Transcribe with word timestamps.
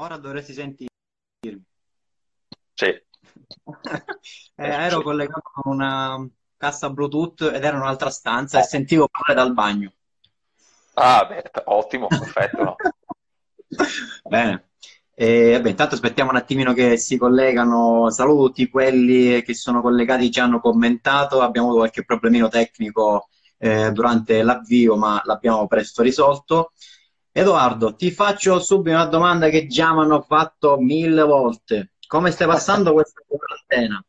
Ora 0.00 0.16
dovresti 0.16 0.52
sentirmi. 0.52 0.88
Sì. 2.72 2.86
eh, 2.86 3.02
ero 4.54 5.02
collegato 5.02 5.50
con 5.52 5.72
una 5.74 6.24
cassa 6.56 6.88
Bluetooth 6.90 7.42
ed 7.52 7.64
era 7.64 7.76
in 7.76 7.82
un'altra 7.82 8.10
stanza 8.10 8.60
e 8.60 8.62
sentivo 8.62 9.08
parlare 9.08 9.40
dal 9.40 9.54
bagno. 9.54 9.92
Ah, 10.94 11.24
beh, 11.26 11.50
ottimo, 11.64 12.06
perfetto. 12.06 12.62
No? 12.62 12.76
Bene. 14.28 14.70
E, 15.14 15.52
vabbè, 15.54 15.68
intanto 15.68 15.94
aspettiamo 15.96 16.30
un 16.30 16.36
attimino 16.36 16.72
che 16.74 16.96
si 16.96 17.16
collegano. 17.16 18.08
Saluto 18.10 18.46
tutti 18.46 18.68
quelli 18.68 19.42
che 19.42 19.54
sono 19.54 19.80
collegati, 19.80 20.30
ci 20.30 20.38
hanno 20.38 20.60
commentato. 20.60 21.40
Abbiamo 21.40 21.68
avuto 21.68 21.80
qualche 21.82 22.04
problemino 22.04 22.48
tecnico 22.48 23.28
eh, 23.56 23.90
durante 23.90 24.42
l'avvio, 24.44 24.96
ma 24.96 25.20
l'abbiamo 25.24 25.66
presto 25.66 26.02
risolto. 26.02 26.70
Edoardo, 27.32 27.94
ti 27.94 28.10
faccio 28.10 28.58
subito 28.58 28.96
una 28.96 29.06
domanda 29.06 29.48
che 29.48 29.66
già 29.66 29.92
mi 29.92 30.00
hanno 30.00 30.22
fatto 30.22 30.78
mille 30.78 31.22
volte. 31.22 31.92
Come 32.06 32.30
stai 32.30 32.46
passando 32.46 32.92
questa 32.92 33.22
quarantena? 33.26 34.02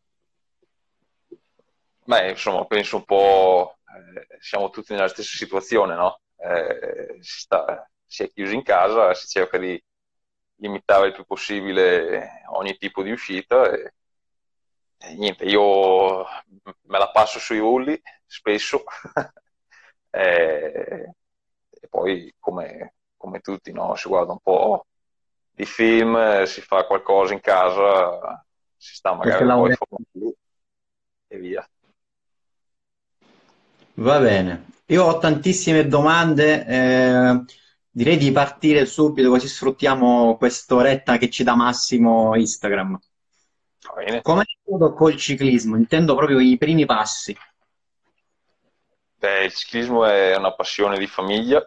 Beh, 2.05 2.29
insomma, 2.29 2.65
penso 2.65 2.95
un 2.95 3.05
po', 3.05 3.77
eh, 3.85 4.37
siamo 4.39 4.69
tutti 4.69 4.93
nella 4.93 5.09
stessa 5.09 5.35
situazione, 5.35 5.93
no? 5.93 6.21
Eh, 6.37 7.17
si, 7.19 7.41
sta, 7.41 7.87
si 8.05 8.23
è 8.23 8.31
chiusi 8.31 8.55
in 8.55 8.63
casa, 8.63 9.13
si 9.13 9.27
cerca 9.27 9.57
di 9.57 9.79
limitare 10.55 11.07
il 11.07 11.13
più 11.13 11.25
possibile 11.25 12.43
ogni 12.51 12.77
tipo 12.77 13.03
di 13.03 13.11
uscita 13.11 13.69
e, 13.71 13.93
e 14.97 15.13
niente, 15.15 15.45
io 15.45 16.23
me 16.23 16.97
la 16.97 17.11
passo 17.11 17.39
sui 17.39 17.59
rulli 17.59 18.01
spesso 18.25 18.83
e, 20.09 21.13
e, 21.69 21.87
poi 21.89 22.33
come, 22.39 22.95
come 23.19 23.41
tutti, 23.41 23.71
no? 23.73 23.95
Si 23.95 24.07
guarda 24.07 24.31
un 24.31 24.39
po' 24.39 24.85
di 25.51 25.65
film, 25.65 26.43
si 26.45 26.61
fa 26.61 26.85
qualcosa 26.85 27.33
in 27.33 27.41
casa, 27.41 28.43
si 28.77 28.95
sta 28.95 29.13
magari 29.13 29.45
poi 29.45 29.75
fuori 29.75 30.35
e 31.27 31.37
via. 31.37 31.69
Va 33.95 34.19
bene, 34.19 34.67
io 34.85 35.03
ho 35.03 35.17
tantissime 35.17 35.85
domande, 35.85 36.65
eh, 36.65 37.43
direi 37.89 38.15
di 38.15 38.31
partire 38.31 38.85
subito 38.85 39.29
così 39.29 39.49
sfruttiamo 39.49 40.37
quest'oretta 40.37 41.17
che 41.17 41.29
ci 41.29 41.43
dà 41.43 41.55
Massimo 41.55 42.35
Instagram. 42.35 42.97
Come 44.21 44.43
è 44.43 44.45
stato 44.63 44.93
col 44.93 45.17
ciclismo? 45.17 45.75
Intendo 45.75 46.15
proprio 46.15 46.39
i 46.39 46.57
primi 46.57 46.85
passi. 46.85 47.37
Beh, 49.15 49.43
il 49.43 49.53
ciclismo 49.53 50.05
è 50.05 50.37
una 50.37 50.53
passione 50.53 50.97
di 50.97 51.07
famiglia, 51.07 51.61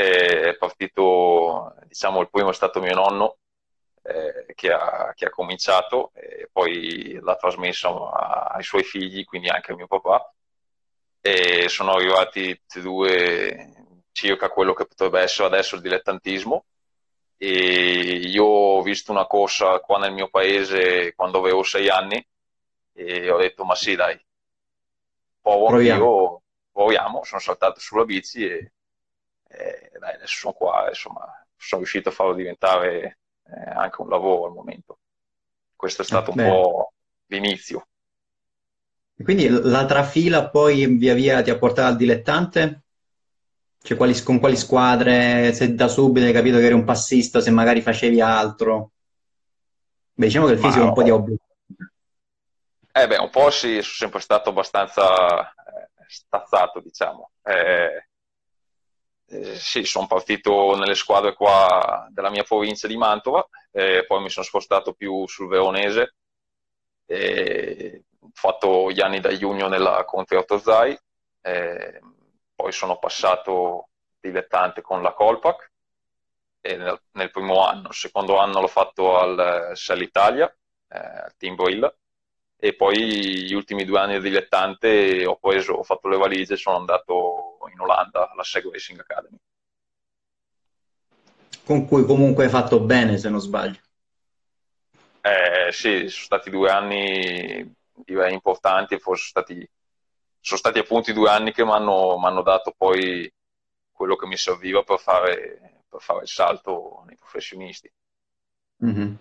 è 0.00 0.56
partito, 0.56 1.74
diciamo, 1.86 2.20
il 2.20 2.30
primo 2.30 2.50
è 2.50 2.54
stato 2.54 2.80
mio 2.80 2.94
nonno 2.94 3.38
eh, 4.02 4.54
che, 4.54 4.72
ha, 4.72 5.12
che, 5.14 5.26
ha, 5.26 5.30
cominciato 5.30 6.12
e 6.14 6.48
poi 6.50 7.18
l'ha 7.20 7.36
trasmesso 7.36 8.08
ai 8.10 8.62
suoi 8.62 8.82
figli, 8.82 9.24
quindi 9.24 9.48
anche 9.48 9.72
a 9.72 9.76
mio 9.76 9.86
papà. 9.86 10.32
E 11.20 11.68
sono 11.68 11.92
arrivati 11.92 12.56
tutti 12.56 12.78
e 12.78 12.82
due 12.82 13.72
circa 14.12 14.48
quello 14.48 14.72
che 14.74 14.86
potrebbe 14.86 15.20
essere 15.20 15.48
adesso 15.48 15.76
il 15.76 15.82
dilettantismo. 15.82 16.64
E 17.36 17.48
io 17.48 18.44
ho 18.44 18.82
visto 18.82 19.12
una 19.12 19.26
corsa 19.26 19.80
qua 19.80 19.98
nel 19.98 20.12
mio 20.12 20.28
paese 20.28 21.14
quando 21.14 21.38
avevo 21.38 21.62
sei 21.62 21.88
anni 21.88 22.24
e 22.92 23.30
ho 23.30 23.38
detto 23.38 23.64
ma 23.64 23.74
sì 23.74 23.94
dai 23.96 24.18
provo 25.40 25.68
anch'io 25.68 26.42
proviamo, 26.72 27.24
sono 27.24 27.40
saltato 27.40 27.80
sulla 27.80 28.04
bici 28.04 28.44
e, 28.44 28.72
e 29.50 29.90
dai, 29.98 30.14
adesso 30.14 30.38
sono 30.38 30.52
qua 30.52 30.86
insomma 30.88 31.26
sono 31.56 31.82
riuscito 31.82 32.08
a 32.08 32.12
farlo 32.12 32.34
diventare 32.34 33.18
eh, 33.44 33.70
anche 33.74 34.00
un 34.00 34.08
lavoro 34.08 34.46
al 34.46 34.52
momento 34.52 34.98
questo 35.76 36.02
è 36.02 36.04
stato 36.04 36.30
un 36.30 36.36
po' 36.36 36.92
l'inizio 37.26 37.86
quindi 39.22 39.48
la 39.48 39.84
trafila 39.84 40.48
poi 40.48 40.86
via 40.86 41.14
via 41.14 41.42
ti 41.42 41.50
ha 41.50 41.58
portato 41.58 41.88
al 41.88 41.96
dilettante? 41.96 42.82
Cioè 43.82 43.96
quali, 43.96 44.20
con 44.22 44.38
quali 44.38 44.56
squadre? 44.56 45.52
Se 45.52 45.74
da 45.74 45.88
subito 45.88 46.26
hai 46.26 46.32
capito 46.32 46.58
che 46.58 46.64
eri 46.64 46.74
un 46.74 46.84
passista, 46.84 47.40
se 47.40 47.50
magari 47.50 47.82
facevi 47.82 48.20
altro? 48.20 48.92
Beh, 50.14 50.26
diciamo 50.26 50.46
che 50.46 50.52
il 50.52 50.58
fisico 50.58 50.84
è 50.84 50.86
un 50.86 50.94
po' 50.94 51.02
di 51.02 51.10
obbligo. 51.10 51.42
Eh 52.92 53.06
beh, 53.06 53.18
un 53.18 53.30
po' 53.30 53.50
sì, 53.50 53.74
sono 53.74 53.82
sempre 53.82 54.20
stato 54.20 54.50
abbastanza 54.50 55.40
eh, 55.50 55.88
stazzato, 56.06 56.80
diciamo. 56.80 57.30
Eh, 57.42 58.08
eh, 59.30 59.54
sì, 59.56 59.84
sono 59.84 60.06
partito 60.06 60.76
nelle 60.76 60.94
squadre 60.94 61.34
qua 61.34 62.06
della 62.10 62.30
mia 62.30 62.42
provincia 62.42 62.86
di 62.86 62.96
Mantova, 62.96 63.46
poi 63.70 64.22
mi 64.22 64.30
sono 64.30 64.44
spostato 64.44 64.92
più 64.92 65.26
sul 65.26 65.48
veronese, 65.48 66.14
ho 67.06 68.30
fatto 68.32 68.90
gli 68.90 69.00
anni 69.00 69.20
da 69.20 69.36
giugno 69.36 69.68
nella 69.68 70.04
Conte 70.04 70.36
Ortozai, 70.36 70.98
eh, 71.42 72.00
poi 72.54 72.72
sono 72.72 72.98
passato 72.98 73.88
dilettante 74.20 74.82
con 74.82 75.02
la 75.02 75.12
Colpac 75.12 75.70
nel, 76.62 77.00
nel, 77.12 77.30
primo 77.30 77.64
anno, 77.64 77.88
il 77.88 77.94
secondo 77.94 78.36
anno 78.38 78.60
l'ho 78.60 78.66
fatto 78.68 79.18
al 79.18 79.72
Shell 79.74 80.02
Italia, 80.02 80.46
eh, 80.88 80.98
al 80.98 81.34
Team 81.36 81.54
Brill, 81.54 81.94
e 82.56 82.74
poi 82.74 83.44
gli 83.46 83.54
ultimi 83.54 83.84
due 83.84 83.98
anni 83.98 84.14
di 84.14 84.28
dilettante 84.28 85.24
ho 85.24 85.36
preso, 85.36 85.72
ho 85.74 85.82
fatto 85.82 86.08
le 86.08 86.18
valigie 86.18 86.54
e 86.54 86.58
sono 86.58 86.76
andato 86.76 87.49
in 87.68 87.80
Olanda 87.80 88.30
alla 88.30 88.42
Seg 88.42 88.70
Racing 88.70 89.00
Academy. 89.00 89.36
Con 91.64 91.86
cui 91.86 92.04
comunque 92.04 92.44
hai 92.44 92.50
fatto 92.50 92.80
bene, 92.80 93.18
se 93.18 93.28
non 93.28 93.40
sbaglio. 93.40 93.78
Eh, 95.20 95.70
sì, 95.72 96.08
sono 96.08 96.24
stati 96.24 96.50
due 96.50 96.70
anni 96.70 97.78
direi 98.04 98.32
importanti 98.32 98.98
forse 98.98 99.28
stati, 99.28 99.70
sono 100.40 100.58
stati 100.58 100.78
appunto 100.78 101.10
i 101.10 101.14
due 101.14 101.30
anni 101.30 101.52
che 101.52 101.64
mi 101.64 101.72
hanno 101.72 102.42
dato 102.42 102.74
poi 102.76 103.30
quello 103.92 104.16
che 104.16 104.26
mi 104.26 104.36
serviva 104.36 104.82
per 104.82 104.98
fare, 104.98 105.82
per 105.88 106.00
fare 106.00 106.22
il 106.22 106.28
salto 106.28 107.02
nei 107.06 107.16
professionisti. 107.16 107.92
Mm-hmm. 108.84 109.14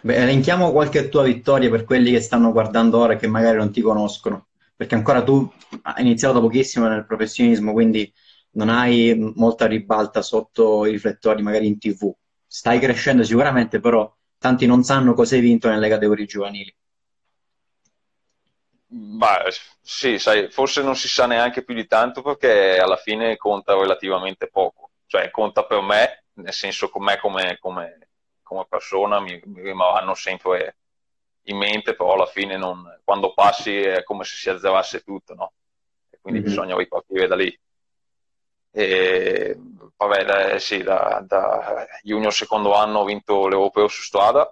Beh, 0.00 0.14
elenchiamo 0.14 0.72
qualche 0.72 1.08
tua 1.08 1.24
vittoria 1.24 1.68
per 1.68 1.84
quelli 1.84 2.12
che 2.12 2.20
stanno 2.20 2.52
guardando 2.52 2.98
ora 2.98 3.14
e 3.14 3.16
che 3.16 3.26
magari 3.26 3.58
non 3.58 3.72
ti 3.72 3.80
conoscono, 3.80 4.46
perché 4.82 4.96
ancora 4.96 5.22
tu 5.22 5.48
hai 5.82 6.02
iniziato 6.02 6.40
pochissimo 6.40 6.88
nel 6.88 7.06
professionismo, 7.06 7.72
quindi 7.72 8.12
non 8.54 8.68
hai 8.68 9.14
molta 9.36 9.66
ribalta 9.66 10.22
sotto 10.22 10.84
i 10.86 10.90
riflettori, 10.90 11.40
magari 11.40 11.68
in 11.68 11.78
tv. 11.78 12.12
Stai 12.44 12.80
crescendo 12.80 13.22
sicuramente, 13.22 13.78
però 13.78 14.12
tanti 14.38 14.66
non 14.66 14.82
sanno 14.82 15.14
cosa 15.14 15.36
hai 15.36 15.40
vinto 15.40 15.68
nelle 15.68 15.88
categorie 15.88 16.26
giovanili. 16.26 16.74
Bah, 18.88 19.44
sì, 19.80 20.18
sai, 20.18 20.50
forse 20.50 20.82
non 20.82 20.96
si 20.96 21.06
sa 21.06 21.26
neanche 21.26 21.62
più 21.62 21.74
di 21.74 21.86
tanto 21.86 22.20
perché 22.20 22.76
alla 22.78 22.96
fine 22.96 23.36
conta 23.36 23.74
relativamente 23.74 24.48
poco. 24.48 24.90
Cioè, 25.06 25.30
conta 25.30 25.64
per 25.64 25.80
me, 25.80 26.24
nel 26.34 26.52
senso 26.52 26.88
con 26.88 27.04
me 27.04 27.18
come, 27.20 27.56
come, 27.60 28.08
come 28.42 28.66
persona 28.68 29.20
mi, 29.20 29.40
mi 29.44 29.62
rimarranno 29.62 30.14
sempre 30.14 30.78
in 31.44 31.56
mente, 31.56 31.94
però 31.94 32.14
alla 32.14 32.26
fine 32.26 32.56
non, 32.56 33.00
quando 33.04 33.32
passi 33.34 33.80
è 33.80 34.02
come 34.04 34.24
se 34.24 34.36
si 34.36 34.50
azzerasse 34.50 35.02
tutto, 35.02 35.34
no? 35.34 35.52
E 36.10 36.18
quindi 36.20 36.40
mm-hmm. 36.40 36.48
bisogna 36.48 36.76
ripartire 36.76 37.26
da 37.26 37.34
lì. 37.34 37.60
E, 38.74 39.58
vabbè, 39.96 40.24
da, 40.24 40.58
sì, 40.58 40.82
da, 40.82 41.22
da 41.26 41.86
junior 42.02 42.32
secondo 42.32 42.74
anno 42.74 43.00
ho 43.00 43.04
vinto 43.04 43.46
l'Europeo 43.48 43.86
su 43.88 44.02
strada 44.02 44.50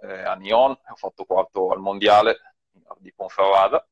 eh, 0.00 0.22
a 0.22 0.34
Nyon, 0.36 0.70
ho 0.70 0.94
fatto 0.94 1.24
quarto 1.24 1.70
al 1.70 1.80
mondiale 1.80 2.54
di 2.98 3.12
Ponferrada 3.12 3.86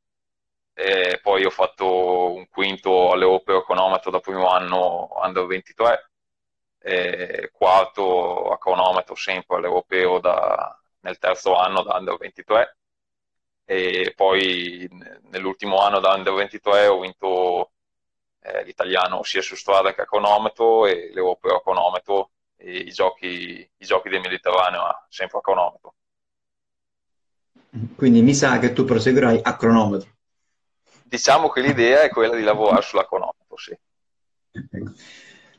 e 0.73 1.21
poi 1.23 1.45
ho 1.45 1.51
fatto 1.51 2.33
un 2.33 2.49
quinto 2.49 3.13
all'Europeo 3.13 3.63
cronometro 3.63 4.11
da 4.11 4.21
primo 4.21 4.49
anno 4.49 5.11
under 5.23 5.47
23 5.47 6.11
e 6.79 7.51
quarto 7.53 8.51
a 8.51 8.59
cronometro 8.59 9.15
sempre 9.15 9.57
all'Europeo 9.57 10.21
da, 10.21 10.81
nel 11.01 11.19
terzo 11.19 11.55
anno 11.57 11.83
da 11.83 11.97
under 11.97 12.17
23 12.17 12.77
e 13.69 14.13
poi 14.15 14.89
nell'ultimo 15.31 15.81
anno 15.81 15.99
da 15.99 16.15
under 16.15 16.33
23 16.35 16.87
ho 16.87 17.01
vinto 17.01 17.73
eh, 18.41 18.63
l'italiano 18.65 19.25
sia 19.25 19.43
su 19.43 19.57
strada 19.57 19.93
che 19.93 20.03
a 20.03 20.07
cronometro 20.07 20.87
e 20.87 21.11
l'Europeo 21.13 21.57
a 21.57 21.63
cronometro 21.63 22.31
e 22.57 22.77
i 22.79 22.93
giochi, 22.93 23.69
i 23.77 23.85
giochi 23.85 24.09
del 24.09 24.21
Mediterraneo 24.21 25.07
sempre 25.09 25.39
a 25.39 25.41
cronometro. 25.41 25.95
Quindi 27.97 28.23
mi 28.23 28.35
sa 28.35 28.59
che 28.59 28.73
tu 28.73 28.85
proseguirai 28.85 29.41
a 29.43 29.57
cronometro. 29.57 30.11
Diciamo 31.03 31.49
che 31.49 31.61
l'idea 31.61 32.03
è 32.03 32.09
quella 32.09 32.37
di 32.37 32.43
lavorare 32.43 32.83
sulla 32.83 33.07
cronometro, 33.07 33.57
sì. 33.57 33.77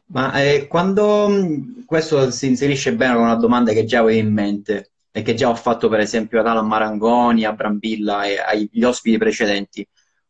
Ma 0.05 0.41
eh, 0.41 0.67
quando 0.67 1.29
questo 1.85 2.31
si 2.31 2.47
inserisce 2.47 2.95
bene 2.95 3.15
con 3.15 3.23
una 3.23 3.35
domanda 3.35 3.73
che 3.73 3.83
già 3.83 3.99
avevo 3.99 4.19
in 4.19 4.33
mente 4.33 4.91
e 5.17 5.23
che 5.23 5.33
già 5.33 5.49
ho 5.49 5.55
fatto 5.55 5.89
per 5.89 5.99
esempio 5.99 6.39
ad 6.39 6.45
Alan 6.45 6.67
Marangoni, 6.67 7.43
a 7.43 7.51
Brambilla 7.51 8.25
e 8.25 8.37
agli 8.37 8.83
ospiti 8.83 9.17
precedenti, 9.17 9.87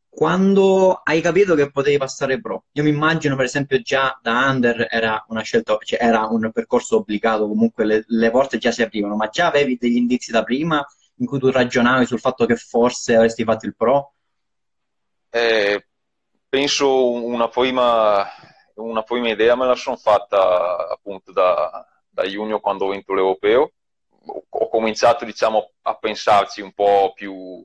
quando 0.07 1.01
hai 1.03 1.19
capito 1.19 1.55
che 1.55 1.69
potevi 1.69 1.97
passare 1.97 2.39
pro? 2.39 2.63
Io 2.71 2.83
mi 2.83 2.89
immagino, 2.89 3.35
per 3.35 3.43
esempio, 3.43 3.81
già 3.81 4.17
da 4.21 4.49
under 4.49 4.87
era 4.89 5.25
una 5.27 5.41
scelta, 5.41 5.77
cioè 5.81 6.01
era 6.01 6.27
un 6.27 6.51
percorso 6.53 6.95
obbligato, 6.95 7.49
comunque 7.49 7.83
le, 7.83 8.05
le, 8.07 8.31
porte 8.31 8.59
già 8.59 8.71
si 8.71 8.81
aprivano, 8.81 9.17
ma 9.17 9.27
già 9.27 9.47
avevi 9.47 9.75
degli 9.77 9.97
indizi 9.97 10.31
da 10.31 10.43
prima 10.43 10.85
in 11.17 11.25
cui 11.25 11.37
tu 11.37 11.51
ragionavi 11.51 12.05
sul 12.05 12.21
fatto 12.21 12.45
che 12.45 12.55
forse 12.55 13.15
avresti 13.15 13.43
fatto 13.43 13.65
il 13.65 13.75
pro? 13.75 14.13
Eh, 15.29 15.85
penso 16.47 17.11
una 17.11 17.49
prima, 17.49 18.25
una 18.75 19.03
prima, 19.03 19.27
idea 19.27 19.57
me 19.57 19.65
la 19.65 19.75
sono 19.75 19.97
fatta 19.97 20.87
appunto 20.89 21.33
da, 21.33 21.85
da 22.07 22.25
giugno 22.25 22.61
quando 22.61 22.85
ho 22.85 22.91
vinto 22.91 23.13
l'europeo. 23.13 23.73
Ho 24.49 24.69
cominciato, 24.69 25.25
diciamo, 25.25 25.71
a 25.83 25.95
pensarci 25.95 26.61
un 26.61 26.73
po' 26.73 27.13
più 27.15 27.63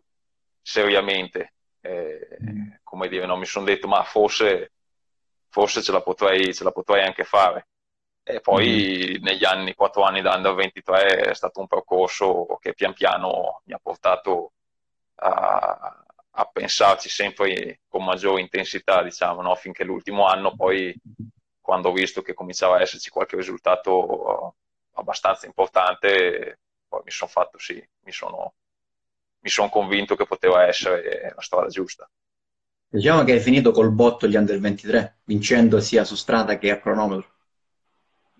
seriamente 0.61 1.55
eh, 1.83 2.79
come 2.83 3.09
dire, 3.09 3.27
no? 3.27 3.37
mi 3.37 3.47
sono 3.47 3.65
detto 3.65 3.89
ma 3.89 4.03
forse, 4.05 4.73
forse 5.49 5.83
ce, 5.83 5.93
la 5.93 6.01
potrei, 6.01 6.55
ce 6.55 6.65
la 6.65 6.71
potrei 6.71 7.05
anche 7.05 7.25
fare. 7.25 7.69
E 8.23 8.41
poi 8.41 9.19
mm. 9.19 9.25
negli 9.25 9.45
anni, 9.45 9.75
quattro 9.75 10.03
anni 10.03 10.23
da 10.23 10.35
under 10.35 10.55
23 10.55 11.31
è 11.31 11.35
stato 11.35 11.61
un 11.61 11.67
percorso 11.67 12.59
che 12.61 12.73
pian 12.73 12.93
piano 12.93 13.63
mi 13.65 13.73
ha 13.73 13.81
portato 13.83 14.53
a, 15.17 16.05
a 16.31 16.45
pensarci 16.45 17.09
sempre 17.09 17.81
con 17.89 18.05
maggiore 18.05 18.41
intensità, 18.41 19.03
diciamo, 19.03 19.43
no? 19.43 19.55
finché 19.57 19.83
l'ultimo 19.85 20.27
anno 20.27 20.55
poi 20.55 20.95
quando 21.61 21.89
ho 21.89 21.93
visto 21.93 22.23
che 22.23 22.35
cominciava 22.35 22.77
a 22.77 22.83
esserci 22.83 23.11
qualche 23.11 23.37
risultato 23.37 24.57
abbastanza 24.95 25.47
importante, 25.47 26.61
poi 26.89 27.03
mi 27.05 27.11
sono 27.11 27.31
fatto 27.31 27.59
sì, 27.59 27.75
mi 28.01 28.13
sono, 28.13 28.55
mi 29.41 29.51
sono 29.51 29.69
convinto 29.69 30.17
che 30.17 30.27
poteva 30.27 30.67
essere 30.67 31.33
la 31.35 31.41
strada 31.43 31.69
giusta. 31.69 32.09
Diciamo 32.89 33.25
che 33.25 33.33
hai 33.33 33.41
finito 33.41 33.71
col 33.71 33.91
botto 33.91 34.27
gli 34.27 34.37
under 34.37 34.59
23, 34.59 35.21
vincendo 35.25 35.81
sia 35.81 36.05
su 36.05 36.15
strada 36.15 36.59
che 36.59 36.71
a 36.71 36.79
cronometro. 36.79 37.31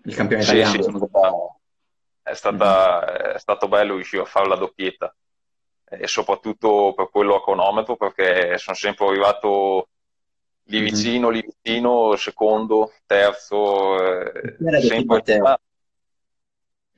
Il 0.03 0.15
campione 0.15 0.43
italiano. 0.43 0.71
Sì, 0.71 0.83
sì, 0.83 0.89
è, 2.21 2.33
stata, 2.35 3.33
è, 3.33 3.39
stato 3.39 3.67
bello 3.67 3.95
riuscire 3.95 4.21
a 4.21 4.25
fare 4.25 4.47
la 4.47 4.55
doppietta 4.55 5.15
e 5.85 6.07
soprattutto 6.07 6.93
per 6.95 7.09
quello 7.09 7.35
a 7.35 7.43
cronometro 7.43 7.95
perché 7.95 8.57
sono 8.57 8.75
sempre 8.75 9.07
arrivato 9.07 9.89
lì 10.65 10.79
mhm. 10.79 10.83
vicino, 10.83 11.29
lì 11.29 11.41
vicino, 11.41 12.15
secondo, 12.15 12.93
terzo, 13.05 13.97
eh, 13.99 14.55
sempre 14.81 15.21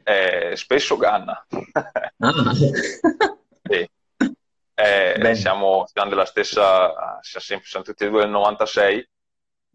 eh, 0.08 0.56
spesso 0.56 0.98
Ganna. 0.98 1.46
Ah. 2.18 2.54
sì. 2.54 3.90
Eh, 4.78 5.36
siamo, 5.36 5.86
siamo, 5.88 6.10
della 6.10 6.26
stessa, 6.26 7.20
siamo, 7.22 7.46
sempre, 7.46 7.68
siamo 7.68 7.86
tutti 7.86 8.04
e 8.04 8.10
due 8.10 8.22
del 8.22 8.30
96 8.30 9.10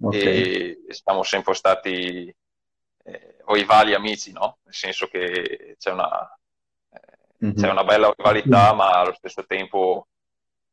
okay. 0.03 0.85
e 0.87 0.95
siamo 0.95 1.23
sempre 1.23 1.55
stati 1.55 2.35
eh, 3.05 3.37
rivali 3.47 3.95
amici, 3.95 4.31
no? 4.31 4.59
Nel 4.63 4.75
senso 4.75 5.09
che 5.09 5.77
c'è 5.79 5.91
una, 5.91 6.39
mm-hmm. 7.45 7.57
c'è 7.57 7.71
una 7.71 7.85
bella 7.85 8.13
rivalità, 8.17 8.73
ma 8.73 8.91
allo 9.01 9.15
stesso 9.15 9.45
tempo 9.47 10.07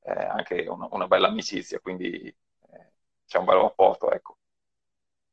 eh, 0.04 0.12
anche 0.12 0.66
una, 0.68 0.88
una, 0.92 1.08
bella 1.08 1.30
amicizia, 1.30 1.80
quindi 1.80 2.08
eh, 2.08 2.92
c'è 3.26 3.40
un 3.40 3.46
bel 3.46 3.58
rapporto, 3.58 4.12
ecco. 4.12 4.38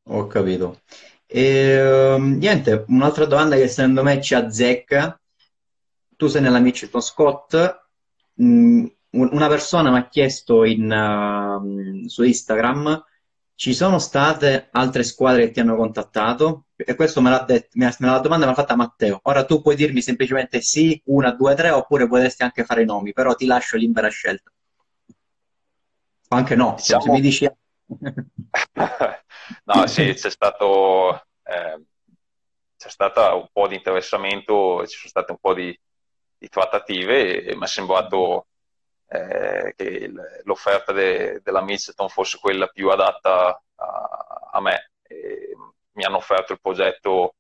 Ho 0.05 0.27
capito. 0.27 0.81
E, 1.26 2.15
um, 2.15 2.37
niente, 2.37 2.85
un'altra 2.88 3.25
domanda 3.25 3.56
che 3.56 3.69
secondo 3.69 4.03
me 4.03 4.21
ci 4.21 4.35
azzecca. 4.35 5.19
Tu 6.17 6.26
sei 6.29 6.43
nella 6.43 6.61
Mitchelton 6.61 7.00
Scott, 7.00 7.82
Mm, 8.43 8.87
una 9.11 9.47
persona 9.49 9.91
mi 9.91 9.99
ha 9.99 10.09
chiesto 10.09 10.65
in, 10.65 10.91
uh, 10.91 12.09
su 12.09 12.25
Instagram 12.25 13.05
ci 13.55 13.73
sono 13.73 14.00
state 14.00 14.69
altre 14.73 15.05
squadre 15.05 15.47
che 15.47 15.53
ti 15.53 15.61
hanno 15.61 15.76
contattato 15.76 16.65
e 16.75 16.97
questo 16.97 17.21
me 17.21 17.31
l'ha 17.31 17.44
detto, 17.47 17.69
me 17.75 17.94
la 17.99 18.19
domanda 18.19 18.47
me 18.47 18.50
l'ha 18.50 18.55
fatta 18.55 18.75
Matteo. 18.75 19.20
Ora 19.23 19.44
tu 19.44 19.62
puoi 19.62 19.77
dirmi 19.77 20.03
semplicemente 20.03 20.61
sì, 20.61 21.00
una, 21.06 21.31
due, 21.31 21.55
tre, 21.55 21.70
oppure 21.70 22.09
potresti 22.09 22.43
anche 22.43 22.65
fare 22.65 22.82
i 22.82 22.87
nomi, 22.87 23.12
però 23.12 23.35
ti 23.37 23.47
lascio 23.47 23.77
libera 23.77 24.09
scelta. 24.09 24.50
O 26.29 26.37
anche 26.37 26.56
no, 26.56 26.75
diciamo... 26.77 27.03
se 27.03 27.11
mi 27.11 27.20
dici... 27.20 27.49
no, 29.64 29.87
sì, 29.87 30.12
c'è 30.14 30.31
stato... 30.31 31.26
Eh, 31.43 31.82
c'è 32.76 32.91
stato 32.91 33.37
un 33.37 33.46
po' 33.50 33.67
di 33.67 33.76
interessamento, 33.76 34.87
ci 34.87 34.99
sono 34.99 35.08
state 35.08 35.32
un 35.32 35.38
po' 35.41 35.55
di, 35.55 35.75
di 36.37 36.49
trattative 36.50 37.43
e 37.43 37.56
mi 37.56 37.64
è 37.64 37.67
sembrato 37.67 38.49
eh, 39.08 39.73
che 39.75 40.12
l'offerta 40.43 40.93
de, 40.93 41.41
della 41.43 41.62
Mitchelton 41.62 42.11
fosse 42.11 42.37
quella 42.38 42.67
più 42.67 42.91
adatta 42.91 43.58
a, 43.76 44.50
a 44.52 44.61
me. 44.61 44.91
E 45.02 45.56
mi 45.93 46.05
hanno 46.05 46.19
offerto 46.19 46.52
il 46.52 46.61
progetto, 46.61 47.37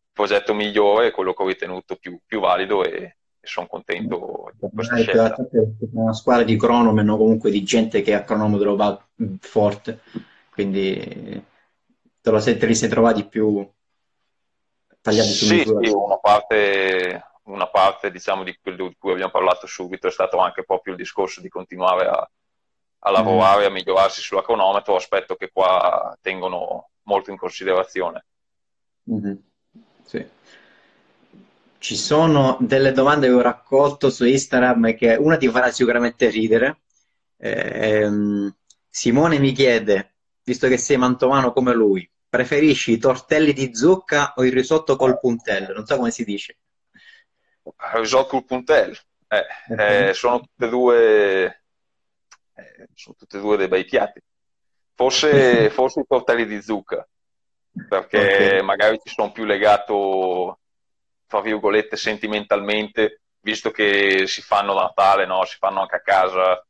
il 0.00 0.10
progetto 0.12 0.52
migliore, 0.52 1.12
quello 1.12 1.32
che 1.32 1.42
ho 1.44 1.46
ritenuto 1.46 1.94
più, 1.94 2.18
più 2.26 2.40
valido 2.40 2.82
e, 2.82 3.18
e 3.38 3.46
sono 3.46 3.68
contento 3.68 4.50
di 4.54 4.68
questa 4.74 4.96
eh, 4.96 5.02
scelta. 5.02 5.36
Una 5.92 6.12
squadra 6.14 6.42
di 6.42 6.56
cronomen 6.56 7.06
comunque 7.06 7.52
di 7.52 7.62
gente 7.62 8.02
che 8.02 8.14
a 8.14 8.24
cronometro 8.24 8.74
va 8.74 9.00
forte, 9.38 10.00
quindi 10.52 11.44
te, 12.20 12.30
lo 12.30 12.38
sei, 12.38 12.58
te 12.58 12.66
li 12.66 12.74
sei 12.74 12.88
trovati 12.88 13.26
più 13.26 13.66
tagliati 15.00 15.30
su 15.30 15.46
sì, 15.46 15.54
misura. 15.56 15.86
Sì, 15.86 15.92
una 15.92 16.18
parte 16.18 17.24
una 17.44 17.66
parte 17.68 18.10
diciamo, 18.10 18.44
di 18.44 18.56
quello 18.60 18.88
di 18.88 18.96
cui 18.98 19.12
abbiamo 19.12 19.30
parlato 19.30 19.66
subito 19.66 20.06
è 20.06 20.10
stato 20.10 20.38
anche 20.38 20.64
proprio 20.64 20.92
il 20.92 20.98
discorso 20.98 21.40
di 21.40 21.48
continuare 21.48 22.06
a, 22.06 22.30
a 23.00 23.10
lavorare, 23.10 23.64
mm. 23.64 23.66
a 23.66 23.70
migliorarsi 23.70 24.20
sulla 24.20 24.42
cronometro, 24.42 24.94
aspetto 24.94 25.34
che 25.34 25.50
qua 25.52 26.16
tengono 26.20 26.90
molto 27.04 27.30
in 27.30 27.36
considerazione. 27.36 28.26
Mm-hmm. 29.10 29.34
Sì. 30.04 30.26
Ci 31.78 31.96
sono 31.96 32.58
delle 32.60 32.92
domande 32.92 33.26
che 33.26 33.32
ho 33.32 33.40
raccolto 33.40 34.08
su 34.08 34.24
Instagram 34.24 34.86
e 34.86 34.94
che 34.94 35.16
una 35.16 35.36
ti 35.36 35.48
farà 35.48 35.70
sicuramente 35.72 36.28
ridere. 36.28 36.82
Eh, 37.38 38.08
Simone 38.88 39.38
mi 39.40 39.50
chiede, 39.50 40.11
visto 40.42 40.68
che 40.68 40.76
sei 40.76 40.96
mantovano 40.96 41.52
come 41.52 41.72
lui, 41.72 42.08
preferisci 42.28 42.92
i 42.92 42.98
tortelli 42.98 43.52
di 43.52 43.74
zucca 43.74 44.32
o 44.36 44.44
il 44.44 44.52
risotto 44.52 44.96
col 44.96 45.18
puntello? 45.18 45.72
Non 45.72 45.86
so 45.86 45.96
come 45.96 46.10
si 46.10 46.24
dice 46.24 46.56
risotto 47.94 48.28
col 48.28 48.44
puntello. 48.44 48.96
Eh, 49.28 49.46
okay. 49.72 50.08
eh, 50.08 50.14
sono, 50.14 50.40
tutte 50.40 50.68
due, 50.68 51.62
eh, 52.54 52.88
sono 52.94 53.14
tutte 53.16 53.38
e 53.38 53.40
due 53.40 53.56
dei 53.56 53.68
bei 53.68 53.84
piatti. 53.84 54.20
Forse, 54.94 55.70
forse 55.70 56.00
i 56.00 56.04
tortelli 56.06 56.46
di 56.46 56.60
zucca, 56.60 57.06
perché 57.88 58.18
okay. 58.18 58.62
magari 58.62 59.00
ci 59.02 59.12
sono 59.12 59.32
più 59.32 59.44
legato, 59.44 60.58
tra 61.26 61.40
virgolette, 61.40 61.96
sentimentalmente, 61.96 63.22
visto 63.40 63.70
che 63.70 64.24
si 64.26 64.42
fanno 64.42 64.74
da 64.74 64.82
Natale, 64.82 65.26
no? 65.26 65.44
si 65.44 65.56
fanno 65.58 65.80
anche 65.80 65.96
a 65.96 66.02
casa. 66.02 66.66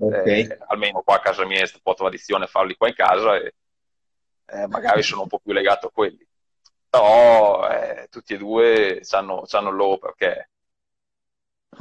Okay. 0.00 0.46
Eh, 0.46 0.58
almeno 0.68 1.02
qua 1.02 1.16
a 1.16 1.20
casa 1.20 1.44
mia 1.44 1.60
è 1.60 1.70
un 1.72 1.80
po' 1.82 1.94
tradizione 1.94 2.46
farli 2.46 2.76
qua 2.76 2.88
in 2.88 2.94
casa 2.94 3.36
e 3.36 3.54
eh, 4.46 4.66
magari 4.68 5.02
sono 5.02 5.22
un 5.22 5.28
po' 5.28 5.40
più 5.40 5.52
legato 5.52 5.88
a 5.88 5.90
quelli 5.90 6.28
però 6.88 7.68
eh, 7.70 8.08
tutti 8.10 8.34
e 8.34 8.38
due 8.38 9.02
hanno 9.10 9.44
il 9.46 9.76
loro 9.76 9.98
perché. 9.98 10.50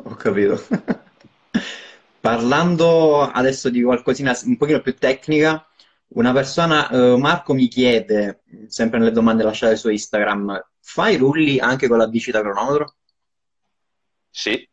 Ho 0.03 0.15
capito. 0.15 0.61
Parlando 2.19 3.21
adesso 3.21 3.69
di 3.69 3.81
qualcosina 3.81 4.37
un 4.43 4.57
pochino 4.57 4.81
più 4.81 4.95
tecnica, 4.95 5.65
una 6.09 6.33
persona, 6.33 6.89
eh, 6.89 7.15
Marco 7.17 7.53
mi 7.53 7.67
chiede, 7.67 8.41
sempre 8.67 8.99
nelle 8.99 9.11
domande 9.11 9.43
lasciate 9.43 9.77
su 9.77 9.89
Instagram, 9.89 10.71
fai 10.81 11.15
rulli 11.15 11.59
anche 11.59 11.87
con 11.87 11.97
la 11.97 12.07
bici 12.07 12.31
da 12.31 12.41
cronometro? 12.41 12.95
Sì, 14.29 14.69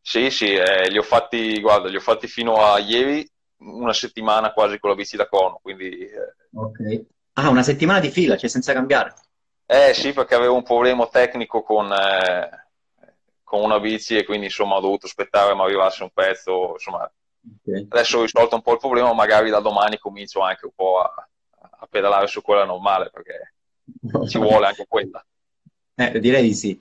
sì, 0.00 0.30
sì, 0.30 0.54
eh, 0.54 0.88
li 0.88 0.98
ho 0.98 1.02
fatti, 1.02 1.60
guarda, 1.60 1.88
li 1.88 1.96
ho 1.96 2.00
fatti 2.00 2.26
fino 2.26 2.64
a 2.64 2.78
ieri, 2.78 3.28
una 3.58 3.92
settimana 3.92 4.52
quasi 4.52 4.78
con 4.78 4.90
la 4.90 4.96
bici 4.96 5.16
da 5.16 5.28
crono, 5.28 5.58
quindi... 5.62 5.98
Eh, 5.98 6.34
ok. 6.54 7.04
Ah, 7.34 7.48
una 7.48 7.62
settimana 7.62 8.00
di 8.00 8.10
fila, 8.10 8.36
cioè 8.36 8.48
senza 8.48 8.72
cambiare? 8.72 9.14
Eh 9.66 9.94
sì, 9.94 10.12
perché 10.12 10.34
avevo 10.34 10.56
un 10.56 10.64
problema 10.64 11.06
tecnico 11.06 11.62
con, 11.62 11.92
eh, 11.92 12.68
con 13.44 13.62
una 13.62 13.78
bici 13.78 14.16
e 14.16 14.24
quindi 14.24 14.46
insomma 14.46 14.74
ho 14.74 14.80
dovuto 14.80 15.06
aspettare 15.06 15.54
mi 15.54 15.60
arrivasse 15.60 16.02
un 16.02 16.10
pezzo. 16.12 16.72
Insomma, 16.72 17.08
okay. 17.62 17.86
adesso 17.88 18.18
ho 18.18 18.22
risolto 18.22 18.56
un 18.56 18.62
po' 18.62 18.72
il 18.72 18.78
problema, 18.78 19.12
magari 19.12 19.48
da 19.48 19.60
domani 19.60 19.98
comincio 19.98 20.40
anche 20.40 20.66
un 20.66 20.72
po' 20.74 21.00
a, 21.00 21.28
a 21.60 21.86
pedalare 21.88 22.26
su 22.26 22.42
quella 22.42 22.64
normale 22.64 23.10
perché 23.10 23.54
ci 24.28 24.38
vuole 24.38 24.66
anche 24.66 24.86
quella. 24.88 25.24
Eh, 25.94 26.18
direi 26.18 26.42
di 26.42 26.54
sì. 26.54 26.80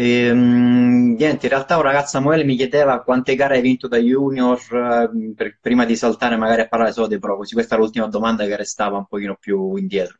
Ehm, 0.00 1.16
niente, 1.16 1.46
in 1.46 1.52
realtà 1.52 1.74
un 1.74 1.82
ragazzo 1.82 2.10
Samuele 2.10 2.44
mi 2.44 2.54
chiedeva 2.54 3.02
quante 3.02 3.34
gare 3.34 3.56
hai 3.56 3.60
vinto 3.60 3.88
da 3.88 3.96
junior 3.96 4.56
eh, 4.56 5.32
per, 5.34 5.58
prima 5.60 5.84
di 5.84 5.96
saltare 5.96 6.36
magari 6.36 6.60
a 6.60 6.68
parlare 6.68 6.92
solo 6.92 7.08
dei 7.08 7.18
pro, 7.18 7.36
così 7.36 7.54
questa 7.54 7.74
è 7.74 7.78
l'ultima 7.78 8.06
domanda 8.06 8.46
che 8.46 8.54
restava 8.54 8.96
un 8.96 9.06
pochino 9.06 9.34
più 9.34 9.74
indietro. 9.74 10.18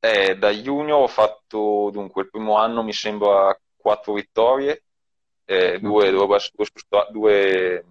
Eh, 0.00 0.34
da 0.38 0.48
junior 0.48 1.02
ho 1.02 1.08
fatto, 1.08 1.90
dunque, 1.92 2.22
il 2.22 2.30
primo 2.30 2.56
anno 2.56 2.82
mi 2.82 2.94
sembra 2.94 3.54
quattro 3.76 4.14
vittorie, 4.14 4.82
eh, 5.44 5.78
due, 5.78 6.10
due, 6.10 6.26
due, 7.10 7.84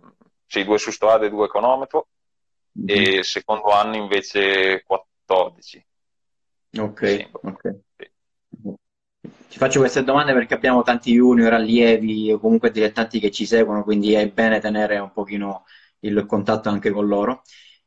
sì, 0.48 0.64
due 0.64 0.78
su 0.80 0.90
strada 0.90 1.28
e 1.28 1.30
due 1.30 1.48
cronometro, 1.48 2.08
mm-hmm. 2.80 3.20
e 3.20 3.24
secondo 3.24 3.68
anno 3.68 3.98
invece 3.98 4.82
14. 4.84 5.86
Ok, 6.80 7.30
ok. 7.32 7.80
Ti 9.50 9.58
faccio 9.58 9.80
queste 9.80 10.04
domande 10.04 10.32
perché 10.32 10.54
abbiamo 10.54 10.84
tanti 10.84 11.14
junior, 11.14 11.54
allievi 11.54 12.32
o 12.32 12.40
comunque 12.40 12.70
dilettanti 12.70 13.20
che 13.20 13.32
ci 13.32 13.48
seguono, 13.48 13.84
quindi 13.84 14.14
è 14.14 14.30
bene 14.30 14.60
tenere 14.60 15.00
un 15.00 15.12
pochino 15.12 15.66
il 16.02 16.24
contatto 16.28 16.70
anche 16.70 16.92
con 16.92 17.08
loro. 17.08 17.42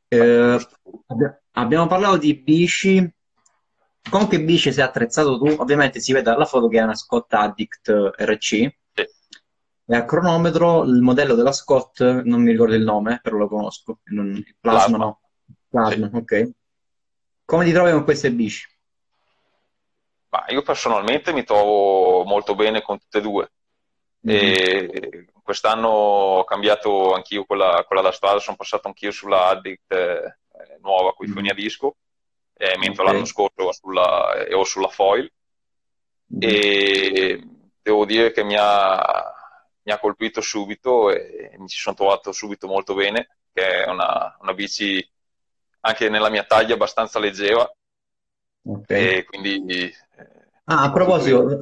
Eh, 0.08 0.58
abbiamo 1.52 1.86
parlato 1.86 2.16
di 2.16 2.34
bici. 2.34 3.14
Con 4.10 4.26
che 4.26 4.42
bici 4.42 4.72
sei 4.72 4.82
attrezzato 4.82 5.38
tu? 5.38 5.54
Ovviamente 5.58 6.00
si 6.00 6.12
vede 6.12 6.30
dalla 6.30 6.46
foto 6.46 6.66
che 6.66 6.78
è 6.78 6.82
una 6.82 6.96
Scott 6.96 7.32
Addict 7.32 8.12
RC. 8.16 8.52
E 9.84 9.96
a 9.96 10.04
cronometro 10.04 10.82
il 10.82 11.00
modello 11.00 11.36
della 11.36 11.52
Scott, 11.52 12.02
non 12.02 12.42
mi 12.42 12.50
ricordo 12.50 12.74
il 12.74 12.82
nome, 12.82 13.20
però 13.22 13.36
lo 13.36 13.46
conosco. 13.46 14.00
Il 14.06 14.56
plasma, 14.58 14.96
no. 14.96 15.20
Plasma, 15.68 16.08
sì. 16.10 16.16
ok. 16.16 16.50
Come 17.44 17.64
ti 17.64 17.72
trovi 17.72 17.92
con 17.92 18.02
queste 18.02 18.32
bici? 18.32 18.66
Ma 20.32 20.46
io 20.48 20.62
personalmente 20.62 21.30
mi 21.34 21.44
trovo 21.44 22.24
molto 22.24 22.54
bene 22.54 22.80
con 22.80 22.98
tutte 22.98 23.18
e 23.18 23.20
due. 23.20 23.52
Mm-hmm. 24.26 24.38
E 24.38 25.26
quest'anno 25.42 25.88
ho 25.88 26.44
cambiato 26.44 27.12
anch'io 27.12 27.44
quella, 27.44 27.84
quella 27.86 28.00
da 28.00 28.12
strada, 28.12 28.38
sono 28.38 28.56
passato 28.56 28.88
anch'io 28.88 29.10
sulla 29.10 29.48
Addict 29.48 29.92
eh, 29.92 30.38
nuova 30.80 31.12
con 31.12 31.26
i 31.26 31.30
mm-hmm. 31.30 31.54
disco, 31.54 31.96
eh, 32.54 32.78
mentre 32.78 33.02
okay. 33.02 33.12
l'anno 33.12 33.26
scorso 33.26 33.72
sulla, 33.72 34.34
ero 34.48 34.64
sulla 34.64 34.88
Foil. 34.88 35.30
Mm-hmm. 36.34 36.50
E 36.50 37.48
devo 37.82 38.06
dire 38.06 38.32
che 38.32 38.42
mi 38.42 38.56
ha, 38.58 39.34
mi 39.82 39.92
ha, 39.92 39.98
colpito 39.98 40.40
subito 40.40 41.10
e 41.10 41.54
mi 41.58 41.68
ci 41.68 41.78
sono 41.78 41.94
trovato 41.94 42.32
subito 42.32 42.66
molto 42.66 42.94
bene, 42.94 43.36
che 43.52 43.84
è 43.84 43.86
una, 43.86 44.34
una 44.40 44.54
bici 44.54 45.06
anche 45.80 46.08
nella 46.08 46.30
mia 46.30 46.44
taglia 46.44 46.72
abbastanza 46.72 47.18
leggera. 47.18 47.70
Okay. 48.64 49.16
E 49.16 49.24
quindi 49.24 49.92
Ah, 50.64 50.82
a 50.84 50.92
proposito, 50.92 51.58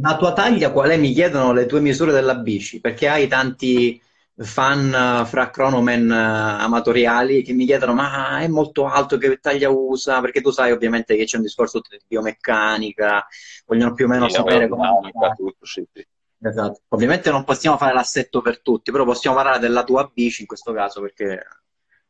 la 0.00 0.16
tua 0.16 0.32
taglia 0.32 0.70
qual 0.70 0.90
è? 0.90 0.96
Mi 0.96 1.12
chiedono 1.12 1.52
le 1.52 1.66
tue 1.66 1.80
misure 1.80 2.12
della 2.12 2.36
bici, 2.36 2.80
perché 2.80 3.08
hai 3.08 3.26
tanti 3.26 4.00
fan 4.36 5.24
fra 5.26 5.50
cronomen 5.50 6.10
amatoriali 6.10 7.42
che 7.42 7.52
mi 7.52 7.66
chiedono 7.66 7.94
ma 7.94 8.40
è 8.40 8.48
molto 8.48 8.86
alto, 8.86 9.16
che 9.16 9.38
taglia 9.38 9.70
usa? 9.70 10.20
Perché 10.20 10.40
tu 10.40 10.50
sai 10.50 10.72
ovviamente 10.72 11.16
che 11.16 11.24
c'è 11.24 11.36
un 11.36 11.42
discorso 11.42 11.80
di 11.80 12.00
biomeccanica, 12.06 13.26
vogliono 13.66 13.94
più 13.94 14.06
o 14.06 14.08
meno 14.08 14.28
sì, 14.28 14.34
sapere 14.34 14.68
come... 14.68 14.88
Tutto, 15.36 15.66
sì, 15.66 15.84
sì. 15.92 16.06
Esatto. 16.40 16.82
Ovviamente 16.88 17.30
non 17.30 17.44
possiamo 17.44 17.78
fare 17.78 17.94
l'assetto 17.94 18.42
per 18.42 18.60
tutti, 18.60 18.90
però 18.90 19.04
possiamo 19.04 19.36
parlare 19.36 19.58
della 19.58 19.82
tua 19.82 20.10
bici 20.12 20.42
in 20.42 20.46
questo 20.46 20.72
caso 20.72 21.00
perché 21.00 21.42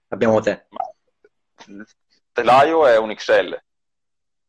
abbiamo 0.09 0.41
te. 0.41 0.67
il 1.67 1.87
telaio 2.33 2.87
è 2.87 2.99
un 2.99 3.15
XL, 3.15 3.63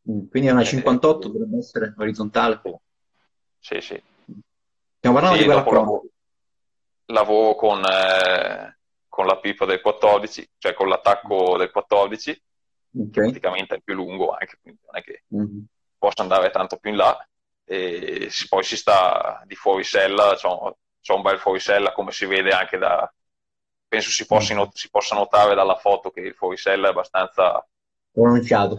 quindi 0.06 0.48
è 0.48 0.52
una 0.52 0.62
58, 0.62 1.28
dovrebbe 1.28 1.58
essere 1.58 1.92
orizzontale. 1.96 2.60
Sì, 3.58 3.80
sì. 3.80 4.00
Stiamo 4.98 5.16
parlando 5.16 5.36
sì, 5.36 5.42
di 5.42 5.44
quella 5.44 5.64
lavoro, 5.64 6.04
lavoro 7.06 7.54
con, 7.56 7.84
eh, 7.84 8.78
con, 9.08 9.26
la 9.26 9.38
pipa 9.40 9.64
del 9.64 9.80
14, 9.80 10.50
cioè 10.58 10.74
con 10.74 10.88
l'attacco 10.88 11.56
del 11.58 11.72
14, 11.72 12.42
okay. 13.00 13.24
praticamente 13.24 13.74
è 13.74 13.80
più 13.80 13.94
lungo 13.94 14.30
anche, 14.30 14.58
quindi 14.62 14.80
non 14.84 14.96
è 14.96 15.02
che 15.02 15.24
mm-hmm. 15.34 15.64
possa 15.98 16.22
andare 16.22 16.50
tanto 16.50 16.76
più 16.76 16.90
in 16.90 16.96
là. 16.96 17.28
E 17.64 18.30
poi 18.48 18.62
si 18.62 18.76
sta 18.76 19.42
di 19.44 19.56
fuorisella, 19.56 20.36
c'è 20.36 21.12
un 21.12 21.22
bel 21.22 21.38
fuorisella 21.40 21.92
come 21.92 22.12
si 22.12 22.26
vede 22.26 22.50
anche 22.50 22.78
da... 22.78 23.12
Penso 23.88 24.10
si 24.10 24.24
possa, 24.24 24.54
mm. 24.54 24.68
si 24.72 24.88
possa 24.88 25.16
notare 25.16 25.56
dalla 25.56 25.76
foto 25.76 26.10
che 26.10 26.20
il 26.20 26.34
fuorisella 26.34 26.88
è 26.88 26.90
abbastanza 26.90 27.66
pronunciato. 28.16 28.78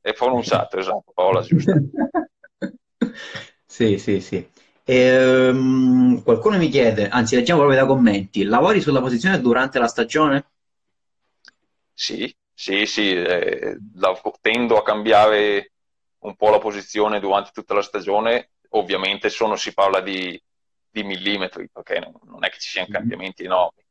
È 0.00 0.12
pronunciato, 0.12 0.78
esatto, 0.78 1.12
parola 1.14 1.40
giusta. 1.42 1.72
sì, 3.64 3.98
sì, 3.98 4.20
sì. 4.20 4.50
E, 4.84 5.48
um, 5.48 6.22
qualcuno 6.22 6.58
mi 6.58 6.68
chiede, 6.68 7.08
anzi 7.08 7.36
leggiamo 7.36 7.60
proprio 7.60 7.80
da 7.80 7.86
commenti, 7.86 8.44
lavori 8.44 8.80
sulla 8.80 9.00
posizione 9.00 9.40
durante 9.40 9.78
la 9.78 9.88
stagione? 9.88 10.50
Sì, 11.92 12.34
sì, 12.52 12.86
sì, 12.86 13.12
eh, 13.12 13.78
la, 13.94 14.20
tendo 14.40 14.76
a 14.76 14.82
cambiare 14.82 15.72
un 16.18 16.34
po' 16.36 16.50
la 16.50 16.58
posizione 16.58 17.20
durante 17.20 17.50
tutta 17.52 17.74
la 17.74 17.82
stagione, 17.82 18.50
ovviamente 18.70 19.28
sono, 19.28 19.56
si 19.56 19.72
parla 19.72 20.00
di, 20.00 20.40
di 20.90 21.02
millimetri, 21.04 21.68
perché 21.70 22.00
non 22.24 22.44
è 22.44 22.48
che 22.50 22.58
ci 22.58 22.70
siano 22.70 22.88
mm-hmm. 22.90 22.98
cambiamenti 22.98 23.44
enormi, 23.44 23.84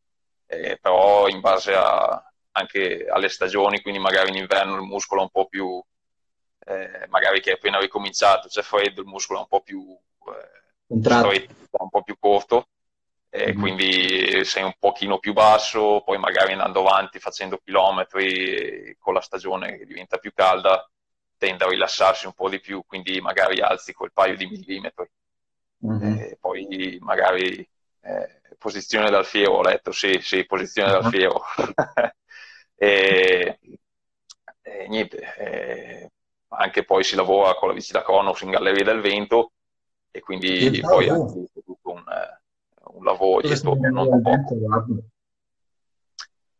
eh, 0.47 0.77
però 0.81 1.27
in 1.27 1.39
base 1.39 1.73
a, 1.73 2.23
anche 2.57 3.05
alle 3.09 3.29
stagioni, 3.29 3.81
quindi 3.81 3.99
magari 3.99 4.29
in 4.29 4.37
inverno 4.37 4.75
il 4.75 4.81
muscolo 4.81 5.21
è 5.21 5.23
un 5.23 5.29
po' 5.29 5.47
più, 5.47 5.81
eh, 6.65 7.05
magari 7.09 7.41
che 7.41 7.51
è 7.51 7.53
appena 7.53 7.79
ricominciato, 7.79 8.47
c'è 8.47 8.61
freddo, 8.61 9.01
il 9.01 9.07
muscolo 9.07 9.39
è 9.39 9.41
un 9.41 9.47
po' 9.47 9.61
più 9.61 9.97
eh, 10.27 10.99
stretto, 10.99 11.53
un 11.71 11.89
po' 11.89 12.03
più 12.03 12.17
corto, 12.17 12.69
e 13.29 13.47
mm-hmm. 13.47 13.59
quindi 13.59 14.45
sei 14.45 14.63
un 14.63 14.73
pochino 14.79 15.19
più 15.19 15.33
basso, 15.33 16.01
poi 16.05 16.17
magari 16.17 16.53
andando 16.53 16.79
avanti 16.79 17.19
facendo 17.19 17.59
chilometri 17.63 18.95
con 18.99 19.13
la 19.13 19.21
stagione 19.21 19.77
che 19.77 19.85
diventa 19.85 20.17
più 20.17 20.31
calda 20.33 20.89
tende 21.37 21.65
a 21.65 21.67
rilassarsi 21.67 22.25
un 22.25 22.33
po' 22.33 22.47
di 22.49 22.61
più, 22.61 22.83
quindi 22.85 23.19
magari 23.19 23.59
alzi 23.59 23.91
quel 23.91 24.13
paio 24.13 24.37
di 24.37 24.45
millimetri. 24.45 25.09
Mm-hmm. 25.85 26.17
E 26.19 26.37
poi 26.39 26.97
magari 27.01 27.67
eh, 28.01 28.41
posizione 28.57 29.09
dal 29.09 29.25
fiero, 29.25 29.55
ho 29.55 29.61
letto, 29.61 29.91
sì, 29.91 30.17
sì, 30.21 30.45
posizione 30.45 30.93
uh-huh. 30.93 31.09
E, 32.75 33.59
e 34.61 34.87
niente, 34.87 35.17
e 35.37 36.11
anche 36.49 36.83
poi 36.83 37.03
si 37.03 37.15
lavora 37.15 37.55
con 37.55 37.69
la 37.69 37.73
bici 37.73 37.91
da 37.91 38.03
Cronos 38.03 38.41
in 38.41 38.51
Galleria 38.51 38.83
del 38.83 39.01
Vento 39.01 39.51
e 40.11 40.19
quindi 40.19 40.77
e 40.77 40.81
poi 40.81 41.09
anche 41.09 41.47
tutto 41.53 41.91
un, 41.91 42.03
un 42.93 43.03
lavoro 43.03 43.41
dietro. 43.41 43.77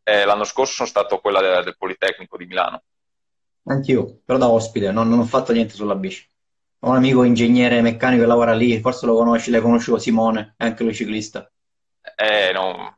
Eh, 0.07 0.23
l'anno 0.25 0.43
scorso 0.43 0.73
sono 0.73 0.87
stato 0.87 1.19
quella 1.19 1.41
del, 1.41 1.63
del 1.63 1.77
Politecnico 1.77 2.37
di 2.37 2.45
Milano. 2.45 2.83
Anch'io, 3.63 4.19
però 4.23 4.37
da 4.37 4.49
ospite, 4.49 4.91
non, 4.91 5.09
non, 5.09 5.19
ho 5.19 5.25
fatto 5.25 5.51
niente 5.51 5.73
sulla 5.73 5.95
bici. 5.95 6.27
Ho 6.79 6.89
un 6.89 6.97
amico 6.97 7.23
ingegnere 7.23 7.81
meccanico 7.81 8.21
che 8.21 8.27
lavora 8.27 8.53
lì, 8.53 8.79
forse 8.79 9.07
lo 9.07 9.15
conosci, 9.15 9.49
l'hai 9.49 9.61
conosciuto 9.61 9.97
Simone, 9.97 10.53
è 10.57 10.65
anche 10.65 10.83
lui 10.83 10.93
ciclista. 10.93 11.51
Eh, 12.15 12.51
no, 12.53 12.95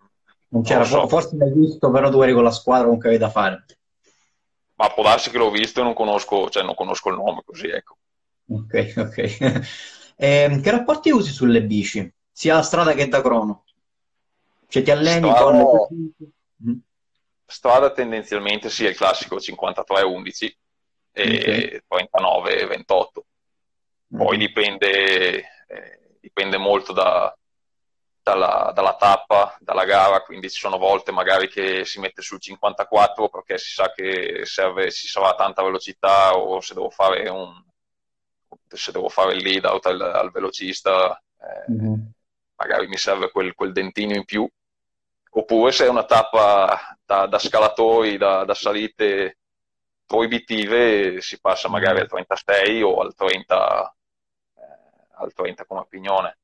non 0.49 0.63
c'era, 0.63 0.79
non 0.79 0.87
so. 0.87 1.07
forse 1.07 1.35
l'hai 1.35 1.51
visto, 1.51 1.91
però 1.91 2.09
tu 2.09 2.21
eri 2.21 2.33
con 2.33 2.43
la 2.43 2.51
squadra, 2.51 2.85
comunque 2.85 3.09
avevi 3.09 3.23
da 3.23 3.29
fare. 3.29 3.65
Ma 4.75 4.89
può 4.89 5.03
darsi 5.03 5.29
che 5.29 5.37
l'ho 5.37 5.49
visto 5.49 5.81
e 5.81 5.83
non 5.83 5.93
conosco, 5.93 6.49
cioè 6.49 6.63
non 6.63 6.75
conosco 6.75 7.09
il 7.09 7.15
nome, 7.15 7.41
così 7.43 7.67
ecco. 7.67 7.97
Ok, 8.49 8.93
ok. 8.97 9.17
eh, 10.15 10.59
che 10.61 10.71
rapporti 10.71 11.09
usi 11.09 11.31
sulle 11.31 11.63
bici? 11.63 12.11
Sia 12.31 12.57
a 12.57 12.61
strada 12.61 12.93
che 12.93 13.07
da 13.07 13.21
crono? 13.21 13.65
Cioè 14.67 14.83
ti 14.83 14.91
alleni 14.91 15.29
strada, 15.29 15.63
con 15.63 16.13
le... 16.57 16.79
Strada 17.45 17.91
tendenzialmente 17.91 18.69
sì, 18.69 18.85
è 18.85 18.89
il 18.89 18.95
classico 18.95 19.37
53-11 19.37 20.51
e 21.11 21.81
okay. 21.87 22.05
39-28. 22.07 23.05
Poi 24.15 24.35
mm. 24.35 24.39
dipende, 24.39 25.37
eh, 25.67 26.17
dipende 26.19 26.57
molto 26.57 26.93
da, 26.93 27.35
dalla, 28.27 28.71
dalla, 28.73 28.95
tappa, 28.95 29.57
dalla 29.61 29.85
gara, 29.85 30.21
quindi 30.21 30.49
ci 30.49 30.59
sono 30.59 30.77
volte 30.77 31.13
magari 31.13 31.47
che 31.47 31.85
si 31.85 31.99
mette 32.01 32.21
sul 32.21 32.41
54 32.41 33.29
perché 33.29 33.57
si 33.57 33.71
sa 33.71 33.91
che 33.93 34.41
serve, 34.43 34.91
si 34.91 35.07
sarà 35.07 35.33
tanta 35.35 35.63
velocità 35.63 36.35
o 36.35 36.59
se 36.59 36.73
devo 36.73 36.89
fare 36.89 37.29
un 37.29 37.63
se 38.69 38.91
devo 38.91 39.07
fare 39.07 39.33
il 39.33 39.43
lead 39.43 39.63
out 39.63 39.85
al, 39.85 40.01
al 40.01 40.29
velocista 40.31 41.21
eh, 41.39 41.71
mm-hmm. 41.71 42.01
magari 42.55 42.87
mi 42.87 42.97
serve 42.97 43.31
quel, 43.31 43.53
quel, 43.55 43.71
dentino 43.71 44.13
in 44.13 44.25
più. 44.25 44.45
Oppure 45.29 45.71
se 45.71 45.85
è 45.85 45.89
una 45.89 46.03
tappa 46.03 46.97
da, 47.05 47.27
da 47.27 47.39
scalatori, 47.39 48.17
da, 48.17 48.43
da, 48.43 48.53
salite 48.53 49.37
proibitive 50.05 51.21
si 51.21 51.39
passa 51.39 51.69
magari 51.69 51.99
al 51.99 52.07
36 52.07 52.81
o 52.81 52.99
al 52.99 53.13
30 53.13 53.95
eh, 54.55 54.61
al 55.11 55.33
30 55.33 55.65
come 55.65 55.85
pignone 55.87 56.37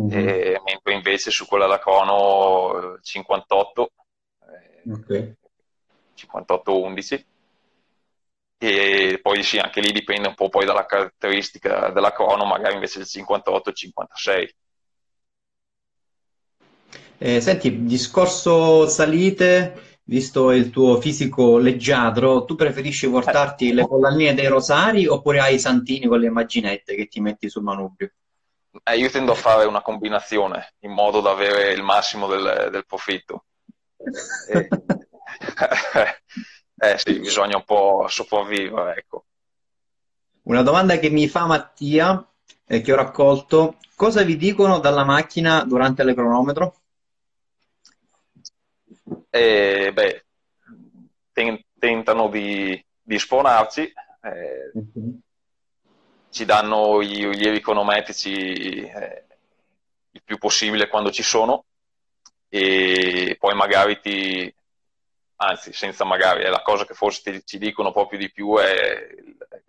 Mm-hmm. 0.00 0.28
E, 0.28 0.60
mentre 0.64 0.92
invece 0.92 1.30
su 1.30 1.46
quella 1.46 1.66
da 1.66 1.78
Cono 1.78 2.98
58, 3.00 3.92
eh, 4.40 4.90
okay. 4.90 5.36
58-11. 6.16 7.24
E 8.58 9.18
poi 9.20 9.42
sì, 9.42 9.58
anche 9.58 9.80
lì 9.80 9.92
dipende 9.92 10.28
un 10.28 10.34
po' 10.34 10.48
poi 10.48 10.64
dalla 10.64 10.86
caratteristica 10.86 11.90
della 11.90 12.12
crono, 12.12 12.44
magari 12.44 12.74
invece 12.74 13.00
il 13.00 13.06
58-56. 13.08 14.48
Eh, 17.18 17.40
senti, 17.40 17.84
discorso 17.84 18.88
salite, 18.88 19.98
visto 20.04 20.50
il 20.50 20.70
tuo 20.70 21.00
fisico 21.00 21.58
leggiadro, 21.58 22.44
tu 22.44 22.54
preferisci 22.54 23.08
portarti 23.08 23.72
le 23.72 23.86
collanine 23.86 24.34
dei 24.34 24.46
rosari 24.46 25.06
oppure 25.06 25.40
hai 25.40 25.54
i 25.54 25.60
santini 25.60 26.06
con 26.06 26.20
le 26.20 26.26
immaginette 26.26 26.94
che 26.94 27.06
ti 27.06 27.20
metti 27.20 27.48
sul 27.48 27.62
manubrio? 27.62 28.10
Eh, 28.82 28.96
io 28.96 29.08
tendo 29.08 29.32
a 29.32 29.36
fare 29.36 29.66
una 29.66 29.82
combinazione 29.82 30.74
in 30.80 30.90
modo 30.90 31.20
da 31.20 31.30
avere 31.30 31.72
il 31.72 31.82
massimo 31.82 32.26
del, 32.26 32.68
del 32.70 32.84
profitto. 32.86 33.44
eh, 34.48 34.68
eh 36.76 36.98
sì, 36.98 37.20
bisogna 37.20 37.56
un 37.56 37.64
po' 37.64 38.06
sopravvivere, 38.08 38.96
ecco. 38.96 39.26
Una 40.42 40.62
domanda 40.62 40.98
che 40.98 41.08
mi 41.08 41.28
fa 41.28 41.46
Mattia, 41.46 42.26
eh, 42.66 42.80
che 42.80 42.92
ho 42.92 42.96
raccolto, 42.96 43.78
cosa 43.94 44.22
vi 44.22 44.36
dicono 44.36 44.78
dalla 44.78 45.04
macchina 45.04 45.64
durante 45.64 46.02
le 46.02 46.14
cronometro? 46.14 46.76
Eh, 49.30 49.90
beh, 49.92 50.24
ten- 51.32 51.64
tentano 51.78 52.28
di, 52.28 52.84
di 53.00 53.18
spronarci, 53.18 53.82
eh, 53.82 54.72
mm-hmm. 54.76 55.14
Ci 56.34 56.44
danno 56.44 57.00
i 57.00 57.28
rilievi 57.28 57.58
econometrici 57.58 58.82
eh, 58.82 59.24
il 60.10 60.22
più 60.24 60.36
possibile 60.36 60.88
quando 60.88 61.12
ci 61.12 61.22
sono 61.22 61.66
e 62.48 63.36
poi 63.38 63.54
magari 63.54 64.00
ti, 64.00 64.52
anzi 65.36 65.72
senza 65.72 66.04
magari, 66.04 66.42
è 66.42 66.48
la 66.48 66.62
cosa 66.62 66.84
che 66.84 66.94
forse 66.94 67.22
ti, 67.22 67.46
ci 67.46 67.58
dicono 67.58 67.92
proprio 67.92 68.18
di 68.18 68.32
più 68.32 68.56
è 68.58 69.06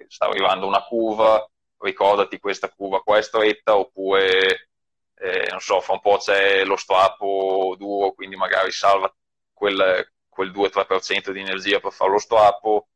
sta 0.07 0.25
arrivando 0.25 0.65
una 0.65 0.83
curva, 0.83 1.47
ricordati 1.77 2.39
questa 2.39 2.69
curva 2.69 3.01
qua 3.01 3.19
è 3.19 3.21
stretta 3.21 3.77
oppure 3.77 4.69
eh, 5.17 5.47
non 5.51 5.59
so, 5.59 5.79
fra 5.81 5.93
un 5.93 6.01
po' 6.01 6.17
c'è 6.17 6.65
lo 6.65 6.77
strappo 6.77 7.75
duro, 7.77 8.13
quindi 8.13 8.35
magari 8.35 8.71
salva 8.71 9.13
quel, 9.53 10.13
quel 10.27 10.51
2-3% 10.51 11.29
di 11.29 11.41
energia 11.41 11.79
per 11.79 11.91
fare 11.91 12.11
lo 12.11 12.17
strappo, 12.17 12.87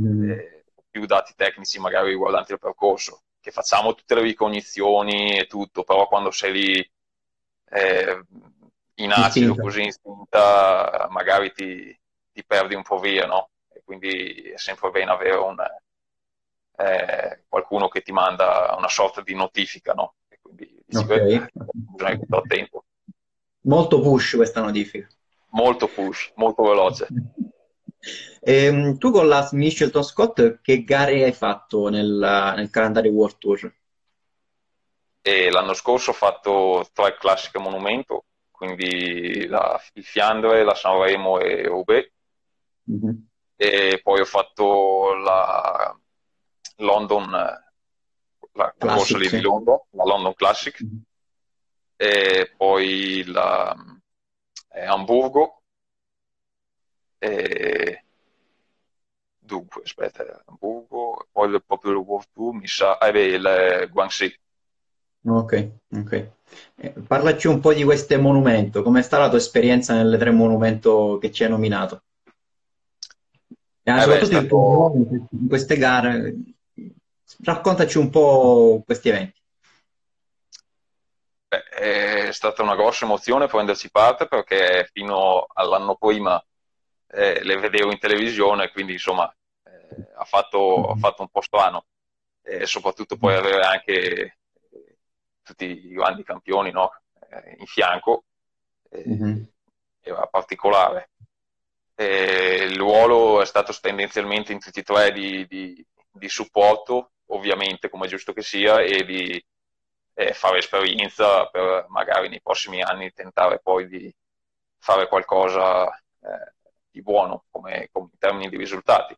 mm. 0.00 0.30
eh, 0.30 0.55
più 0.96 1.04
dati 1.04 1.34
tecnici 1.36 1.78
magari 1.78 2.08
riguardanti 2.08 2.52
il 2.52 2.58
percorso, 2.58 3.24
che 3.38 3.50
facciamo 3.50 3.94
tutte 3.94 4.14
le 4.14 4.22
ricognizioni 4.22 5.38
e 5.38 5.46
tutto, 5.46 5.84
però 5.84 6.08
quando 6.08 6.30
sei 6.30 6.52
lì 6.52 6.90
eh, 7.68 8.24
in 8.94 9.12
acido 9.12 9.54
così 9.56 9.82
in 9.82 9.92
spinta, 9.92 11.06
magari 11.10 11.52
ti, 11.52 11.94
ti, 12.32 12.44
perdi 12.46 12.74
un 12.74 12.82
po' 12.82 12.98
via, 12.98 13.26
no? 13.26 13.50
E 13.68 13.82
quindi 13.84 14.52
è 14.52 14.56
sempre 14.56 14.90
bene 14.90 15.10
avere 15.10 15.36
un, 15.36 15.58
eh, 16.78 17.44
qualcuno 17.46 17.88
che 17.88 18.00
ti 18.00 18.12
manda 18.12 18.74
una 18.78 18.88
sorta 18.88 19.20
di 19.20 19.34
notifica, 19.34 19.92
no? 19.92 20.14
E 20.28 20.38
quindi 20.40 20.82
okay. 20.94 21.46
bisogna 21.60 22.18
attento. 22.30 22.84
Molto 23.64 24.00
push 24.00 24.36
questa 24.36 24.62
notifica. 24.62 25.06
Molto 25.50 25.88
push, 25.88 26.32
molto 26.36 26.62
veloce. 26.62 27.06
Ehm, 28.40 28.98
tu 28.98 29.10
con 29.10 29.26
la 29.26 29.48
Michelton 29.52 30.04
Scott 30.04 30.60
che 30.60 30.84
gare 30.84 31.24
hai 31.24 31.32
fatto 31.32 31.88
nel, 31.88 32.52
nel 32.56 32.70
calendario 32.70 33.10
World 33.10 33.38
Tour? 33.38 33.74
E 35.20 35.50
l'anno 35.50 35.74
scorso 35.74 36.10
ho 36.10 36.14
fatto 36.14 36.88
tre 36.92 37.16
classiche 37.18 37.58
monumento, 37.58 38.26
quindi 38.52 39.46
la, 39.46 39.80
il 39.94 40.04
Fiandre, 40.04 40.62
la 40.62 40.74
Sanremo 40.74 41.40
e 41.40 41.64
Roubaix. 41.64 42.08
Mm-hmm. 42.88 43.14
E 43.56 44.00
poi 44.04 44.20
ho 44.20 44.24
fatto 44.24 45.14
la 45.14 45.98
London, 46.76 47.30
la 48.52 48.74
corsa 48.78 49.18
lì 49.18 49.28
di 49.28 49.40
London, 49.40 49.80
la 49.90 50.04
London 50.04 50.34
Classic. 50.34 50.80
Mm-hmm. 50.80 50.96
E 51.96 52.52
poi 52.56 53.24
la 53.26 53.74
eh, 54.70 54.84
Hamburgo. 54.84 55.62
E... 57.18 57.95
Dunque, 59.46 59.82
aspetta, 59.84 60.42
Hamburgo, 60.44 61.28
poi 61.30 61.62
proprio 61.64 61.92
il 61.92 61.98
World 61.98 62.26
Tour 62.32 62.54
mi 62.54 62.66
sa, 62.66 62.98
eh 62.98 63.12
beh, 63.12 63.24
il 63.24 63.88
Guangxi. 63.92 64.40
Ok, 65.24 65.70
ok. 65.92 66.30
Eh, 66.76 66.90
parlaci 67.06 67.46
un 67.46 67.60
po' 67.60 67.72
di 67.72 67.84
questo 67.84 68.20
monumento, 68.20 68.82
com'è 68.82 69.02
stata 69.02 69.22
la 69.22 69.28
tua 69.28 69.38
esperienza 69.38 69.94
nelle 69.94 70.18
tre 70.18 70.32
monumenti 70.32 70.88
che 71.20 71.30
ci 71.30 71.44
hai 71.44 71.50
nominato? 71.50 72.02
E 73.82 73.92
eh 73.92 74.00
soprattutto 74.00 74.40
beh, 74.40 74.46
stato... 74.46 74.92
in 75.30 75.48
queste 75.48 75.76
gare, 75.76 76.34
raccontaci 77.44 77.98
un 77.98 78.10
po' 78.10 78.82
questi 78.84 79.10
eventi. 79.10 79.40
Beh, 81.48 81.62
è 82.28 82.32
stata 82.32 82.62
una 82.62 82.74
grossa 82.74 83.04
emozione 83.04 83.46
prendersi 83.46 83.90
parte 83.90 84.26
perché 84.26 84.88
fino 84.92 85.46
all'anno 85.52 85.94
prima 85.94 86.44
eh, 87.16 87.42
le 87.42 87.56
vedevo 87.56 87.90
in 87.90 87.98
televisione, 87.98 88.70
quindi 88.70 88.92
insomma 88.92 89.34
eh, 89.64 90.12
ha, 90.16 90.24
fatto, 90.24 90.84
ha, 90.84 90.90
mm-hmm. 90.90 90.98
fatto, 90.98 91.22
un 91.22 91.28
po' 91.28 91.40
strano 91.40 91.86
e 92.42 92.66
soprattutto 92.66 93.16
poi 93.16 93.32
mm-hmm. 93.32 93.44
avere 93.44 93.62
anche 93.62 94.38
tutti 95.42 95.64
i 95.64 95.88
grandi 95.88 96.22
campioni 96.24 96.70
no? 96.70 96.90
eh, 97.30 97.56
in 97.58 97.66
fianco 97.66 98.24
mm-hmm. 98.94 99.42
era 100.02 100.26
particolare. 100.26 101.10
E 101.94 102.66
il 102.68 102.76
ruolo 102.76 103.40
è 103.40 103.46
stato 103.46 103.74
tendenzialmente 103.80 104.52
in 104.52 104.60
tutti 104.60 104.80
e 104.80 104.82
tre 104.82 105.10
di, 105.12 105.46
di, 105.46 105.82
di 106.10 106.28
supporto, 106.28 107.12
ovviamente 107.28 107.88
come 107.88 108.04
è 108.04 108.08
giusto 108.10 108.34
che 108.34 108.42
sia, 108.42 108.82
e 108.82 109.06
di 109.06 109.42
eh, 110.12 110.32
fare 110.34 110.58
esperienza 110.58 111.46
per 111.46 111.86
magari 111.88 112.28
nei 112.28 112.42
prossimi 112.42 112.82
anni 112.82 113.10
tentare 113.12 113.60
poi 113.60 113.88
di 113.88 114.14
fare 114.78 115.08
qualcosa 115.08 115.88
eh, 115.88 116.54
di 116.96 117.02
buono 117.02 117.44
come, 117.50 117.90
come, 117.92 118.08
in 118.12 118.18
termini 118.18 118.48
di 118.48 118.56
risultati. 118.56 119.14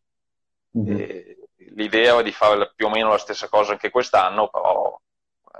Mm-hmm. 0.77 1.31
l'idea 1.73 2.13
era 2.13 2.21
di 2.21 2.31
fare 2.31 2.71
più 2.75 2.85
o 2.85 2.89
meno 2.89 3.09
la 3.09 3.17
stessa 3.17 3.47
cosa 3.49 3.71
anche 3.71 3.89
quest'anno, 3.89 4.49
però 4.49 4.99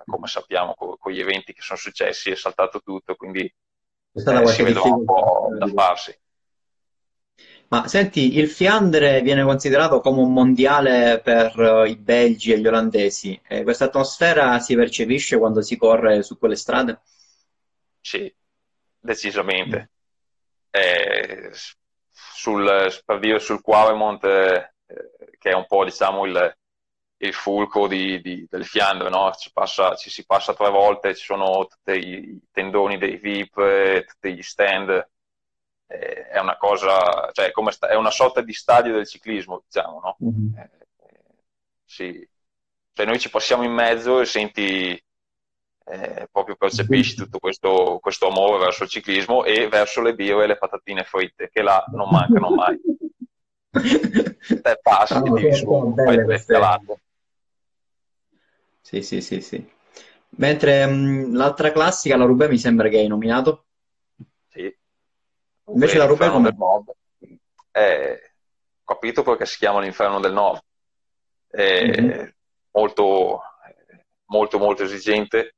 come 0.05 0.27
sappiamo 0.27 0.75
con, 0.75 0.97
con, 0.99 1.11
gli 1.11 1.19
eventi 1.19 1.51
che 1.51 1.61
sono 1.61 1.79
successi 1.79 2.29
è 2.29 2.35
saltato 2.35 2.81
tutto, 2.81 3.15
quindi 3.15 3.41
eh, 3.41 4.47
si 4.47 4.63
vedrà 4.63 4.81
un 4.83 5.05
po' 5.05 5.49
da 5.57 5.67
farsi. 5.67 6.15
Ma 7.69 7.87
senti, 7.87 8.37
il 8.37 8.49
Fiandre 8.49 9.21
viene 9.21 9.43
considerato 9.43 9.99
come 9.99 10.21
un 10.21 10.33
mondiale 10.33 11.21
per 11.23 11.57
uh, 11.57 11.85
i 11.85 11.95
belgi 11.95 12.51
e 12.51 12.59
gli 12.59 12.67
olandesi. 12.67 13.39
Eh, 13.47 13.63
questa 13.63 13.85
atmosfera 13.85 14.59
si 14.59 14.75
percepisce 14.75 15.37
quando 15.37 15.61
si 15.61 15.77
corre 15.77 16.23
su 16.23 16.37
quelle 16.39 16.55
strade? 16.55 16.99
Sì, 18.01 18.33
decisamente. 18.99 19.79
Mm. 19.79 19.97
Eh, 20.71 21.51
sul, 22.33 23.01
per 23.05 23.19
dire 23.19 23.39
sul 23.39 23.61
Quaremont, 23.61 24.23
eh, 24.23 24.73
che 25.37 25.49
è 25.51 25.53
un 25.53 25.65
po' 25.65 25.83
diciamo 25.83 26.25
il, 26.25 26.57
il 27.17 27.33
fulcro 27.33 27.87
di, 27.87 28.21
di, 28.21 28.47
del 28.49 28.65
Fiandre, 28.65 29.09
no? 29.09 29.31
ci, 29.31 29.51
passa, 29.51 29.95
ci, 29.95 30.09
si 30.09 30.25
passa 30.25 30.53
tre 30.53 30.69
volte, 30.69 31.15
ci 31.15 31.25
sono 31.25 31.65
tutti 31.67 31.91
i 31.91 32.39
tendoni 32.51 32.97
dei 32.97 33.17
VIP, 33.17 33.57
eh, 33.57 34.05
tutti 34.07 34.33
gli 34.33 34.41
stand, 34.41 34.89
eh, 35.87 36.27
è 36.27 36.39
una 36.39 36.55
cosa, 36.57 37.29
cioè 37.31 37.51
sta, 37.71 37.89
è 37.89 37.95
una 37.95 38.11
sorta 38.11 38.41
di 38.41 38.53
stadio 38.53 38.93
del 38.93 39.07
ciclismo, 39.07 39.63
diciamo, 39.65 39.99
no? 39.99 40.17
Mm-hmm. 40.23 40.57
Eh, 40.57 40.69
sì. 41.83 42.29
Cioè 42.93 43.05
noi 43.05 43.19
ci 43.19 43.29
passiamo 43.29 43.63
in 43.63 43.71
mezzo 43.71 44.19
e 44.21 44.25
senti, 44.25 45.03
eh, 45.89 46.27
proprio 46.31 46.55
percepisci 46.55 47.15
tutto 47.15 47.39
questo, 47.39 47.97
questo 48.01 48.27
amore 48.27 48.59
verso 48.59 48.83
il 48.83 48.89
ciclismo 48.89 49.43
e 49.43 49.67
verso 49.67 50.01
le 50.01 50.13
birre 50.13 50.43
e 50.43 50.47
le 50.47 50.57
patatine 50.57 51.03
fritte, 51.03 51.49
che 51.51 51.61
là 51.61 51.83
non 51.91 52.09
mancano 52.09 52.49
mai. 52.51 52.79
Te 53.71 54.79
passi, 54.81 55.13
oh, 55.13 55.21
ti 55.33 55.53
su, 55.53 55.93
fai 55.95 56.15
il 56.15 56.25
sì, 58.89 59.03
sì, 59.03 59.21
sì, 59.21 59.39
sì. 59.41 59.69
Mentre 60.37 60.85
mh, 60.87 61.35
l'altra 61.35 61.71
classica, 61.71 62.17
la 62.17 62.25
Roubaix, 62.25 62.49
mi 62.49 62.57
sembra 62.57 62.89
che 62.89 62.97
hai 62.97 63.07
nominato. 63.07 63.65
Sì. 64.47 64.75
Invece 65.67 65.97
la 65.99 66.05
Roubaix 66.05 66.31
come... 66.31 66.55
Nord. 66.57 66.91
Eh, 67.71 68.31
capito 68.83 69.21
perché 69.21 69.45
si 69.45 69.57
chiama 69.57 69.81
l'inferno 69.81 70.19
del 70.19 70.33
nord. 70.33 70.63
È 71.47 71.85
mm-hmm. 71.85 72.27
molto, 72.71 73.41
molto, 74.25 74.57
molto 74.57 74.83
esigente. 74.83 75.53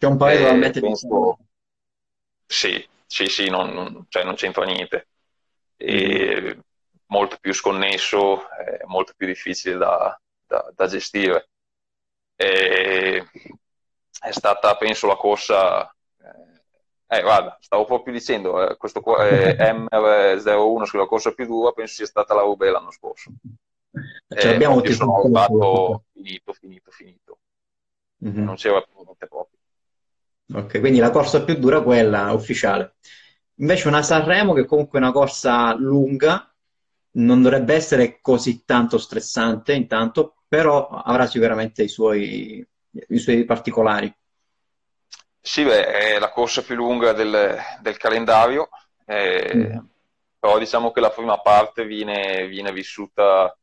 C'è 0.00 0.06
un 0.06 0.16
paio 0.16 0.46
da 0.46 0.54
mettere 0.54 0.86
penso... 0.86 1.38
Sì, 2.46 2.88
sì, 3.06 3.26
sì, 3.26 3.50
non, 3.50 3.68
non, 3.68 4.06
cioè 4.08 4.24
non 4.24 4.34
c'entra 4.34 4.64
niente. 4.64 5.08
E 5.76 6.40
mm-hmm. 6.40 6.60
molto 7.08 7.36
più 7.38 7.52
sconnesso, 7.52 8.46
molto 8.86 9.12
più 9.14 9.26
difficile 9.26 9.76
da, 9.76 10.18
da, 10.46 10.72
da 10.74 10.86
gestire. 10.86 11.50
E 12.34 13.28
è 14.20 14.30
stata, 14.30 14.74
penso, 14.76 15.06
la 15.06 15.16
corsa. 15.16 15.94
Eh, 16.16 17.18
eh 17.18 17.20
guarda, 17.20 17.58
stavo 17.60 17.84
proprio 17.84 18.14
dicendo, 18.14 18.70
eh, 18.70 18.78
questo 18.78 19.02
eh, 19.18 19.54
M01 19.60 20.82
sulla 20.84 21.06
corsa 21.06 21.34
più 21.34 21.44
dura, 21.44 21.72
penso 21.72 21.96
sia 21.96 22.06
stata 22.06 22.32
la 22.32 22.40
Roubaix 22.40 22.72
l'anno 22.72 22.90
scorso. 22.90 23.32
Ce 23.92 24.38
eh, 24.38 24.46
l'abbiamo 24.46 24.82
io 24.82 24.92
sono 24.94 25.18
arrivato 25.18 26.04
finito, 26.14 26.54
finito, 26.54 26.90
finito. 26.90 27.38
Mm-hmm. 28.24 28.44
Non 28.44 28.54
c'era 28.54 28.80
più 28.80 29.02
niente 29.02 29.26
proprio. 29.26 29.59
Ok, 30.52 30.80
quindi 30.80 30.98
la 30.98 31.10
corsa 31.10 31.44
più 31.44 31.54
dura 31.54 31.82
quella 31.82 32.32
ufficiale. 32.32 32.96
Invece 33.56 33.88
una 33.88 34.02
Sanremo 34.02 34.52
che 34.52 34.64
comunque 34.64 34.98
è 34.98 35.02
una 35.02 35.12
corsa 35.12 35.74
lunga, 35.74 36.52
non 37.12 37.42
dovrebbe 37.42 37.74
essere 37.74 38.20
così 38.20 38.64
tanto 38.64 38.98
stressante 38.98 39.74
intanto, 39.74 40.42
però 40.48 40.88
avrà 40.88 41.26
sicuramente 41.26 41.82
i 41.82 41.88
suoi, 41.88 42.66
i 42.90 43.18
suoi 43.18 43.44
particolari. 43.44 44.12
Sì, 45.40 45.64
beh, 45.64 45.86
è 45.86 46.18
la 46.18 46.30
corsa 46.30 46.62
più 46.62 46.74
lunga 46.74 47.12
del, 47.12 47.58
del 47.80 47.96
calendario, 47.96 48.68
eh, 49.06 49.52
mm. 49.54 49.78
però 50.38 50.58
diciamo 50.58 50.90
che 50.90 51.00
la 51.00 51.10
prima 51.10 51.38
parte 51.40 51.84
viene, 51.84 52.46
viene 52.48 52.72
vissuta, 52.72 53.56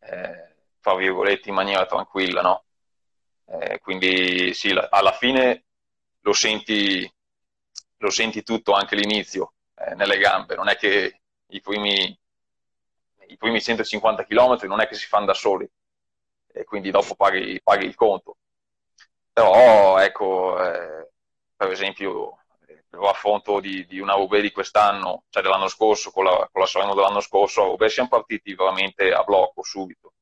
eh, 0.00 0.54
fra 0.80 0.94
virgolette, 0.96 1.48
in 1.48 1.54
maniera 1.54 1.84
tranquilla, 1.86 2.40
no? 2.40 2.64
Eh, 3.46 3.80
quindi 3.80 4.54
sì, 4.54 4.72
la, 4.72 4.88
alla 4.90 5.12
fine 5.12 5.64
lo 6.20 6.32
senti, 6.32 7.10
lo 7.98 8.10
senti 8.10 8.42
tutto, 8.42 8.72
anche 8.72 8.96
l'inizio, 8.96 9.54
eh, 9.76 9.94
nelle 9.94 10.18
gambe, 10.18 10.54
non 10.54 10.68
è 10.68 10.76
che 10.76 11.20
i 11.46 11.60
primi, 11.60 12.18
i 13.26 13.36
primi 13.36 13.60
150 13.60 14.24
km 14.24 14.58
non 14.66 14.80
è 14.80 14.88
che 14.88 14.94
si 14.94 15.06
fanno 15.06 15.26
da 15.26 15.34
soli, 15.34 15.68
e 16.52 16.64
quindi 16.64 16.90
dopo 16.90 17.14
paghi, 17.14 17.60
paghi 17.62 17.86
il 17.86 17.94
conto. 17.94 18.36
Però 19.32 19.98
ecco, 19.98 20.62
eh, 20.62 21.10
per 21.56 21.70
esempio, 21.70 22.38
lo 22.90 23.08
affronto 23.08 23.60
di, 23.60 23.86
di 23.86 24.00
una 24.00 24.16
UB 24.16 24.38
di 24.38 24.50
quest'anno, 24.50 25.24
cioè 25.30 25.42
dell'anno 25.42 25.68
scorso, 25.68 26.10
con 26.10 26.24
la, 26.24 26.48
con 26.50 26.60
la 26.60 26.66
Sanremo 26.66 26.94
dell'anno 26.94 27.20
scorso, 27.20 27.62
a 27.62 27.66
UB 27.68 27.84
siamo 27.86 28.08
partiti 28.08 28.54
veramente 28.54 29.12
a 29.12 29.22
blocco 29.22 29.62
subito. 29.62 30.14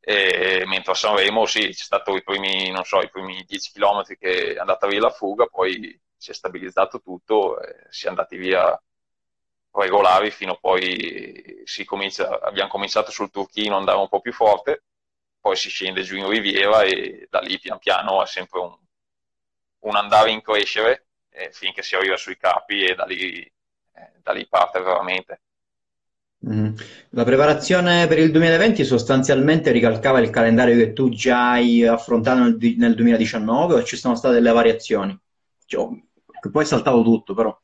E, 0.00 0.64
mentre 0.66 0.92
a 0.92 0.94
Sanremo 0.94 1.46
sì, 1.46 1.68
c'è 1.68 1.72
stato 1.72 2.16
i 2.16 2.22
primi, 2.22 2.72
so, 2.84 3.00
i 3.00 3.10
primi 3.10 3.44
10 3.44 3.72
km 3.72 4.02
che 4.18 4.54
è 4.54 4.58
andata 4.58 4.86
via 4.86 5.00
la 5.00 5.10
fuga, 5.10 5.46
poi 5.46 5.98
si 6.16 6.30
è 6.30 6.34
stabilizzato 6.34 7.00
tutto, 7.00 7.60
e 7.60 7.86
si 7.90 8.06
è 8.06 8.08
andati 8.08 8.36
via 8.36 8.80
regolari 9.72 10.30
fino 10.30 10.52
a 10.52 10.56
poi 10.56 11.62
comincia, 11.84 12.40
abbiamo 12.40 12.70
cominciato 12.70 13.10
sul 13.10 13.30
Turchino 13.30 13.76
andare 13.76 13.98
un 13.98 14.08
po' 14.08 14.20
più 14.20 14.32
forte, 14.32 14.84
poi 15.40 15.56
si 15.56 15.68
scende 15.70 16.02
giù 16.02 16.16
in 16.16 16.28
Riviera 16.28 16.82
e 16.82 17.26
da 17.30 17.40
lì 17.40 17.58
pian 17.58 17.78
piano 17.78 18.22
è 18.22 18.26
sempre 18.26 18.60
un, 18.60 18.76
un 19.80 19.96
andare 19.96 20.30
in 20.30 20.42
crescere 20.42 21.06
eh, 21.30 21.50
finché 21.52 21.82
si 21.82 21.94
arriva 21.94 22.16
sui 22.16 22.36
capi 22.36 22.84
e 22.84 22.94
da 22.94 23.04
lì, 23.04 23.40
eh, 23.42 24.12
da 24.22 24.32
lì 24.32 24.46
parte 24.48 24.80
veramente. 24.80 25.42
Mm. 26.48 26.74
La 27.10 27.24
preparazione 27.24 28.06
per 28.06 28.18
il 28.18 28.30
2020 28.30 28.82
sostanzialmente 28.84 29.72
ricalcava 29.72 30.20
il 30.20 30.30
calendario 30.30 30.74
che 30.74 30.94
tu 30.94 31.10
già 31.10 31.50
hai 31.50 31.86
affrontato 31.86 32.40
nel, 32.40 32.56
nel 32.78 32.94
2019 32.94 33.74
o 33.74 33.82
ci 33.82 33.96
sono 33.96 34.14
state 34.14 34.34
delle 34.34 34.52
variazioni? 34.52 35.18
Cioè, 35.66 35.86
poi 36.50 36.62
è 36.62 36.66
saltato 36.66 37.02
tutto 37.02 37.34
però. 37.34 37.58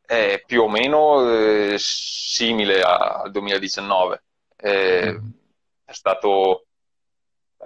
È 0.00 0.42
più 0.46 0.62
o 0.62 0.68
meno 0.68 1.28
eh, 1.28 1.74
simile 1.78 2.80
al 2.82 3.32
2019. 3.32 4.22
Eh, 4.56 5.12
mm. 5.12 5.28
È 5.84 5.92
stato, 5.92 6.66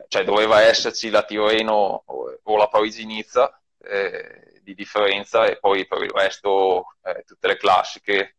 cioè 0.08 0.24
doveva 0.24 0.62
esserci 0.62 1.10
la 1.10 1.22
Tirreno 1.22 2.04
o 2.42 2.56
la 2.56 2.68
Parigi-Nizza 2.68 3.60
eh, 3.82 4.60
di 4.62 4.74
differenza 4.74 5.44
e 5.44 5.58
poi 5.58 5.86
per 5.86 6.02
il 6.02 6.10
resto 6.10 6.96
eh, 7.02 7.22
tutte 7.26 7.48
le 7.48 7.56
classiche 7.58 8.36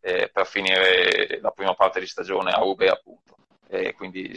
eh, 0.00 0.30
per 0.32 0.46
finire 0.46 1.38
la 1.40 1.50
prima 1.50 1.74
parte 1.74 2.00
di 2.00 2.06
stagione 2.06 2.50
a 2.50 2.64
UB 2.64 2.80
appunto. 2.82 3.36
E 3.68 3.94
quindi 3.94 4.36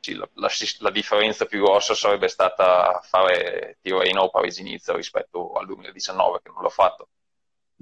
sì, 0.00 0.14
la, 0.14 0.28
la, 0.34 0.48
la, 0.78 0.90
differenza 0.90 1.44
più 1.44 1.62
grossa 1.62 1.94
sarebbe 1.94 2.28
stata 2.28 3.00
fare 3.02 3.78
Tirreno 3.80 4.22
o 4.22 4.30
Parigi-Nizza 4.30 4.94
rispetto 4.94 5.52
al 5.52 5.66
2019 5.66 6.40
che 6.42 6.50
non 6.50 6.62
l'ho 6.62 6.68
fatto. 6.68 7.08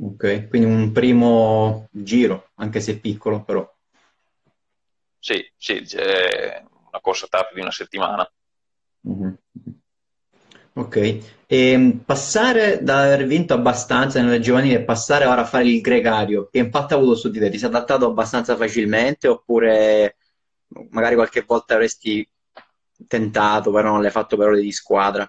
Ok, 0.01 0.49
quindi 0.49 0.67
un 0.67 0.93
primo 0.93 1.89
giro, 1.91 2.51
anche 2.55 2.81
se 2.81 3.01
piccolo 3.01 3.43
però. 3.43 3.69
Sì, 5.19 5.45
sì, 5.57 5.85
una 5.95 7.01
corsa 7.01 7.27
tappa 7.27 7.55
di 7.55 7.61
una 7.61 7.73
settimana. 7.73 8.31
Mm-hmm. 9.09 9.33
Ok, 10.79 10.97
e 10.97 11.23
ehm, 11.49 12.05
passare 12.05 12.85
da 12.85 13.03
aver 13.03 13.27
vinto 13.27 13.53
abbastanza 13.53 14.23
nelle 14.23 14.39
giovanili 14.39 14.75
e 14.75 14.85
passare 14.85 15.27
ora 15.27 15.41
a 15.41 15.45
fare 15.45 15.65
il 15.65 15.81
gregario, 15.81 16.49
che 16.53 16.59
impatto 16.59 16.95
ha 16.95 16.99
avuto 16.99 17.17
su 17.17 17.31
di 17.31 17.41
te? 17.41 17.51
Ti 17.51 17.59
sei 17.59 17.69
adattato 17.69 18.07
abbastanza 18.07 18.55
facilmente 18.55 19.27
oppure 19.27 20.19
magari 20.91 21.17
qualche 21.17 21.43
volta 21.45 21.75
avresti 21.75 22.27
tentato, 23.09 23.73
però 23.73 23.91
non 23.91 24.03
l'hai 24.03 24.13
fatto 24.13 24.37
per 24.37 24.47
ore 24.47 24.61
di 24.61 24.71
squadra? 24.71 25.29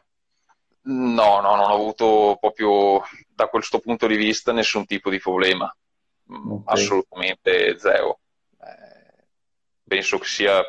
No, 0.82 1.42
no, 1.42 1.56
non 1.56 1.72
ho 1.72 1.74
avuto 1.74 2.38
proprio 2.40 3.02
da 3.28 3.48
questo 3.48 3.80
punto 3.80 4.06
di 4.06 4.18
vista 4.18 4.52
nessun 4.52 4.86
tipo 4.86 5.10
di 5.10 5.18
problema, 5.18 5.76
mm, 6.32 6.52
okay. 6.52 6.76
assolutamente 6.76 7.76
zero. 7.80 8.20
Eh, 8.62 9.26
penso 9.84 10.20
che 10.20 10.28
sia 10.28 10.62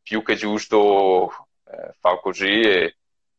più 0.00 0.22
che 0.22 0.36
giusto 0.36 1.48
eh, 1.64 1.96
far 1.98 2.20
così 2.20 2.60
e 2.60 2.98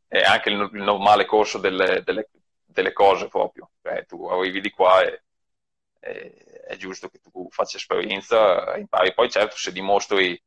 è 0.09 0.21
anche 0.23 0.49
il, 0.49 0.69
il 0.73 0.81
normale 0.81 1.25
corso 1.25 1.59
delle, 1.59 2.01
delle, 2.03 2.29
delle, 2.65 2.91
cose 2.91 3.27
proprio. 3.27 3.69
Cioè, 3.81 4.05
tu 4.05 4.27
arrivi 4.27 4.59
di 4.59 4.71
qua 4.71 5.03
e, 5.03 5.21
e, 5.99 6.33
è 6.67 6.75
giusto 6.77 7.09
che 7.09 7.19
tu 7.19 7.47
faccia 7.51 7.77
esperienza, 7.77 8.75
impari. 8.77 9.13
Poi 9.13 9.29
certo 9.29 9.55
se 9.55 9.71
dimostri 9.71 10.41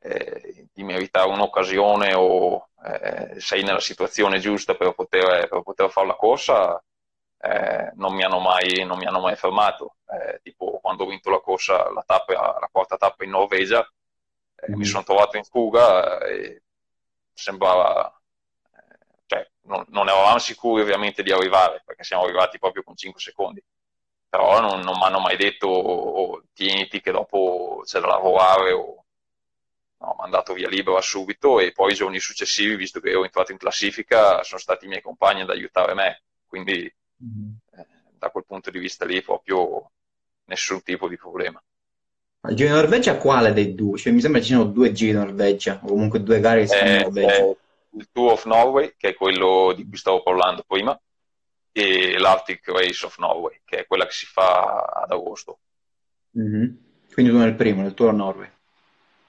eh, 0.00 0.66
di 0.72 0.82
meritare 0.82 1.28
un'occasione 1.30 2.14
o 2.14 2.70
eh, 2.84 3.40
sei 3.40 3.62
nella 3.62 3.80
situazione 3.80 4.40
giusta 4.40 4.74
per 4.74 4.92
poter, 4.92 5.48
per 5.48 5.62
poter 5.62 5.90
fare 5.90 6.06
la 6.08 6.16
corsa, 6.16 6.82
eh, 7.40 7.92
non, 7.94 8.14
mi 8.14 8.26
mai, 8.26 8.84
non, 8.84 8.98
mi 8.98 9.06
hanno 9.06 9.20
mai, 9.20 9.36
fermato. 9.36 9.96
Eh, 10.08 10.40
tipo 10.42 10.80
quando 10.80 11.04
ho 11.04 11.08
vinto 11.08 11.30
la 11.30 11.40
corsa, 11.40 11.88
la, 11.92 12.02
tappa, 12.04 12.32
la 12.32 12.68
quarta 12.72 12.96
tappa 12.96 13.22
in 13.22 13.30
Norvegia, 13.30 13.88
mm. 14.68 14.74
mi 14.74 14.84
sono 14.84 15.04
trovato 15.04 15.36
in 15.36 15.44
fuga 15.44 16.18
e 16.24 16.62
sembrava 17.32 18.17
non, 19.68 19.84
non, 19.88 20.08
eravamo 20.08 20.38
sicuri 20.38 20.82
ovviamente 20.82 21.22
di 21.22 21.30
arrivare, 21.30 21.82
perché 21.84 22.02
siamo 22.02 22.24
arrivati 22.24 22.58
proprio 22.58 22.82
con 22.82 22.96
5 22.96 23.20
secondi. 23.20 23.62
Però 24.28 24.60
non, 24.60 24.80
non 24.80 24.96
mi 24.98 25.04
hanno 25.04 25.20
mai 25.20 25.36
detto 25.36 25.68
oh, 25.68 26.42
tieniti 26.52 27.00
che 27.00 27.12
dopo 27.12 27.82
c'è 27.84 28.00
da 28.00 28.08
lavorare 28.08 28.72
o 28.72 29.04
no, 29.98 30.14
mi 30.18 30.24
hanno 30.24 30.30
dato 30.30 30.52
via 30.52 30.68
libera 30.68 31.00
subito 31.00 31.60
e 31.60 31.72
poi 31.72 31.92
i 31.92 31.96
giorni 31.96 32.18
successivi, 32.18 32.76
visto 32.76 33.00
che 33.00 33.10
ero 33.10 33.24
entrato 33.24 33.52
in 33.52 33.58
classifica, 33.58 34.42
sono 34.42 34.60
stati 34.60 34.84
i 34.84 34.88
miei 34.88 35.02
compagni 35.02 35.42
ad 35.42 35.50
aiutare 35.50 35.94
me. 35.94 36.22
Quindi 36.46 36.92
mm-hmm. 37.22 37.50
eh, 37.76 37.86
da 38.18 38.30
quel 38.30 38.44
punto 38.46 38.70
di 38.70 38.78
vista 38.78 39.04
lì 39.04 39.22
proprio 39.22 39.90
nessun 40.44 40.82
tipo 40.82 41.08
di 41.08 41.16
problema. 41.16 41.62
Il 42.48 42.54
Giro 42.54 42.68
di 42.68 42.80
Norvegia 42.80 43.16
quale 43.16 43.52
dei 43.52 43.74
due? 43.74 43.98
Cioè, 43.98 44.12
mi 44.12 44.20
sembra 44.20 44.40
ci 44.40 44.48
siano 44.48 44.64
due 44.64 44.92
Giri 44.92 45.12
di 45.12 45.18
Norvegia, 45.18 45.80
o 45.82 45.88
comunque 45.88 46.22
due 46.22 46.40
gare 46.40 46.60
che 46.60 46.66
si 46.68 46.76
fanno 46.76 46.90
in 46.90 47.02
Norvegia. 47.02 47.36
Eh, 47.36 47.56
il 47.98 48.10
Tour 48.12 48.32
of 48.32 48.44
Norway, 48.46 48.94
che 48.96 49.10
è 49.10 49.14
quello 49.14 49.72
di 49.74 49.86
cui 49.86 49.96
stavo 49.96 50.22
parlando 50.22 50.64
prima, 50.66 50.98
e 51.72 52.18
l'Arctic 52.18 52.68
Race 52.68 53.04
of 53.04 53.18
Norway, 53.18 53.60
che 53.64 53.78
è 53.78 53.86
quella 53.86 54.06
che 54.06 54.12
si 54.12 54.26
fa 54.26 54.80
ad 54.82 55.10
agosto. 55.10 55.58
Mm-hmm. 56.38 56.74
Quindi 57.12 57.32
tu 57.32 57.38
nel 57.38 57.54
primo, 57.54 57.82
nel 57.82 57.94
Tour 57.94 58.10
of 58.10 58.16
Norway. 58.16 58.50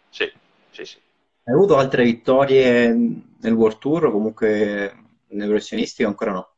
Sì, 0.09 0.31
sì, 0.71 0.85
sì. 0.85 0.97
Hai 1.43 1.53
avuto 1.53 1.77
altre 1.77 2.03
vittorie 2.03 2.89
nel 2.89 3.53
World 3.53 3.79
Tour 3.79 4.05
o 4.05 4.11
comunque 4.11 4.95
nelle 5.27 5.47
professionistiche 5.47 6.07
ancora 6.07 6.31
no? 6.31 6.53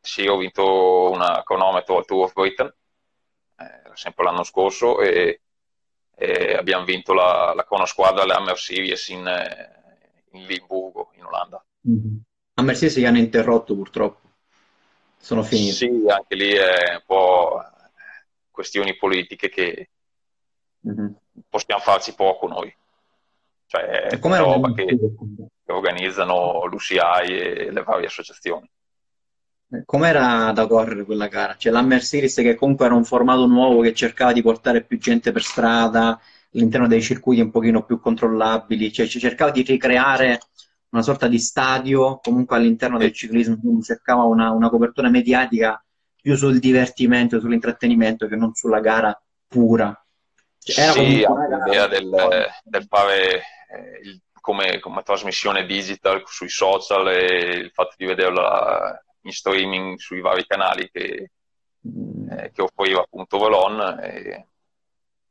Sì, 0.00 0.26
ho 0.26 0.36
vinto 0.36 1.10
una 1.10 1.42
cronometro 1.42 1.96
al 1.96 2.04
Tour 2.04 2.24
of 2.24 2.32
Britain, 2.32 2.72
eh, 3.58 3.90
sempre 3.94 4.24
l'anno 4.24 4.44
scorso, 4.44 5.00
e, 5.00 5.40
e 6.14 6.54
abbiamo 6.54 6.84
vinto 6.84 7.12
la, 7.12 7.52
la 7.54 7.64
cronosquadra 7.64 8.22
alle 8.22 8.34
Hammer 8.34 8.58
Series 8.58 9.08
in, 9.08 9.26
eh, 9.26 9.85
in 10.36 10.46
Limburgo, 10.46 11.10
in 11.14 11.24
Olanda. 11.24 11.64
Mm-hmm. 11.88 12.16
A 12.54 12.62
Mercedes 12.62 12.98
gli 12.98 13.04
hanno 13.04 13.18
interrotto 13.18 13.74
purtroppo, 13.74 14.30
sono 15.18 15.42
finiti. 15.42 15.72
Sì, 15.72 16.04
anche 16.08 16.34
lì 16.34 16.50
è 16.52 16.94
un 16.94 17.02
po' 17.04 17.62
questioni 18.50 18.96
politiche 18.96 19.48
che 19.48 19.90
mm-hmm. 20.88 21.12
possiamo 21.48 21.82
farci 21.82 22.14
poco 22.14 22.46
noi. 22.46 22.74
Cioè, 23.66 23.82
è 23.82 24.18
roba 24.20 24.72
che, 24.72 24.84
che 24.86 25.72
organizzano 25.72 26.64
l'UCI 26.66 26.96
e 27.26 27.70
le 27.70 27.82
varie 27.82 28.06
associazioni. 28.06 28.70
Eh, 29.72 29.82
com'era 29.84 30.52
da 30.52 30.66
correre 30.68 31.04
quella 31.04 31.26
gara? 31.26 31.56
Cioè 31.56 31.72
la 31.72 31.82
Mercedes 31.82 32.36
che 32.36 32.54
comunque 32.54 32.86
era 32.86 32.94
un 32.94 33.04
formato 33.04 33.46
nuovo 33.46 33.80
che 33.82 33.92
cercava 33.92 34.32
di 34.32 34.42
portare 34.42 34.84
più 34.84 34.98
gente 34.98 35.32
per 35.32 35.42
strada, 35.42 36.20
all'interno 36.56 36.88
dei 36.88 37.02
circuiti 37.02 37.42
un 37.42 37.50
pochino 37.50 37.84
più 37.84 38.00
controllabili, 38.00 38.92
cioè 38.92 39.06
cercava 39.06 39.50
di 39.50 39.62
ricreare 39.62 40.40
una 40.90 41.02
sorta 41.02 41.28
di 41.28 41.38
stadio 41.38 42.18
comunque 42.22 42.56
all'interno 42.56 42.98
del 42.98 43.12
ciclismo, 43.12 43.58
quindi 43.58 43.82
cercava 43.82 44.22
una, 44.22 44.50
una 44.50 44.70
copertura 44.70 45.10
mediatica 45.10 45.82
più 46.20 46.34
sul 46.34 46.58
divertimento, 46.58 47.38
sull'intrattenimento 47.38 48.26
che 48.26 48.36
non 48.36 48.54
sulla 48.54 48.80
gara 48.80 49.20
pura. 49.46 49.98
Cioè, 50.58 50.84
era 50.84 50.92
sì, 50.92 51.02
l'idea 51.04 51.86
del, 51.86 52.10
del, 52.64 52.86
fare 52.88 53.42
eh, 53.70 54.00
il, 54.02 54.20
come, 54.40 54.80
come, 54.80 55.02
trasmissione 55.02 55.66
digital 55.66 56.22
sui 56.24 56.48
social 56.48 57.08
e 57.08 57.58
il 57.58 57.70
fatto 57.72 57.94
di 57.96 58.06
vederla 58.06 59.00
in 59.22 59.32
streaming 59.32 59.98
sui 59.98 60.20
vari 60.20 60.44
canali 60.46 60.88
che, 60.90 61.30
mm. 61.86 62.30
eh, 62.30 62.50
che 62.52 62.62
offriva 62.62 63.02
appunto 63.02 63.38
Velon 63.38 64.00
è 64.00 64.44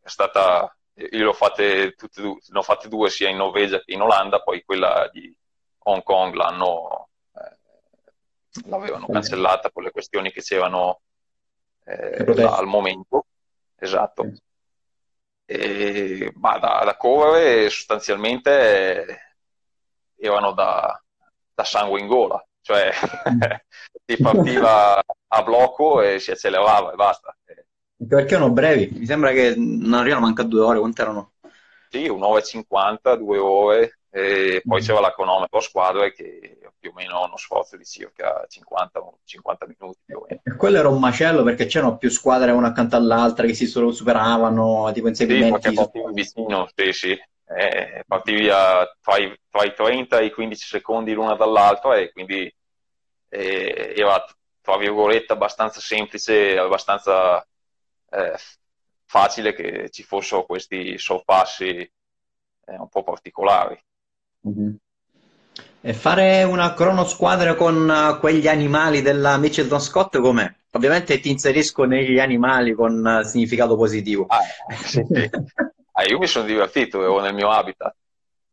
stata 0.07 0.73
io 0.95 1.25
l'ho 1.25 1.33
fatte, 1.33 1.93
tutte, 1.95 2.21
ne 2.21 2.57
ho 2.57 2.61
fatte 2.61 2.87
due 2.87 3.09
sia 3.09 3.29
in 3.29 3.37
Norvegia 3.37 3.81
che 3.81 3.91
in 3.93 4.01
Olanda, 4.01 4.41
poi 4.41 4.63
quella 4.63 5.09
di 5.11 5.33
Hong 5.79 6.03
Kong 6.03 6.33
l'hanno, 6.33 7.09
eh, 7.33 7.57
l'avevano 8.69 9.07
cancellata 9.07 9.69
per 9.69 9.83
le 9.83 9.91
questioni 9.91 10.31
che 10.31 10.41
c'erano 10.41 11.01
eh, 11.83 12.43
al 12.43 12.65
momento, 12.65 13.25
esatto. 13.75 14.31
E, 15.47 16.31
ma 16.37 16.57
da, 16.57 16.81
da 16.85 16.97
correre 16.97 17.69
sostanzialmente 17.69 19.05
eh, 19.05 20.25
erano 20.25 20.53
da, 20.53 20.99
da 21.53 21.63
sangue 21.65 21.99
in 21.99 22.07
gola, 22.07 22.43
cioè 22.61 22.91
si 24.05 24.17
partiva 24.21 25.03
a 25.27 25.43
blocco 25.43 26.01
e 26.01 26.19
si 26.19 26.31
accelerava 26.31 26.93
e 26.93 26.95
basta. 26.95 27.35
Perché 27.97 28.35
erano 28.35 28.51
brevi, 28.51 28.89
mi 28.99 29.05
sembra 29.05 29.31
che 29.31 29.53
non 29.55 29.93
arrivano 29.93 30.25
manca 30.25 30.43
due 30.43 30.61
ore, 30.61 30.79
quanto 30.79 31.01
erano? 31.01 31.31
Sì, 31.89 32.07
un'ora 32.07 32.39
e 32.39 32.43
cinquanta, 32.43 33.15
due 33.15 33.37
ore, 33.37 33.99
e 34.09 34.61
poi 34.65 34.81
mm. 34.81 34.83
c'era 34.83 34.99
la 34.99 35.13
cronometro 35.13 35.57
a 35.57 35.61
squadre 35.61 36.11
che 36.13 36.57
più 36.77 36.89
o 36.89 36.93
meno 36.93 37.23
uno 37.23 37.37
sforzo 37.37 37.77
di 37.77 37.85
circa 37.85 38.45
50, 38.47 39.01
50 39.23 39.65
minuti. 39.65 39.99
Più 40.05 40.17
o 40.17 40.25
meno. 40.27 40.41
E 40.43 40.55
quello 40.55 40.77
era 40.77 40.89
un 40.89 40.99
macello 40.99 41.43
perché 41.43 41.65
c'erano 41.65 41.97
più 41.97 42.09
squadre 42.09 42.51
una 42.51 42.67
accanto 42.67 42.95
all'altra 42.95 43.47
che 43.47 43.53
si 43.53 43.65
superavano, 43.65 44.91
tipo 44.93 45.07
inseguimenti. 45.07 45.69
Sì, 45.69 45.73
partivi 45.73 46.13
vicino, 46.13 46.69
sì, 46.75 46.91
sì. 46.91 47.19
Eh, 47.47 48.03
partivi 48.07 48.49
a, 48.49 48.85
tra, 49.01 49.17
i, 49.17 49.33
tra, 49.49 49.63
i, 49.63 49.73
30 49.73 50.19
e 50.19 50.25
i 50.25 50.31
15 50.31 50.65
secondi 50.65 51.13
l'una 51.13 51.35
dall'altra 51.35 51.95
e 51.95 52.11
quindi 52.11 52.51
eh, 53.29 53.93
era, 53.95 54.23
tra 54.61 54.77
virgolette, 54.77 55.33
abbastanza 55.33 55.79
semplice, 55.79 56.57
abbastanza 56.57 57.45
eh, 58.09 58.35
facile 59.05 59.53
che 59.53 59.89
ci 59.89 60.03
fossero 60.03 60.45
questi 60.45 60.97
sorpassi 60.97 61.67
eh, 61.67 61.91
un 62.77 62.89
po' 62.89 63.03
particolari. 63.03 63.79
Mm-hmm. 64.47 64.73
E 65.81 65.93
fare 65.93 66.43
una 66.43 66.73
cronosquadra 66.73 67.53
con 67.55 67.87
uh, 67.87 68.19
quegli 68.19 68.47
animali 68.47 69.01
della 69.01 69.37
Mitchelton 69.37 69.79
Scott 69.79 70.17
com'è? 70.19 70.51
Ovviamente 70.71 71.19
ti 71.19 71.29
inserisco 71.29 71.83
negli 71.83 72.19
animali 72.19 72.73
con 72.73 73.05
uh, 73.05 73.23
significato 73.23 73.75
positivo. 73.75 74.25
Ah, 74.27 74.41
sì, 74.83 75.05
sì. 75.07 75.29
ah, 75.93 76.03
io 76.03 76.17
mi 76.17 76.27
sono 76.27 76.45
divertito, 76.45 77.01
ero 77.01 77.21
nel 77.21 77.35
mio 77.35 77.51
habitat. 77.51 77.95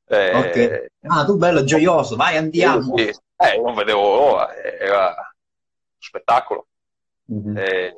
Eh, 0.05 0.37
okay. 0.37 0.87
Ah, 1.07 1.25
tu 1.25 1.37
bello, 1.37 1.65
gioioso, 1.65 2.17
vai, 2.17 2.37
andiamo. 2.37 2.97
Sì, 2.97 3.09
eh, 3.09 3.61
non 3.61 3.75
vedevo 3.75 4.15
l'ora, 4.15 4.55
era 4.55 5.07
un 5.07 5.99
spettacolo. 5.99 6.67
Mm-hmm. 7.33 7.57
Eh, 7.57 7.95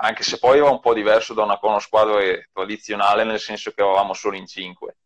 anche 0.00 0.22
se 0.22 0.38
poi 0.38 0.58
era 0.58 0.70
un 0.70 0.80
po' 0.80 0.94
diverso 0.94 1.34
da 1.34 1.42
una 1.42 1.58
cronosquadra 1.58 2.20
tradizionale, 2.52 3.24
nel 3.24 3.40
senso 3.40 3.72
che 3.72 3.82
eravamo 3.82 4.14
solo 4.14 4.36
in 4.36 4.46
cinque, 4.46 4.96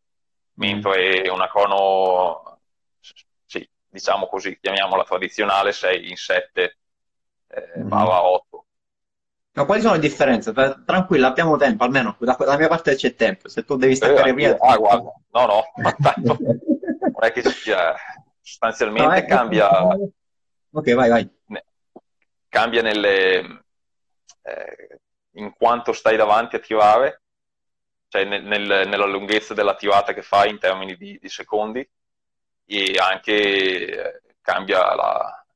mentre 0.55 1.23
mm-hmm. 1.23 1.35
una 1.35 1.49
crono 1.49 2.57
diciamo 3.97 4.27
così, 4.27 4.59
chiamiamola 4.61 5.05
tradizionale, 5.05 5.73
6 5.73 6.11
in 6.11 6.17
7 6.17 6.77
eh, 7.49 7.79
mm. 7.79 7.93
8. 7.93 8.65
Ma 9.53 9.65
quali 9.65 9.81
sono 9.81 9.95
le 9.95 10.01
differenze? 10.01 10.53
Tranquilla, 10.53 11.29
abbiamo 11.29 11.57
tempo, 11.57 11.85
almeno 11.85 12.15
da, 12.19 12.37
dalla 12.39 12.59
mia 12.59 12.69
parte 12.69 12.95
c'è 12.95 13.15
tempo. 13.15 13.49
Se 13.49 13.65
tu 13.65 13.77
devi 13.77 13.97
staccare 13.97 14.29
eh, 14.29 14.35
prima. 14.35 14.57
Ah, 14.61 14.77
guarda, 14.77 15.13
no, 15.31 15.47
no, 15.47 15.63
ma 15.83 15.93
tanto 15.93 16.37
non 16.39 17.15
è 17.21 17.33
che 17.33 17.43
sia. 17.43 17.95
Sostanzialmente 18.43 19.09
no, 19.09 19.15
è 19.15 19.25
cambia. 19.25 19.69
Ok, 20.71 20.95
vai, 20.95 21.09
vai. 21.09 21.31
Cambia 22.49 22.83
nelle. 22.83 23.65
Eh, 24.47 25.01
in 25.33 25.53
quanto 25.53 25.93
stai 25.93 26.17
davanti 26.17 26.57
a 26.57 26.61
tirare, 26.61 27.23
cioè 28.09 28.25
nel, 28.25 28.43
nel, 28.45 28.89
nella 28.89 29.07
lunghezza 29.07 29.55
della 29.55 29.75
tirata 29.75 30.15
che 30.15 30.23
fai 30.23 30.51
in 30.51 30.59
termini 30.59 30.97
di, 30.97 31.19
di 31.21 31.29
secondi, 31.29 31.87
e 32.65 32.99
anche 32.99 33.33
eh, 33.33 34.23
cambia 34.41 34.95
la, 34.95 35.47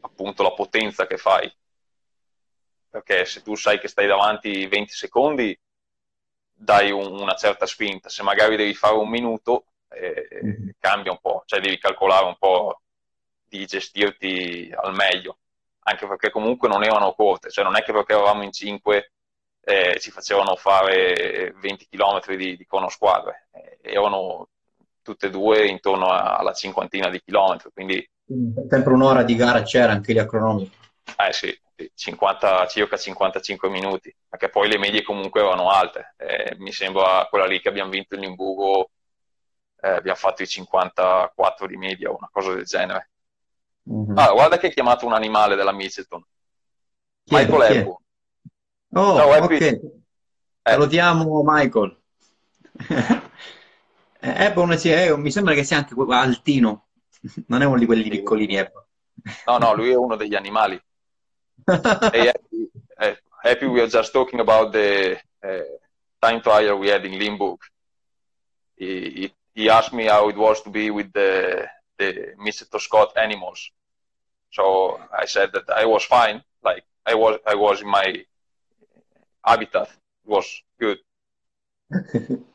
appunto 0.00 0.42
la 0.42 0.52
potenza 0.52 1.06
che 1.06 1.16
fai. 1.16 1.52
Perché 2.90 3.24
se 3.24 3.42
tu 3.42 3.54
sai 3.54 3.78
che 3.78 3.88
stai 3.88 4.06
davanti 4.06 4.66
20 4.66 4.92
secondi, 4.92 5.58
dai 6.60 6.90
un, 6.90 7.18
una 7.18 7.34
certa 7.34 7.66
spinta. 7.66 8.08
Se 8.08 8.22
magari 8.22 8.56
devi 8.56 8.74
fare 8.74 8.94
un 8.94 9.08
minuto, 9.08 9.66
eh, 9.88 10.28
mm-hmm. 10.44 10.68
cambia 10.78 11.12
un 11.12 11.18
po', 11.20 11.42
cioè 11.46 11.60
devi 11.60 11.78
calcolare 11.78 12.26
un 12.26 12.36
po' 12.38 12.82
di 13.48 13.64
gestirti 13.64 14.72
al 14.74 14.94
meglio. 14.94 15.38
Anche 15.82 16.06
perché 16.06 16.30
comunque 16.30 16.68
non 16.68 16.84
erano 16.84 17.12
corte, 17.12 17.50
cioè 17.50 17.64
non 17.64 17.76
è 17.76 17.82
che 17.82 17.92
perché 17.92 18.12
eravamo 18.12 18.42
in 18.42 18.52
5 18.52 19.12
eh, 19.62 19.98
ci 20.00 20.10
facevano 20.10 20.56
fare 20.56 21.54
20 21.60 21.88
km 21.88 22.36
di, 22.36 22.56
di 22.56 22.66
conosquadre, 22.66 23.48
eh, 23.52 23.78
erano 23.82 24.48
tutte 25.02 25.26
e 25.26 25.30
due 25.30 25.66
intorno 25.66 26.08
alla 26.08 26.52
cinquantina 26.52 27.08
di 27.08 27.20
chilometri. 27.22 27.70
Quindi... 27.72 28.08
Sempre 28.68 28.92
un'ora 28.92 29.22
di 29.22 29.34
gara 29.34 29.62
c'era 29.62 29.92
anche 29.92 30.12
lì 30.12 30.18
a 30.18 30.26
cronometro. 30.26 30.78
Eh 31.18 31.32
sì, 31.32 31.58
50, 31.94 32.66
circa 32.66 32.96
55 32.96 33.68
minuti, 33.68 34.14
perché 34.28 34.48
poi 34.48 34.68
le 34.68 34.78
medie 34.78 35.02
comunque 35.02 35.40
erano 35.40 35.70
alte. 35.70 36.14
Eh, 36.16 36.54
mi 36.58 36.72
sembra 36.72 37.26
quella 37.28 37.46
lì 37.46 37.60
che 37.60 37.68
abbiamo 37.68 37.90
vinto 37.90 38.14
in 38.14 38.20
Limburgo, 38.20 38.90
eh, 39.80 39.88
abbiamo 39.88 40.18
fatto 40.18 40.42
i 40.42 40.46
54 40.46 41.66
di 41.66 41.76
media, 41.76 42.10
una 42.10 42.28
cosa 42.30 42.54
del 42.54 42.64
genere. 42.64 43.10
Mm-hmm. 43.88 44.18
Ah, 44.18 44.32
guarda 44.32 44.58
che 44.58 44.66
hai 44.66 44.72
chiamato 44.72 45.06
un 45.06 45.12
animale 45.12 45.56
della 45.56 45.72
Mitchelton. 45.72 46.24
Michael 47.30 47.76
Ebbo. 47.76 48.02
Oh, 48.92 49.16
Ciao, 49.16 49.44
ok. 49.44 49.50
Eh. 49.60 49.80
Salutiamo 50.62 51.42
Michael. 51.44 51.98
Eh, 54.22 54.44
Ebon 54.44 54.76
sì, 54.76 54.92
eh, 54.92 55.16
mi 55.16 55.30
sembra 55.30 55.54
che 55.54 55.64
sia 55.64 55.78
anche 55.78 55.94
altino, 56.10 56.88
non 57.46 57.62
è 57.62 57.64
uno 57.64 57.78
di 57.78 57.86
quelli 57.86 58.06
piccolini. 58.06 58.56
Ebon. 58.56 58.84
No, 59.46 59.56
no, 59.56 59.74
lui 59.74 59.90
è 59.90 59.96
uno 59.96 60.16
degli 60.16 60.34
animali. 60.34 60.78
hey, 61.64 62.28
happy, 62.28 62.70
happy, 63.42 63.64
we 63.64 63.80
are 63.80 63.88
just 63.88 64.12
talking 64.12 64.40
about 64.40 64.72
the 64.72 65.18
uh, 65.42 65.62
time 66.20 66.40
trial 66.42 66.78
we 66.78 66.90
had 66.90 67.04
in 67.06 67.18
Limburg. 67.18 67.60
He, 68.76 69.10
he, 69.10 69.34
he, 69.54 69.70
asked 69.70 69.94
me 69.94 70.06
how 70.06 70.28
it 70.28 70.36
was 70.36 70.62
to 70.62 70.70
be 70.70 70.90
with 70.90 71.10
the, 71.12 71.66
the 72.00 72.34
Mr. 72.38 72.80
Scott 72.80 73.16
animals. 73.16 73.70
So 74.50 74.98
I 75.12 75.26
said 75.26 75.52
that 75.52 75.70
I 75.70 75.84
was 75.84 76.04
fine, 76.04 76.42
like 76.64 76.84
I 77.06 77.14
was, 77.14 77.38
I 77.46 77.54
was 77.54 77.82
in 77.82 77.88
my 77.88 78.24
habitat. 79.44 79.88
It 80.24 80.30
was 80.30 80.46
good. 80.78 80.98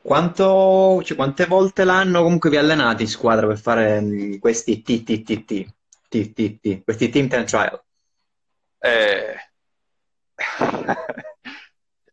Quanto, 0.00 1.02
cioè, 1.04 1.16
quante 1.16 1.44
volte 1.44 1.84
l'anno 1.84 2.22
comunque 2.22 2.48
vi 2.48 2.56
allenate 2.56 3.02
in 3.02 3.08
squadra 3.08 3.46
per 3.46 3.58
fare 3.58 4.00
mm, 4.00 4.38
questi 4.38 4.80
TTTT, 4.80 5.66
TTT, 6.08 6.82
questi 6.82 7.10
team 7.10 7.28
time 7.28 7.44
trial? 7.44 7.84
Eh... 8.78 9.36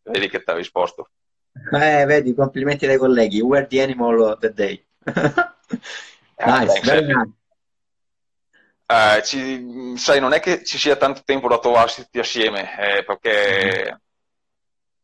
vedi 0.03 0.27
che 0.27 0.43
ti 0.43 0.49
ha 0.49 0.55
risposto. 0.55 1.11
Eh, 1.71 2.03
vedi, 2.05 2.33
complimenti 2.33 2.85
dai 2.85 2.97
colleghi. 2.97 3.39
Were 3.39 3.65
the 3.65 3.81
animal 3.81 4.19
of 4.21 4.39
the 4.39 4.53
day. 4.53 4.85
Ah, 6.37 6.59
nice, 6.59 6.79
very 6.81 7.05
nice. 7.05 7.31
Uh, 8.87 9.19
ci, 9.23 9.97
sai, 9.97 10.19
non 10.19 10.33
è 10.33 10.39
che 10.39 10.63
ci 10.63 10.77
sia 10.77 10.95
tanto 10.95 11.21
tempo 11.25 11.47
da 11.47 11.57
trovarsi 11.57 12.03
tutti 12.03 12.19
assieme, 12.19 12.97
eh, 12.97 13.03
perché. 13.03 14.01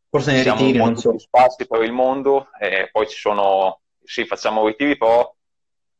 Forse 0.08 0.32
ne 0.32 0.42
ritiri, 0.42 0.78
non 0.78 0.96
so. 0.96 1.18
spazi 1.18 1.66
per 1.66 1.82
il 1.82 1.92
mondo, 1.92 2.48
e 2.60 2.90
poi 2.92 3.08
ci 3.08 3.18
sono, 3.18 3.80
sì, 4.04 4.24
facciamo 4.24 4.66
ritiri, 4.66 4.96
però 4.96 5.34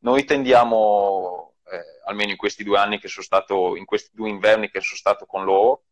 noi 0.00 0.24
tendiamo, 0.24 1.54
eh, 1.64 2.00
almeno 2.04 2.30
in 2.30 2.36
questi 2.36 2.62
due 2.62 2.78
anni 2.78 3.00
che 3.00 3.08
sono 3.08 3.24
stato, 3.24 3.74
in 3.74 3.84
questi 3.84 4.10
due 4.12 4.28
inverni 4.28 4.70
che 4.70 4.80
sono 4.80 4.98
stato 4.98 5.26
con 5.26 5.44
loro, 5.44 5.84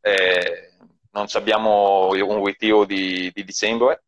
eh, 0.00 0.76
non 1.10 1.26
abbiamo 1.32 2.08
un 2.08 2.44
ritiro 2.44 2.84
di, 2.84 3.30
di 3.34 3.44
dicembre, 3.44 4.04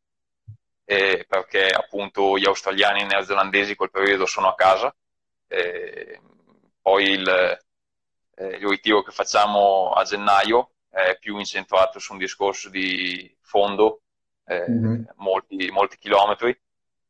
eh, 0.90 1.27
perché 1.29 1.68
appunto 1.68 2.38
gli 2.38 2.46
australiani 2.46 3.01
e 3.01 3.05
i 3.05 3.07
neozelandesi 3.07 3.74
quel 3.74 3.90
periodo 3.90 4.24
sono 4.24 4.48
a 4.48 4.55
casa, 4.55 4.94
poi 6.81 7.11
il, 7.11 7.59
eh, 8.37 8.57
ritiro 8.57 9.03
che 9.03 9.11
facciamo 9.11 9.90
a 9.90 10.03
gennaio 10.05 10.70
è 10.88 11.18
più 11.18 11.37
incentrato 11.37 11.98
su 11.98 12.12
un 12.12 12.18
discorso 12.18 12.70
di 12.70 13.37
fondo, 13.42 14.01
eh, 14.46 14.64
mm-hmm. 14.66 15.03
molti, 15.16 15.68
molti, 15.70 15.98
chilometri, 15.98 16.59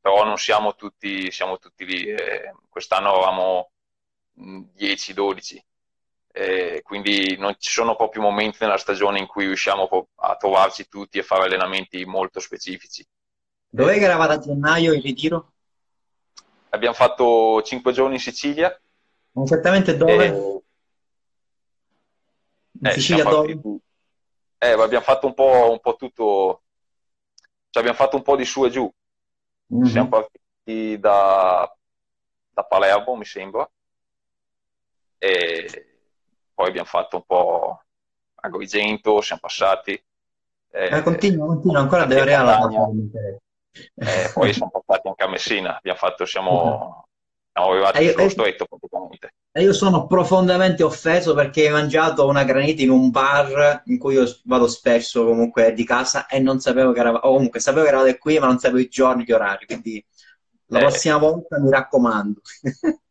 però 0.00 0.24
non 0.24 0.38
siamo 0.38 0.74
tutti, 0.74 1.30
siamo 1.30 1.58
tutti 1.58 1.84
lì. 1.84 2.08
Eh, 2.08 2.52
quest'anno 2.68 3.12
avevamo 3.12 3.70
10-12, 4.36 5.58
eh, 6.32 6.80
quindi 6.82 7.36
non 7.38 7.54
ci 7.60 7.70
sono 7.70 7.94
proprio 7.94 8.22
momenti 8.22 8.58
nella 8.60 8.76
stagione 8.76 9.20
in 9.20 9.28
cui 9.28 9.44
riusciamo 9.44 10.08
a 10.16 10.34
trovarci 10.34 10.88
tutti 10.88 11.18
e 11.18 11.22
fare 11.22 11.44
allenamenti 11.44 12.04
molto 12.04 12.40
specifici. 12.40 13.06
Dov'è 13.70 13.94
che 13.94 14.04
eravate 14.04 14.32
a 14.34 14.38
gennaio 14.38 14.92
in 14.92 15.02
ritiro? 15.02 15.52
Abbiamo 16.70 16.94
fatto 16.94 17.62
5 17.62 17.92
giorni 17.92 18.14
in 18.14 18.20
Sicilia. 18.20 18.78
Esattamente 19.32 19.96
dove? 19.96 20.26
In 22.80 22.86
eh, 22.86 22.92
Sicilia 22.92 23.24
dove? 23.24 23.60
Eh, 24.58 24.72
abbiamo 24.72 25.04
fatto 25.04 25.26
un 25.26 25.34
po', 25.34 25.70
un 25.70 25.80
po 25.80 25.96
tutto, 25.96 26.62
cioè 27.70 27.82
abbiamo 27.82 27.98
fatto 27.98 28.16
un 28.16 28.22
po' 28.22 28.36
di 28.36 28.44
su 28.44 28.64
e 28.64 28.70
giù. 28.70 28.92
Mm-hmm. 29.74 29.84
Siamo 29.84 30.08
partiti 30.08 30.98
da, 30.98 31.72
da 32.50 32.64
Palermo, 32.64 33.14
mi 33.14 33.24
sembra, 33.24 33.70
e 35.18 36.00
poi 36.54 36.68
abbiamo 36.68 36.88
fatto 36.88 37.16
un 37.16 37.22
po', 37.24 37.82
Agrigento, 38.36 39.20
siamo 39.20 39.40
passati. 39.42 39.92
Eh, 40.70 40.96
eh, 40.96 41.02
continua, 41.02 41.46
continua, 41.46 41.80
ancora 41.80 42.04
deve 42.04 42.24
Reale. 42.24 43.38
Eh, 43.72 44.30
poi 44.34 44.52
siamo 44.52 44.70
passati 44.70 45.08
anche 45.08 45.24
a 45.24 45.28
Messina, 45.28 45.76
abbiamo 45.76 45.98
fatto, 45.98 46.24
siamo, 46.24 47.08
siamo 47.52 47.70
arrivati 47.70 48.08
sullo 48.08 48.22
io, 48.22 48.30
stretto 48.30 48.66
praticamente. 48.66 49.34
E 49.50 49.62
io 49.62 49.72
sono 49.72 50.06
profondamente 50.06 50.82
offeso 50.82 51.34
perché 51.34 51.66
hai 51.66 51.72
mangiato 51.72 52.26
una 52.26 52.44
granita 52.44 52.82
in 52.82 52.90
un 52.90 53.10
bar 53.10 53.82
in 53.86 53.98
cui 53.98 54.14
io 54.14 54.24
vado 54.44 54.68
spesso 54.68 55.24
comunque 55.24 55.72
di 55.72 55.84
casa 55.84 56.26
e 56.26 56.38
non 56.38 56.60
sapevo 56.60 56.92
che 56.92 57.00
eravate, 57.00 57.26
comunque 57.26 57.60
sapevo 57.60 57.82
che 57.82 57.88
eravate 57.88 58.18
qui 58.18 58.38
ma 58.38 58.46
non 58.46 58.58
sapevo 58.58 58.80
i 58.80 58.88
giorni, 58.88 59.24
gli 59.24 59.32
orari, 59.32 59.66
quindi 59.66 60.04
la 60.66 60.78
eh, 60.78 60.82
prossima 60.82 61.16
volta 61.16 61.58
mi 61.58 61.70
raccomando. 61.70 62.40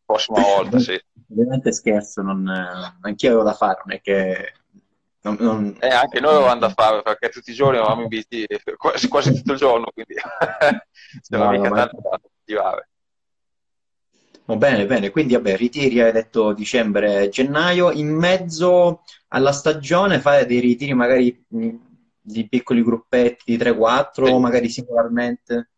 Prossima 0.04 0.40
volta, 0.40 0.78
sì. 0.78 0.98
Ovviamente 1.30 1.72
scherzo, 1.72 2.22
non, 2.22 2.48
anch'io 3.02 3.28
avevo 3.28 3.44
da 3.44 3.52
fare, 3.52 3.82
non 3.84 3.96
è 3.96 4.00
che 4.00 4.54
non, 5.20 5.36
non... 5.40 5.76
Eh, 5.80 5.88
anche 5.88 6.20
noi 6.20 6.36
avevamo 6.36 6.60
da 6.60 6.70
fare 6.70 7.02
perché 7.02 7.28
tutti 7.28 7.50
i 7.50 7.54
giorni 7.54 7.78
eravamo 7.78 8.02
in 8.02 8.08
bici 8.08 8.46
quasi, 8.76 9.08
quasi 9.08 9.34
tutto 9.34 9.52
il 9.52 9.58
giorno, 9.58 9.90
quindi 9.92 10.14
c'era 11.28 11.44
no, 11.44 11.50
mica 11.50 11.70
tanto 11.70 12.00
da 12.00 12.20
attivare. 12.22 12.88
Oh, 14.46 14.56
bene, 14.56 14.86
bene, 14.86 15.10
quindi 15.10 15.34
vabbè, 15.34 15.56
ritiri, 15.56 16.00
hai 16.00 16.12
detto 16.12 16.54
dicembre, 16.54 17.28
gennaio, 17.28 17.90
in 17.90 18.08
mezzo 18.08 19.02
alla 19.28 19.52
stagione 19.52 20.20
fai 20.20 20.46
dei 20.46 20.60
ritiri 20.60 20.94
magari 20.94 21.44
di 21.48 22.48
piccoli 22.48 22.82
gruppetti 22.82 23.56
di 23.56 23.62
3-4 23.62 24.10
sì. 24.12 24.20
o 24.22 24.38
magari 24.38 24.70
singolarmente? 24.70 25.70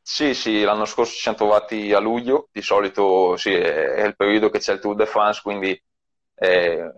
Sì, 0.00 0.34
sì, 0.34 0.62
l'anno 0.62 0.84
scorso 0.84 1.14
ci 1.14 1.20
siamo 1.20 1.36
trovati 1.36 1.92
a 1.92 1.98
luglio, 1.98 2.48
di 2.52 2.62
solito 2.62 3.36
sì, 3.36 3.52
è 3.52 4.04
il 4.04 4.14
periodo 4.14 4.50
che 4.50 4.60
c'è 4.60 4.74
il 4.74 4.78
Tour 4.78 4.94
de 4.94 5.06
France, 5.06 5.40
quindi 5.42 5.82
eh, 6.36 6.92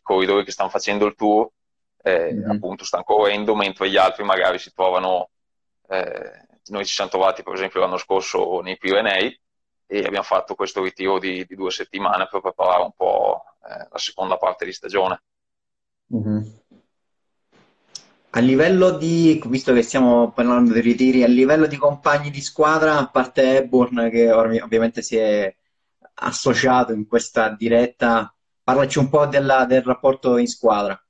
i 0.00 0.02
corridori 0.02 0.44
che 0.44 0.50
stanno 0.50 0.70
facendo 0.70 1.06
il 1.06 1.14
tour 1.14 1.48
eh, 2.02 2.32
mm-hmm. 2.32 2.50
appunto 2.50 2.84
stanno 2.84 3.04
correndo, 3.04 3.54
mentre 3.54 3.90
gli 3.90 3.96
altri 3.96 4.24
magari 4.24 4.58
si 4.58 4.72
trovano, 4.72 5.30
eh, 5.88 6.46
noi 6.66 6.84
ci 6.84 6.94
siamo 6.94 7.10
trovati 7.10 7.42
per 7.42 7.54
esempio 7.54 7.80
l'anno 7.80 7.98
scorso 7.98 8.60
nei 8.60 8.78
Pirenei, 8.78 9.38
e 9.86 9.98
abbiamo 10.04 10.22
fatto 10.22 10.54
questo 10.54 10.82
ritiro 10.82 11.18
di, 11.18 11.44
di 11.44 11.56
due 11.56 11.70
settimane 11.70 12.28
per 12.30 12.40
preparare 12.40 12.82
un 12.82 12.92
po' 12.96 13.42
eh, 13.66 13.88
la 13.90 13.98
seconda 13.98 14.36
parte 14.36 14.64
di 14.64 14.72
stagione. 14.72 15.22
Mm-hmm. 16.14 16.42
A 18.32 18.38
livello 18.38 18.92
di, 18.92 19.42
visto 19.46 19.72
che 19.72 19.82
stiamo 19.82 20.30
parlando 20.30 20.72
di 20.72 20.80
ritiri, 20.80 21.24
a 21.24 21.26
livello 21.26 21.66
di 21.66 21.76
compagni 21.76 22.30
di 22.30 22.40
squadra, 22.40 22.98
a 22.98 23.08
parte 23.08 23.56
Eborn 23.58 24.08
che 24.10 24.30
ovviamente 24.30 25.02
si 25.02 25.16
è 25.16 25.52
associato 26.14 26.92
in 26.92 27.08
questa 27.08 27.48
diretta, 27.48 28.32
parlaci 28.62 28.98
un 28.98 29.08
po' 29.08 29.26
della, 29.26 29.64
del 29.64 29.82
rapporto 29.82 30.36
in 30.36 30.46
squadra. 30.46 31.02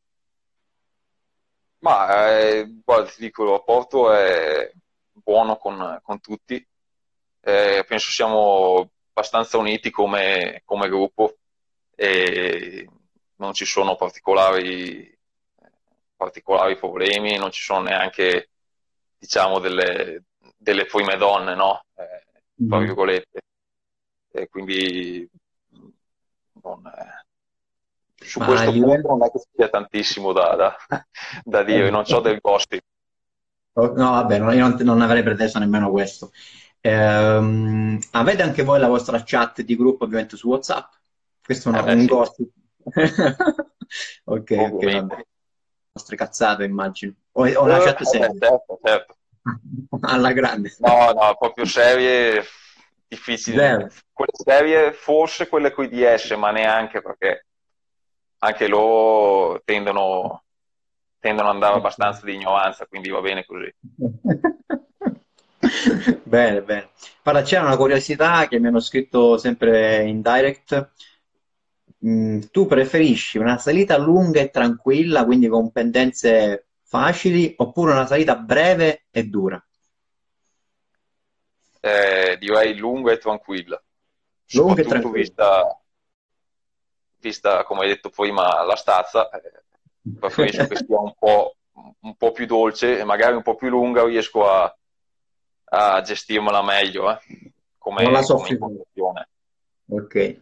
Ma 1.79 2.39
eh, 2.39 2.81
guarda, 2.85 3.09
ti 3.09 3.23
dico, 3.23 3.45
il 3.45 3.51
rapporto 3.51 4.13
è 4.13 4.71
buono 5.13 5.57
con, 5.57 5.99
con 6.03 6.21
tutti, 6.21 6.67
eh, 7.43 7.85
penso 7.87 8.11
siamo 8.11 8.91
abbastanza 9.11 9.57
uniti 9.59 9.91
come, 9.91 10.63
come, 10.65 10.89
gruppo 10.89 11.39
e 11.95 12.89
non 13.37 13.55
ci 13.55 13.65
sono 13.65 13.97
particolari, 13.97 15.19
particolari, 16.17 16.77
problemi, 16.77 17.37
non 17.37 17.51
ci 17.51 17.63
sono 17.63 17.83
neanche 17.83 18.51
diciamo 19.19 19.59
delle, 19.59 20.25
delle 20.57 20.85
prime 20.85 21.17
donne, 21.17 21.55
no? 21.55 21.85
Eh, 21.95 22.63
mm. 22.63 23.19
E 24.33 24.49
quindi 24.49 25.29
non, 26.63 26.87
eh, 26.87 27.20
su 28.21 28.39
Ma 28.39 28.47
questo 28.47 28.71
io... 28.71 28.85
punto 28.85 29.09
non 29.09 29.25
è 29.25 29.31
che 29.31 29.39
ci 29.41 29.49
sia 29.55 29.69
tantissimo 29.69 30.33
da, 30.33 30.55
da, 30.57 30.77
da 31.43 31.63
dire, 31.63 31.91
non 31.91 32.05
so 32.05 32.21
del 32.21 32.39
gossip. 32.41 32.83
Oh, 33.75 33.93
no, 33.95 34.11
vabbè, 34.11 34.37
io 34.37 34.69
non, 34.69 34.77
non 34.81 35.01
avrei 35.01 35.23
preteso 35.23 35.59
nemmeno 35.59 35.91
questo. 35.91 36.33
Ehm, 36.81 37.99
avete 38.13 38.43
anche 38.43 38.63
voi 38.63 38.79
la 38.79 38.89
vostra 38.89 39.23
chat 39.25 39.63
di 39.63 39.77
gruppo 39.77 40.05
ovviamente 40.05 40.37
su 40.37 40.49
WhatsApp? 40.49 40.93
Questo 41.43 41.71
è 41.71 41.79
un, 41.79 41.89
eh, 41.89 41.93
un 41.93 42.01
sì. 42.01 42.07
gossip. 42.07 42.51
ok, 44.25 44.51
ok. 44.73 44.83
Le 44.83 45.27
vostre 45.93 46.17
cazzate 46.17 46.65
immagino. 46.65 47.15
O, 47.33 47.47
o 47.47 47.63
una 47.63 47.79
eh, 47.79 47.85
chat 47.85 48.03
seria? 48.03 48.31
Certo, 48.39 48.79
certo. 48.83 49.17
Alla 50.01 50.33
grande. 50.33 50.75
No, 50.79 51.13
no, 51.13 51.37
proprio 51.39 51.65
serie 51.65 52.45
difficili. 53.07 53.57
Quelle 53.57 54.33
serie, 54.33 54.93
forse 54.93 55.49
quelle 55.49 55.73
con 55.73 55.85
i 55.85 55.89
DS, 55.89 56.31
ma 56.33 56.51
neanche 56.51 57.03
perché 57.03 57.47
anche 58.43 58.67
loro 58.69 59.63
tendono, 59.65 60.45
tendono 61.19 61.49
ad 61.49 61.55
andare 61.55 61.77
abbastanza 61.77 62.25
di 62.25 62.35
ignoranza, 62.35 62.87
quindi 62.87 63.11
va 63.11 63.21
bene 63.21 63.45
così. 63.45 63.73
bene, 66.25 66.63
bene. 66.63 66.91
Guarda, 67.23 67.43
c'era 67.43 67.67
una 67.67 67.77
curiosità 67.77 68.49
che 68.49 68.59
mi 68.59 68.69
hanno 68.69 68.81
scritto 68.81 69.37
sempre 69.37 70.05
in 70.05 70.23
direct. 70.23 70.93
Mm, 72.07 72.41
tu 72.51 72.67
preferisci 72.67 73.37
una 73.37 73.59
salita 73.59 73.99
lunga 73.99 74.41
e 74.41 74.49
tranquilla, 74.49 75.27
quindi 75.27 75.49
con 75.49 75.71
pendenze 75.71 76.69
facili, 76.83 77.55
oppure 77.59 77.93
una 77.93 78.07
salita 78.07 78.37
breve 78.37 79.05
e 79.11 79.25
dura? 79.25 79.63
Eh, 81.83 82.37
direi 82.39 82.77
lunga 82.77 83.13
e 83.13 83.19
tranquilla. 83.19 83.83
Lunga 84.53 84.81
e 84.81 84.85
tranquilla. 84.85 85.19
Vista, 85.19 85.80
vista, 87.21 87.65
come 87.65 87.83
hai 87.83 87.89
detto 87.89 88.11
prima, 88.11 88.65
la 88.65 88.77
stazza, 88.77 89.29
eh, 89.31 89.63
preferisco 90.19 90.67
che 90.67 90.77
sia 90.77 90.99
un 90.99 91.15
po', 91.19 91.57
un 92.01 92.17
po' 92.17 92.33
più 92.33 92.47
dolce 92.47 92.99
e 92.99 93.05
magari 93.05 93.37
un 93.37 93.43
po' 93.43 93.55
più 93.55 93.69
lunga 93.69 94.05
riesco 94.05 94.49
a, 94.49 94.75
a 95.65 96.01
gestirmela 96.01 96.63
meglio, 96.63 97.11
eh, 97.11 97.53
come, 97.79 98.03
non 98.03 98.13
la 98.13 98.23
come 98.23 98.87
Ok. 99.93 100.41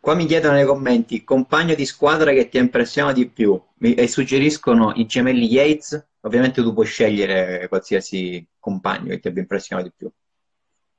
Qua 0.00 0.14
mi 0.14 0.26
chiedono 0.26 0.54
nei 0.54 0.64
commenti, 0.64 1.22
compagno 1.22 1.74
di 1.74 1.86
squadra 1.86 2.32
che 2.32 2.48
ti 2.48 2.58
ha 2.58 2.60
impressionato 2.60 3.14
di 3.14 3.28
più 3.28 3.60
mi, 3.78 3.94
e 3.94 4.08
suggeriscono 4.08 4.92
i 4.96 5.06
gemelli 5.06 5.46
Yates, 5.46 6.08
ovviamente 6.22 6.60
tu 6.60 6.74
puoi 6.74 6.86
scegliere 6.86 7.68
qualsiasi 7.68 8.44
compagno 8.58 9.10
che 9.10 9.20
ti 9.20 9.28
abbia 9.28 9.42
impressionato 9.42 9.88
di 9.88 9.94
più. 9.96 10.10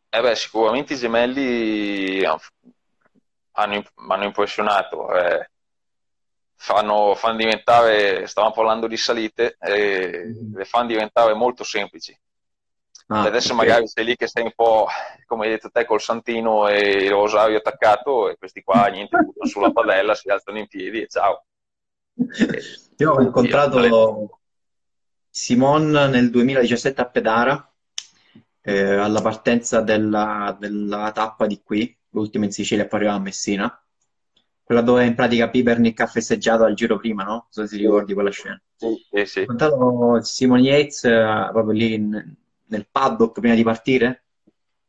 Eh 0.09 0.21
beh, 0.21 0.35
sicuramente 0.35 0.93
i 0.93 0.97
gemelli 0.97 2.23
hanno, 3.53 3.83
hanno 4.07 4.23
impressionato, 4.23 5.13
eh, 5.13 5.49
fanno, 6.55 7.15
fanno, 7.15 7.37
diventare, 7.37 8.27
stavamo 8.27 8.53
parlando 8.53 8.87
di 8.87 8.97
salite, 8.97 9.57
eh, 9.59 10.25
mm-hmm. 10.25 10.55
le 10.55 10.65
fanno 10.65 10.87
diventare 10.87 11.33
molto 11.33 11.63
semplici. 11.63 12.17
Ah, 13.07 13.23
adesso 13.23 13.53
okay. 13.53 13.65
magari 13.65 13.87
sei 13.87 14.05
lì 14.05 14.15
che 14.15 14.27
sei 14.27 14.43
un 14.43 14.53
po', 14.55 14.87
come 15.25 15.45
hai 15.45 15.51
detto 15.51 15.69
te, 15.69 15.85
col 15.85 16.01
santino 16.01 16.67
e 16.67 17.03
il 17.03 17.11
rosario 17.11 17.57
attaccato 17.57 18.29
e 18.29 18.37
questi 18.37 18.63
qua 18.63 18.87
niente, 18.93 19.17
buttano 19.17 19.49
sulla 19.49 19.71
padella, 19.71 20.15
si 20.15 20.29
alzano 20.29 20.59
in 20.59 20.67
piedi 20.67 21.01
e 21.01 21.07
ciao. 21.07 21.45
Io 22.97 23.11
ho 23.11 23.21
incontrato 23.21 24.39
Simon 25.29 25.89
nel 25.89 26.29
2017 26.29 27.01
a 27.01 27.09
Pedara, 27.09 27.73
eh, 28.61 28.95
alla 28.95 29.21
partenza 29.21 29.81
della, 29.81 30.55
della, 30.57 31.11
tappa 31.11 31.47
di 31.47 31.61
qui, 31.61 31.95
l'ultima 32.13 32.45
in 32.45 32.51
Sicilia, 32.51 32.87
poi 32.87 32.99
arrivava 32.99 33.19
a 33.19 33.23
Messina, 33.23 33.83
quella 34.63 34.81
dove 34.81 35.05
in 35.05 35.15
pratica 35.15 35.49
Pipernick 35.49 35.99
ha 35.99 36.07
festeggiato 36.07 36.63
al 36.63 36.73
giro 36.73 36.97
prima, 36.97 37.23
no? 37.23 37.31
Non 37.31 37.45
so 37.49 37.65
se 37.65 37.75
ti 37.75 37.83
ricordi 37.83 38.13
quella 38.13 38.31
scena. 38.31 38.59
Sì, 38.75 39.05
sì, 39.11 39.25
sì. 39.25 39.39
Ho 39.39 39.41
incontrato 39.41 40.21
Simon 40.23 40.59
Yates 40.59 41.03
eh, 41.03 41.49
proprio 41.51 41.73
lì 41.73 41.93
in, 41.93 42.35
nel 42.67 42.87
paddock 42.89 43.39
prima 43.39 43.55
di 43.55 43.63
partire. 43.63 44.25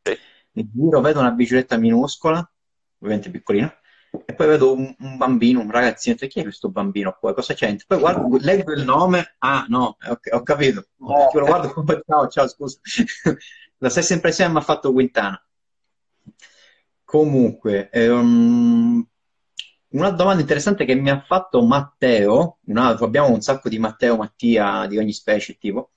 Sì. 0.01 0.17
Nel 0.51 0.69
giro 0.71 1.01
vedo 1.01 1.19
una 1.19 1.31
bicicletta 1.31 1.77
minuscola, 1.77 2.49
ovviamente 2.99 3.29
piccolina, 3.29 3.73
e 4.23 4.33
poi 4.33 4.47
vedo 4.47 4.73
un, 4.73 4.95
un 4.97 5.17
bambino, 5.17 5.59
un 5.59 5.71
ragazzino, 5.71 6.15
e 6.19 6.27
chi 6.27 6.39
è 6.39 6.43
questo 6.43 6.69
bambino 6.69 7.17
qua? 7.19 7.33
Cosa 7.33 7.53
c'entra? 7.53 7.85
Poi 7.87 7.99
guardo, 7.99 8.37
leggo 8.39 8.71
il 8.71 8.83
nome, 8.83 9.35
ah 9.39 9.65
no, 9.67 9.97
okay, 10.07 10.33
ho 10.33 10.41
capito, 10.43 10.87
lo 10.97 11.45
guardo 11.45 11.73
ciao, 12.07 12.27
ciao, 12.29 12.47
scusa. 12.47 12.79
La 13.79 13.89
stessa 13.89 14.13
impressione 14.13 14.53
mi 14.53 14.59
ha 14.59 14.61
fatto 14.61 14.93
Quintana. 14.93 15.39
Comunque, 17.15 17.89
um, 17.93 19.01
una 19.91 20.09
domanda 20.09 20.41
interessante 20.41 20.83
che 20.83 20.95
mi 20.95 21.09
ha 21.09 21.21
fatto 21.21 21.63
Matteo, 21.63 22.57
un 22.65 22.77
altro, 22.77 23.05
abbiamo 23.05 23.29
un 23.31 23.39
sacco 23.39 23.69
di 23.69 23.79
Matteo, 23.79 24.17
Mattia, 24.17 24.85
di 24.85 24.97
ogni 24.97 25.13
specie, 25.13 25.55
tipo, 25.57 25.91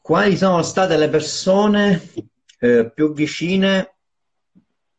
quali 0.00 0.36
sono 0.36 0.62
state 0.62 0.96
le 0.96 1.08
persone 1.08 2.00
eh, 2.60 2.88
più 2.94 3.12
vicine 3.12 3.96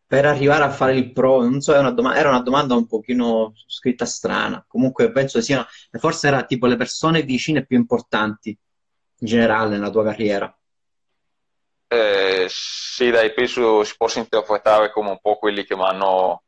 per 0.05 0.25
arrivare 0.25 0.65
a 0.65 0.71
fare 0.71 0.97
il 0.97 1.13
pro? 1.13 1.41
Non 1.41 1.61
so, 1.61 1.71
una 1.79 1.91
dom- 1.91 2.13
era 2.13 2.27
una 2.27 2.41
domanda 2.41 2.75
un 2.75 2.85
pochino 2.85 3.53
scritta 3.67 4.03
strana. 4.03 4.65
Comunque 4.67 5.09
penso 5.13 5.39
siano, 5.39 5.65
forse 5.91 6.27
era 6.27 6.43
tipo 6.43 6.65
le 6.65 6.75
persone 6.75 7.23
vicine 7.23 7.65
più 7.65 7.77
importanti 7.77 8.49
in 8.49 9.25
generale 9.25 9.69
nella 9.69 9.89
tua 9.89 10.03
carriera. 10.03 10.53
Eh, 11.95 12.47
sì, 12.49 13.09
dai, 13.09 13.33
penso 13.33 13.83
si 13.85 13.93
possa 13.97 14.19
interpretare 14.19 14.91
come 14.91 15.11
un 15.11 15.19
po' 15.21 15.37
quelli 15.37 15.63
che 15.63 15.75
mi 15.75 15.83
hanno 15.83 16.43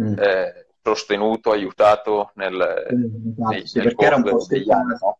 mm. 0.00 0.18
eh, 0.18 0.66
sostenuto, 0.80 1.50
aiutato 1.50 2.30
nel, 2.34 2.60
esatto, 2.60 3.50
nei, 3.50 3.66
sì, 3.66 3.78
nel 3.78 3.94
era 3.98 4.16
un, 4.16 4.46
degli 4.46 4.70
anni. 4.70 4.96
No? 5.00 5.18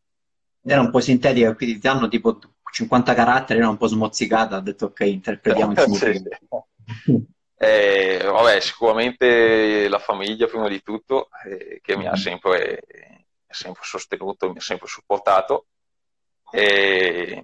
Era 0.64 0.80
un 0.80 0.90
po' 0.90 1.00
sintetica, 1.00 1.54
quindi 1.56 1.80
ti 1.80 1.88
hanno 1.88 2.06
tipo 2.06 2.38
50 2.72 3.14
caratteri, 3.14 3.58
era 3.58 3.68
un 3.68 3.76
po' 3.76 3.88
smozzicata, 3.88 4.56
ha 4.56 4.60
detto 4.60 4.86
ok, 4.86 5.00
interpretiamo 5.00 5.72
il 5.72 5.78
significato. 5.90 6.68
Eh, 7.56 8.20
vabbè, 8.24 8.60
sicuramente 8.60 9.88
la 9.88 9.98
famiglia 9.98 10.46
prima 10.46 10.68
di 10.68 10.82
tutto, 10.82 11.28
eh, 11.44 11.80
che 11.82 11.96
mi 11.96 12.06
ha 12.06 12.12
mm-hmm. 12.12 12.20
sempre, 12.20 12.82
sempre, 13.48 13.82
sostenuto, 13.84 14.50
mi 14.50 14.58
ha 14.58 14.60
sempre 14.60 14.86
supportato. 14.86 15.66
E 16.52 17.42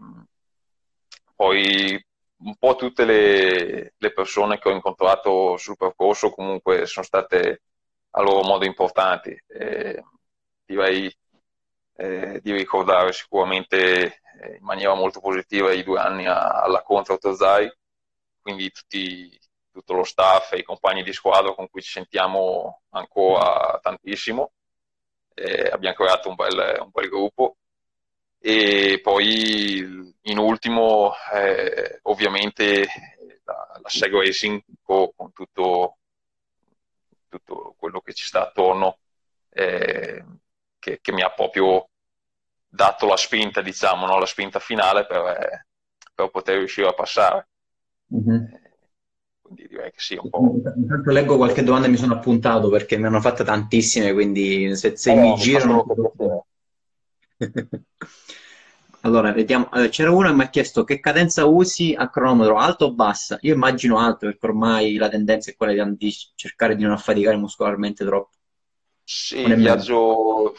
poi 1.39 2.05
un 2.39 2.57
po' 2.57 2.75
tutte 2.75 3.05
le, 3.05 3.95
le, 3.97 4.13
persone 4.13 4.59
che 4.59 4.69
ho 4.69 4.73
incontrato 4.73 5.57
sul 5.57 5.77
percorso 5.77 6.31
comunque 6.33 6.85
sono 6.87 7.05
state 7.07 7.63
a 8.11 8.23
loro 8.23 8.43
modo 8.43 8.65
importanti. 8.65 9.41
Eh, 9.47 10.03
direi 10.65 11.17
eh, 11.97 12.41
di 12.43 12.53
ricordare 12.53 13.13
sicuramente 13.13 14.21
eh, 14.41 14.57
in 14.57 14.65
maniera 14.65 14.95
molto 14.95 15.21
positiva 15.21 15.73
i 15.73 15.85
due 15.85 16.01
anni 16.01 16.27
a, 16.27 16.63
alla 16.63 16.83
Contra 16.83 17.15
Autozai, 17.15 17.73
quindi 18.41 18.71
tutti, 18.73 19.39
tutto 19.71 19.93
lo 19.95 20.05
staff 20.05 20.53
e 20.55 20.59
i 20.59 20.65
compagni 20.65 21.05
di 21.05 21.13
squadra 21.13 21.55
con 21.55 21.69
cui 21.71 21.83
ci 21.83 21.91
sentiamo 21.91 22.83
ancora 22.91 23.79
tantissimo. 23.81 24.53
Abbiamo 25.71 25.95
creato 25.95 26.29
un 26.29 26.35
bel, 26.35 26.79
un 26.81 26.91
bel, 26.91 27.09
gruppo 27.09 27.59
e 28.41 29.01
poi 29.03 30.15
in 30.23 30.39
ultimo 30.39 31.13
eh, 31.35 31.99
ovviamente 32.03 32.87
la, 33.45 33.81
la 33.83 33.89
Seg 33.89 34.13
Racing 34.13 34.63
con, 34.83 35.11
con 35.17 35.33
tutto, 35.33 35.97
tutto, 37.29 37.75
quello 37.77 38.01
che 38.01 38.13
ci 38.13 38.25
sta 38.25 38.43
attorno 38.43 38.99
eh, 39.51 40.25
che, 40.79 40.99
che, 41.01 41.13
mi 41.13 41.23
ha 41.23 41.31
proprio 41.31 41.89
dato 42.69 43.07
la 43.07 43.17
spinta 43.17 43.61
diciamo 43.61 44.07
no? 44.07 44.19
la 44.19 44.27
spinta 44.27 44.61
finale 44.61 45.07
per, 45.07 45.67
per 46.15 46.31
poter 46.31 46.59
riuscire 46.59 46.87
a 46.87 46.93
passare 46.93 47.49
mm-hmm. 48.15 48.45
quindi 49.41 49.67
direi 49.67 49.91
che 49.91 49.99
sì 49.99 50.17
un 50.21 50.29
po' 50.31 50.61
intanto 50.77 51.11
leggo 51.11 51.37
qualche 51.37 51.65
domanda 51.65 51.89
e 51.89 51.91
mi 51.91 51.97
sono 51.97 52.15
appuntato 52.15 52.69
perché 52.69 52.97
mi 52.99 53.07
hanno 53.07 53.21
fatte 53.21 53.43
tantissime 53.43 54.13
quindi 54.13 54.77
se, 54.77 54.97
se 54.97 55.11
oh, 55.11 55.17
mi 55.17 55.35
girano 55.35 55.85
Allora, 59.03 59.33
vediamo. 59.33 59.69
Allora, 59.71 59.89
c'era 59.89 60.11
uno 60.11 60.29
che 60.29 60.35
mi 60.35 60.43
ha 60.43 60.49
chiesto 60.49 60.83
che 60.83 60.99
cadenza 60.99 61.47
usi 61.47 61.95
a 61.97 62.11
cronometro, 62.11 62.59
alto 62.59 62.87
o 62.87 62.95
bassa? 62.95 63.39
Io 63.43 63.55
immagino 63.55 63.99
alto, 63.99 64.27
perché 64.27 64.47
ormai 64.47 64.97
la 64.97 65.09
tendenza 65.09 65.51
è 65.51 65.57
quella 65.57 65.85
di, 65.85 65.97
di 65.97 66.15
cercare 66.35 66.75
di 66.75 66.83
non 66.83 66.93
affaticare 66.93 67.37
muscolarmente 67.37 68.05
troppo. 68.05 68.37
Sì, 69.05 69.45
viaggio, 69.55 70.55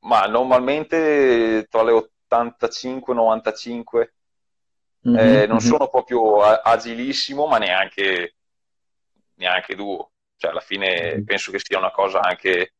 ma 0.00 0.26
normalmente 0.26 1.66
tra 1.70 1.82
le 1.84 1.92
85 1.92 3.12
e 3.12 3.16
95. 3.16 4.14
Mm-hmm, 5.08 5.16
eh, 5.16 5.46
non 5.46 5.56
mm-hmm. 5.56 5.66
sono 5.66 5.88
proprio 5.88 6.42
agilissimo, 6.42 7.46
ma 7.46 7.58
neanche, 7.58 8.34
neanche 9.34 9.76
duro. 9.76 10.10
Cioè, 10.36 10.50
alla 10.50 10.60
fine 10.60 11.12
mm-hmm. 11.14 11.24
penso 11.24 11.52
che 11.52 11.60
sia 11.62 11.78
una 11.78 11.92
cosa 11.92 12.20
anche... 12.20 12.74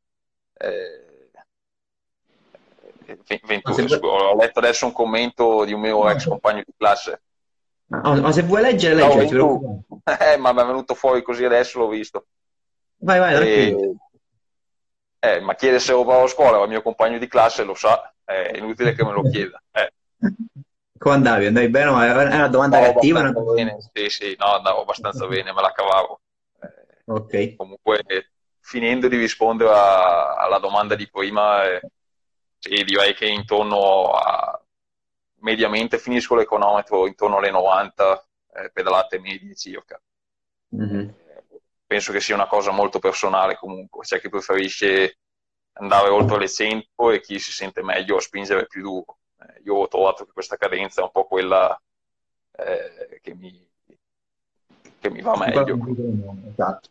Eh, 0.58 1.05
21, 3.14 3.88
se... 3.88 3.98
ho 4.00 4.36
letto 4.36 4.58
adesso 4.58 4.86
un 4.86 4.92
commento 4.92 5.64
di 5.64 5.72
un 5.72 5.80
mio 5.80 6.08
ex 6.08 6.26
compagno 6.26 6.62
di 6.64 6.72
classe. 6.76 7.22
Ma, 7.86 8.14
ma 8.20 8.32
se 8.32 8.42
vuoi 8.42 8.62
leggere. 8.62 8.94
No, 8.94 9.84
eh, 10.20 10.36
ma 10.36 10.52
mi 10.52 10.60
è 10.60 10.64
venuto 10.64 10.94
fuori 10.94 11.22
così 11.22 11.44
adesso, 11.44 11.78
l'ho 11.78 11.88
visto. 11.88 12.26
Vai, 12.98 13.18
vai, 13.18 13.46
e... 13.46 13.96
eh, 15.20 15.40
ma 15.40 15.54
chiede 15.54 15.78
se 15.78 15.92
vado 15.92 16.24
a 16.24 16.28
scuola, 16.28 16.58
ma 16.58 16.64
il 16.64 16.70
mio 16.70 16.82
compagno 16.82 17.18
di 17.18 17.28
classe 17.28 17.62
lo 17.62 17.74
sa, 17.74 18.12
è 18.24 18.52
inutile 18.56 18.92
che 18.94 19.04
me 19.04 19.12
lo 19.12 19.22
chieda. 19.22 19.62
Eh. 19.70 19.92
Come 20.98 21.14
andavi? 21.14 21.46
Andavi 21.46 21.68
bene? 21.68 21.90
È 21.90 22.34
una 22.34 22.48
domanda 22.48 22.80
no, 22.80 22.92
cattiva? 22.92 23.20
Una... 23.20 23.32
Bene. 23.32 23.76
Sì, 23.92 24.08
sì, 24.08 24.36
no, 24.38 24.46
andavo 24.54 24.80
abbastanza 24.80 25.26
bene, 25.28 25.52
me 25.52 25.60
la 25.60 25.72
cavavo. 25.72 26.20
Eh, 26.60 27.02
ok. 27.04 27.56
Comunque, 27.56 28.02
finendo 28.60 29.06
di 29.06 29.16
rispondere 29.16 29.70
a, 29.70 30.34
alla 30.36 30.58
domanda 30.58 30.94
di 30.94 31.08
prima, 31.08 31.64
eh, 31.64 31.80
sì, 32.66 32.84
direi 32.84 33.14
che 33.14 33.26
intorno 33.26 34.12
a 34.12 34.60
mediamente 35.40 35.98
finisco 35.98 36.34
l'econometro 36.34 37.06
intorno 37.06 37.36
alle 37.36 37.50
90 37.50 38.26
eh, 38.54 38.70
pedalate 38.72 39.18
medie 39.20 39.54
circa. 39.54 40.00
Mm-hmm. 40.74 41.08
penso 41.86 42.10
che 42.10 42.20
sia 42.20 42.34
una 42.34 42.48
cosa 42.48 42.72
molto 42.72 42.98
personale 42.98 43.56
comunque, 43.56 44.04
c'è 44.04 44.20
chi 44.20 44.28
preferisce 44.28 45.18
andare 45.74 46.08
oltre 46.08 46.38
le 46.38 46.48
100 46.48 47.12
e 47.12 47.20
chi 47.20 47.38
si 47.38 47.52
sente 47.52 47.82
meglio 47.84 48.16
a 48.16 48.20
spingere 48.20 48.66
più 48.66 48.82
duro. 48.82 49.18
Eh, 49.38 49.62
io 49.64 49.76
ho 49.76 49.88
trovato 49.88 50.24
che 50.24 50.32
questa 50.32 50.56
cadenza 50.56 51.00
è 51.00 51.04
un 51.04 51.12
po' 51.12 51.26
quella 51.26 51.80
eh, 52.56 53.20
che, 53.22 53.34
mi, 53.34 53.64
che 54.98 55.10
mi 55.10 55.20
va 55.20 55.36
meglio. 55.36 55.78
Esatto. 56.50 56.88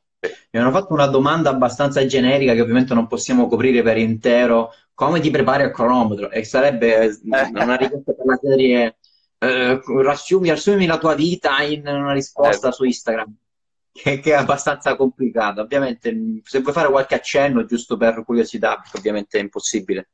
Mi 0.52 0.60
hanno 0.60 0.72
fatto 0.72 0.94
una 0.94 1.08
domanda 1.08 1.50
abbastanza 1.50 2.06
generica 2.06 2.54
che 2.54 2.62
ovviamente 2.62 2.94
non 2.94 3.08
possiamo 3.08 3.48
coprire 3.48 3.82
per 3.82 3.98
intero. 3.98 4.74
Come 4.94 5.20
ti 5.20 5.30
prepari 5.30 5.64
al 5.64 5.72
cronometro? 5.72 6.32
E 6.32 6.44
sarebbe 6.44 7.06
eh, 7.06 7.20
una 7.54 7.76
richiesta 7.76 8.14
per 8.14 8.26
la 8.26 8.40
serie 8.42 8.98
eh, 9.38 9.82
riassumi, 9.86 10.50
riassumi, 10.50 10.86
la 10.86 10.98
tua 10.98 11.16
vita 11.16 11.62
in 11.62 11.86
una 11.86 12.14
risposta 12.14 12.70
eh. 12.70 12.72
su 12.72 12.84
Instagram, 12.86 13.36
che, 13.92 14.20
che, 14.20 14.32
è 14.32 14.36
abbastanza 14.36 14.96
complicata. 14.96 15.62
Ovviamente, 15.62 16.42
se 16.44 16.62
vuoi 16.62 16.74
fare 16.74 16.90
qualche 16.90 17.16
accenno, 17.16 17.66
giusto 17.66 17.98
per 17.98 18.24
curiosità, 18.24 18.78
perché 18.78 18.98
ovviamente 18.98 19.38
è 19.38 19.42
impossibile 19.42 20.10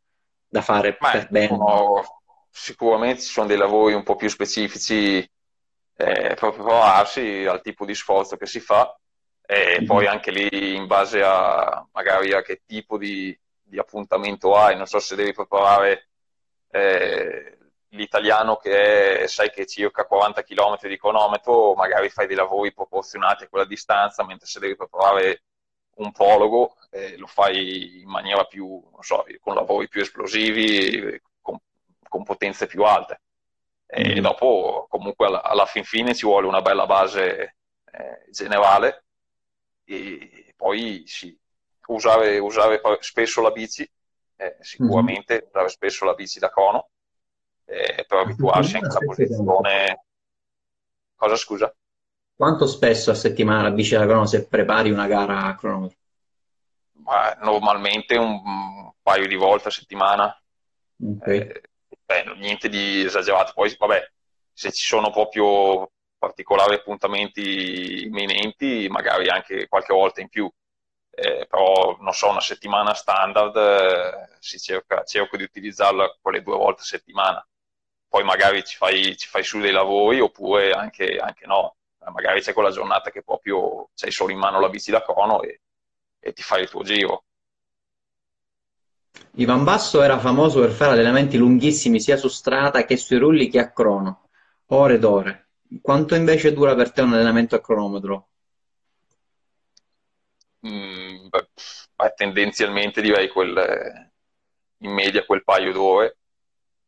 da 0.47 0.62
fare 0.62 0.97
Ma 0.99 1.12
per 1.12 1.28
bene. 1.30 1.55
No, 1.55 2.01
sicuramente 2.49 3.22
ci 3.22 3.32
sono 3.32 3.47
dei 3.47 3.57
lavori 3.57 3.93
un 3.93 4.03
po' 4.03 4.16
più 4.16 4.30
specifici 4.30 5.18
eh, 5.18 6.34
proprio 6.36 6.64
provarsi 6.64 7.45
al 7.45 7.62
tipo 7.62 7.86
di 7.86 7.95
sforzo 7.95 8.36
che 8.36 8.45
si 8.45 8.59
fa 8.59 8.99
e 9.52 9.80
mm-hmm. 9.80 9.86
poi 9.86 10.08
anche 10.08 10.32
lì 10.32 10.76
in 10.76 10.88
base 10.88 11.22
a 11.22 11.86
magari 11.91 12.32
a 12.32 12.41
che 12.41 12.62
tipo 12.66 12.97
di, 12.97 13.38
di 13.62 13.78
appuntamento 13.78 14.56
hai, 14.56 14.78
non 14.78 14.86
so 14.86 14.99
se 14.99 15.18
devi 15.18 15.34
preparare 15.34 16.08
eh, 16.70 17.58
l'italiano 17.89 18.56
che 18.56 19.24
è, 19.24 19.28
sai 19.28 19.49
che 19.52 19.64
è 19.64 19.66
circa 19.66 20.06
40 20.06 20.43
km 20.43 20.78
di 20.88 20.97
cronometro, 20.97 21.74
magari 21.74 22.08
fai 22.08 22.28
dei 22.28 22.38
lavori 22.38 22.74
proporzionati 22.74 23.43
a 23.43 23.49
quella 23.49 23.66
distanza, 23.66 24.24
mentre 24.24 24.47
se 24.47 24.62
devi 24.62 24.78
preparare 24.78 25.43
un 25.95 26.14
prologo 26.14 26.78
eh, 26.89 27.18
lo 27.18 27.28
fai 27.28 27.99
in 27.99 28.08
maniera 28.08 28.45
più, 28.45 28.68
non 28.68 29.02
so, 29.02 29.26
con 29.41 29.54
lavori 29.54 29.89
più 29.89 29.99
esplosivi, 29.99 31.22
con, 31.41 31.58
con 32.08 32.24
potenze 32.24 32.68
più 32.68 32.84
alte. 32.84 33.20
E 33.86 34.16
mm. 34.18 34.24
dopo 34.24 34.88
comunque 34.89 35.26
alla, 35.26 35.43
alla, 35.43 35.66
fin 35.66 35.84
fine 35.84 36.16
ci 36.16 36.26
vuole 36.26 36.47
una 36.47 36.62
bella 36.62 36.86
base 36.86 37.58
eh, 37.91 38.26
generale 38.32 39.04
e 39.91 40.53
poi 40.55 41.03
sì, 41.05 41.37
usare, 41.87 42.37
usare 42.39 42.81
spesso 42.99 43.41
la 43.41 43.51
bici, 43.51 43.89
eh, 44.35 44.57
sicuramente 44.61 45.33
mm-hmm. 45.33 45.47
usare 45.47 45.69
spesso 45.69 46.05
la 46.05 46.13
bici 46.13 46.39
da 46.39 46.49
cono, 46.49 46.89
eh, 47.65 48.05
per 48.07 48.19
abituarsi 48.19 48.75
anche 48.75 48.87
alla 48.87 49.05
posizione. 49.05 50.05
Cosa 51.15 51.35
scusa? 51.35 51.75
Quanto 52.35 52.65
spesso 52.65 53.11
a 53.11 53.15
settimana 53.15 53.63
la 53.63 53.71
bici 53.71 53.95
da 53.95 54.05
crono 54.05 54.25
se 54.25 54.47
prepari 54.47 54.89
una 54.89 55.05
gara 55.05 55.43
a 55.43 55.55
cronometro? 55.55 55.97
Ma 57.03 57.33
normalmente 57.41 58.17
un 58.17 58.91
paio 59.01 59.27
di 59.27 59.35
volte 59.35 59.67
a 59.67 59.71
settimana. 59.71 60.35
Okay. 60.99 61.37
Eh, 61.37 61.61
beh, 62.03 62.35
niente 62.37 62.69
di 62.69 63.03
esagerato. 63.03 63.51
Poi, 63.53 63.75
vabbè, 63.77 64.11
se 64.51 64.71
ci 64.71 64.85
sono 64.85 65.11
proprio 65.11 65.91
particolari 66.22 66.76
appuntamenti 66.76 68.03
imminenti, 68.03 68.88
magari 68.89 69.28
anche 69.28 69.67
qualche 69.67 69.91
volta 69.91 70.22
in 70.22 70.30
più. 70.30 70.47
Eh, 71.13 71.47
però 71.49 71.97
non 71.99 72.13
so, 72.13 72.30
una 72.30 72.39
settimana 72.41 72.93
standard 72.93 73.55
eh, 73.55 74.38
si 74.39 74.59
cerca, 74.59 75.03
cerco 75.03 75.36
di 75.36 75.43
utilizzarla 75.43 76.17
quelle 76.22 76.43
due 76.43 76.55
volte 76.55 76.82
a 76.82 76.86
settimana. 76.86 77.45
Poi 78.07 78.24
magari 78.24 78.63
ci 78.63 78.78
fai, 78.78 79.17
ci 79.17 79.28
fai 79.28 79.43
su 79.43 79.59
dei 79.59 79.72
lavori 79.72 80.19
oppure 80.19 80.72
anche, 80.72 81.17
anche 81.17 81.47
no. 81.47 81.76
Magari 82.13 82.41
c'è 82.41 82.53
quella 82.53 82.69
giornata 82.72 83.09
che 83.09 83.24
proprio 83.24 83.89
c'hai 83.95 84.11
solo 84.11 84.32
in 84.32 84.39
mano 84.39 84.59
la 84.59 84.69
bici 84.69 84.91
da 84.91 85.03
crono 85.03 85.41
e, 85.41 85.61
e 86.19 86.34
ti 86.34 86.43
fai 86.43 86.61
il 86.61 86.69
tuo 86.69 86.84
giro. 86.84 87.24
Ivan 89.36 89.63
Basso 89.63 90.01
era 90.01 90.19
famoso 90.19 90.59
per 90.61 90.72
fare 90.72 90.91
allenamenti 90.91 91.38
lunghissimi 91.38 91.99
sia 91.99 92.17
su 92.17 92.28
strada 92.28 92.86
che 92.86 92.97
sui 92.97 93.17
rulli 93.17 93.49
che 93.49 93.59
a 93.59 93.72
crono, 93.72 94.30
ore 94.67 94.95
ed 94.95 95.03
ore. 95.03 95.51
Quanto 95.80 96.15
invece 96.15 96.51
dura 96.51 96.76
per 96.76 96.91
te 96.91 97.01
un 97.01 97.13
allenamento 97.13 97.55
a 97.55 97.61
cronometro? 97.61 98.30
Mm, 100.67 101.28
beh, 101.30 102.13
tendenzialmente 102.15 103.01
direi 103.01 103.30
quel, 103.30 104.11
in 104.78 104.91
media 104.91 105.26
quel 105.26 105.43
paio 105.43 105.72
d'ore, 105.72 106.17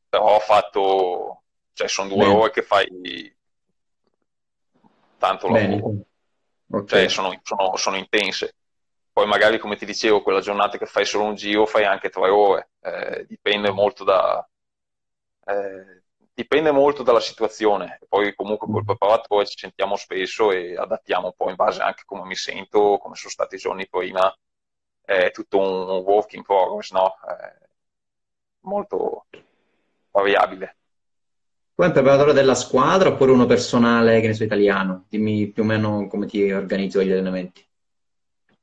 però 0.09 0.35
ho 0.35 0.39
fatto, 0.39 1.43
cioè 1.73 1.87
sono 1.87 2.09
due 2.09 2.25
Bene. 2.25 2.33
ore 2.33 2.51
che 2.51 2.61
fai 2.61 3.35
tanto 5.17 5.47
lavoro, 5.47 6.03
okay. 6.69 6.85
cioè 6.87 7.07
sono, 7.07 7.39
sono, 7.41 7.77
sono 7.77 7.95
intense. 7.95 8.55
poi 9.13 9.25
magari 9.27 9.59
come 9.59 9.77
ti 9.77 9.85
dicevo, 9.85 10.21
quella 10.21 10.41
giornata 10.41 10.77
che 10.77 10.87
fai 10.87 11.05
solo 11.05 11.25
un 11.25 11.35
giro 11.35 11.65
fai 11.65 11.85
anche 11.85 12.09
tre 12.09 12.29
ore, 12.29 12.71
eh, 12.81 13.25
dipende 13.27 13.71
molto 13.71 14.03
da... 14.03 14.45
Eh, 15.45 16.02
dipende 16.33 16.71
molto 16.71 17.03
dalla 17.03 17.19
situazione. 17.19 17.99
Poi 18.07 18.33
comunque 18.35 18.67
col 18.67 18.83
preparatore 18.83 19.45
ci 19.45 19.57
sentiamo 19.57 19.95
spesso 19.95 20.51
e 20.51 20.75
adattiamo 20.75 21.27
un 21.27 21.33
po' 21.35 21.49
in 21.49 21.55
base 21.55 21.81
anche 21.81 22.01
a 22.01 22.05
come 22.05 22.25
mi 22.25 22.35
sento, 22.35 22.97
come 22.97 23.15
sono 23.15 23.31
stati 23.31 23.55
i 23.55 23.59
giorni 23.59 23.87
prima. 23.87 24.35
È 25.05 25.31
tutto 25.31 25.59
un 25.59 25.89
work 26.03 26.33
in 26.33 26.43
progress, 26.43 26.91
no? 26.91 27.15
È 27.27 27.67
molto 28.61 29.25
variabile. 30.11 30.77
Tu 31.75 31.81
è 31.81 31.87
un 31.87 31.91
preparatore 31.91 32.33
della 32.33 32.55
squadra 32.55 33.09
oppure 33.09 33.31
uno 33.31 33.45
personale, 33.45 34.21
che 34.21 34.27
ne 34.27 34.33
so, 34.33 34.43
italiano? 34.43 35.05
Dimmi 35.09 35.47
più 35.47 35.63
o 35.63 35.65
meno 35.65 36.07
come 36.07 36.27
ti 36.27 36.51
organizzi 36.51 37.03
gli 37.03 37.11
allenamenti. 37.11 37.67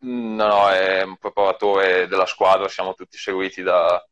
No, 0.03 0.47
no, 0.47 0.69
è 0.71 1.03
un 1.03 1.17
preparatore 1.19 2.07
della 2.07 2.25
squadra, 2.25 2.69
siamo 2.69 2.95
tutti 2.95 3.19
seguiti 3.19 3.63
da, 3.63 4.03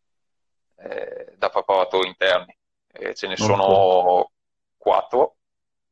eh, 0.76 1.32
da 1.36 1.48
preparatori 1.48 2.09
interni. 2.09 2.57
E 2.93 3.14
ce 3.14 3.26
ne 3.26 3.34
okay. 3.34 3.47
sono 3.47 4.30
quattro 4.76 5.36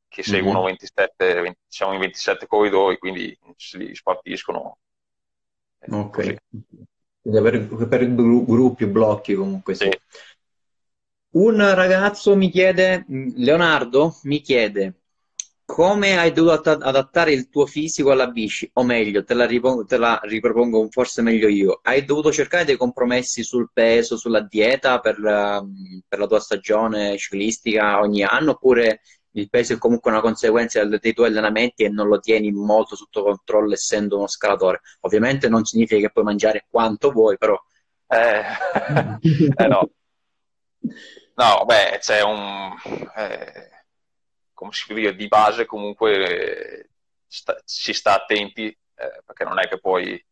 che 0.09 0.23
seguono 0.23 0.61
mm-hmm. 0.61 0.69
27, 0.69 1.41
20, 1.41 1.59
siamo 1.67 1.93
in 1.93 2.01
27 2.01 2.47
corridori, 2.47 2.99
quindi 2.99 3.39
si 3.57 3.95
spartiscono. 3.95 4.79
Eh, 5.79 5.95
ok. 5.95 6.37
Per, 7.23 7.89
per 7.89 8.15
gruppi, 8.15 8.87
blocchi 8.87 9.35
comunque 9.35 9.75
sì. 9.75 9.85
sì. 9.91 9.99
Un 11.31 11.57
ragazzo 11.75 12.35
mi 12.35 12.51
chiede, 12.51 13.05
Leonardo 13.09 14.17
mi 14.23 14.41
chiede, 14.41 15.03
come 15.67 16.17
hai 16.17 16.33
dovuto 16.33 16.71
adattare 16.71 17.33
il 17.33 17.49
tuo 17.51 17.67
fisico 17.67 18.13
alla 18.13 18.29
bici? 18.29 18.71
O 18.75 18.85
meglio, 18.85 19.25
te 19.25 19.35
la, 19.35 19.47
te 19.87 19.97
la, 19.99 20.19
ripropongo 20.23 20.89
forse 20.91 21.23
meglio 21.23 21.49
io. 21.49 21.81
Hai 21.83 22.05
dovuto 22.05 22.33
cercare 22.33 22.65
dei 22.65 22.77
compromessi 22.77 23.43
sul 23.43 23.71
peso, 23.73 24.17
sulla 24.17 24.41
dieta 24.41 25.01
per, 25.01 25.19
ehm, 25.23 26.03
per 26.09 26.19
la 26.21 26.27
tua 26.27 26.41
stagione 26.41 27.19
ciclistica 27.19 27.99
ogni 28.01 28.23
anno? 28.23 28.53
Oppure 28.53 29.01
il 29.33 29.51
peso 29.51 29.75
è 29.75 29.79
comunque 29.79 30.11
una 30.11 30.21
conseguenza 30.21 30.83
dei 30.85 31.13
tuoi 31.13 31.29
allenamenti 31.29 31.83
e 31.85 31.89
non 31.91 32.07
lo 32.09 32.21
tieni 32.21 32.53
molto 32.53 32.95
sotto 32.97 33.25
controllo 33.25 33.73
essendo 33.73 34.17
uno 34.19 34.29
scalatore? 34.29 34.81
Ovviamente 35.01 35.49
non 35.49 35.65
significa 35.65 36.01
che 36.07 36.13
puoi 36.13 36.25
mangiare 36.25 36.67
quanto 36.71 37.11
vuoi, 37.11 37.37
però... 37.37 37.61
Eh, 38.07 38.43
eh 39.57 39.67
no. 39.67 39.91
No, 41.37 41.67
beh, 41.67 41.99
c'è 42.01 42.23
un... 42.23 42.73
Eh, 43.15 43.76
come 44.57 44.73
si 44.73 44.87
può 44.87 44.95
dire, 44.95 45.15
di 45.15 45.29
base 45.29 45.67
comunque 45.67 46.89
sta, 47.29 47.55
si 47.63 47.93
sta 47.93 48.15
attenti, 48.15 48.67
eh, 48.67 49.23
perché 49.25 49.45
non 49.45 49.61
è 49.61 49.69
che 49.69 49.79
poi... 49.79 50.25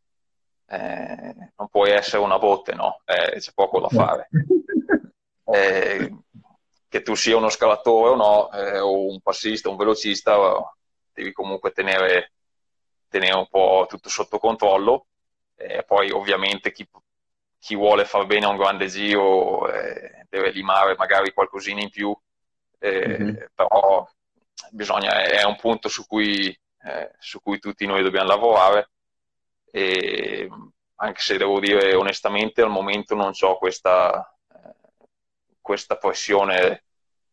Eh, 0.67 1.35
non 1.57 1.69
puoi 1.69 1.91
essere 1.91 2.23
una 2.23 2.39
botte, 2.39 2.73
no? 2.73 3.03
Eh, 3.05 3.39
c'è 3.39 3.53
poco 3.55 3.81
da 3.81 3.89
fare. 3.89 4.29
Eh, 5.47 6.11
che 6.89 7.03
tu 7.03 7.15
sia 7.15 7.37
uno 7.37 7.51
scalatore 7.51 8.13
o 8.13 8.15
no, 8.15 8.51
eh, 8.51 8.79
o 8.79 9.09
un 9.09 9.21
passista, 9.21 9.69
un 9.69 9.77
velocista, 9.77 10.35
devi 11.13 11.33
comunque 11.33 11.71
tenere, 11.71 12.33
tenere 13.09 13.37
un 13.37 13.47
po' 13.47 13.85
tutto 13.87 14.09
sotto 14.09 14.39
controllo. 14.39 15.07
E 15.55 15.85
poi 15.85 16.11
ovviamente 16.11 16.73
chi, 16.73 16.89
chi 17.59 17.77
vuole 17.77 18.07
far 18.07 18.25
bene 18.25 18.47
a 18.47 18.49
un 18.49 18.57
grande 18.57 18.87
giro 18.87 19.71
eh, 19.71 20.25
deve 20.31 20.51
limare 20.51 20.97
magari 20.97 21.33
qualcosina 21.33 21.83
in 21.83 21.91
più, 21.91 22.17
eh, 22.79 23.07
mm-hmm. 23.07 23.37
però 23.55 24.09
bisogna, 24.71 25.23
è 25.23 25.45
un 25.45 25.57
punto 25.57 25.89
su 25.89 26.07
cui, 26.07 26.49
eh, 26.85 27.11
su 27.19 27.41
cui 27.41 27.59
tutti 27.59 27.87
noi 27.87 28.03
dobbiamo 28.03 28.29
lavorare 28.29 28.91
e 29.71 30.49
anche 30.97 31.21
se 31.21 31.37
devo 31.37 31.59
dire 31.59 31.95
onestamente 31.95 32.63
al 32.63 32.71
momento 32.71 33.15
non 33.15 33.33
ho 33.39 33.59
questa, 33.59 34.37
eh, 34.53 34.75
questa 35.61 35.97
pressione 35.97 36.85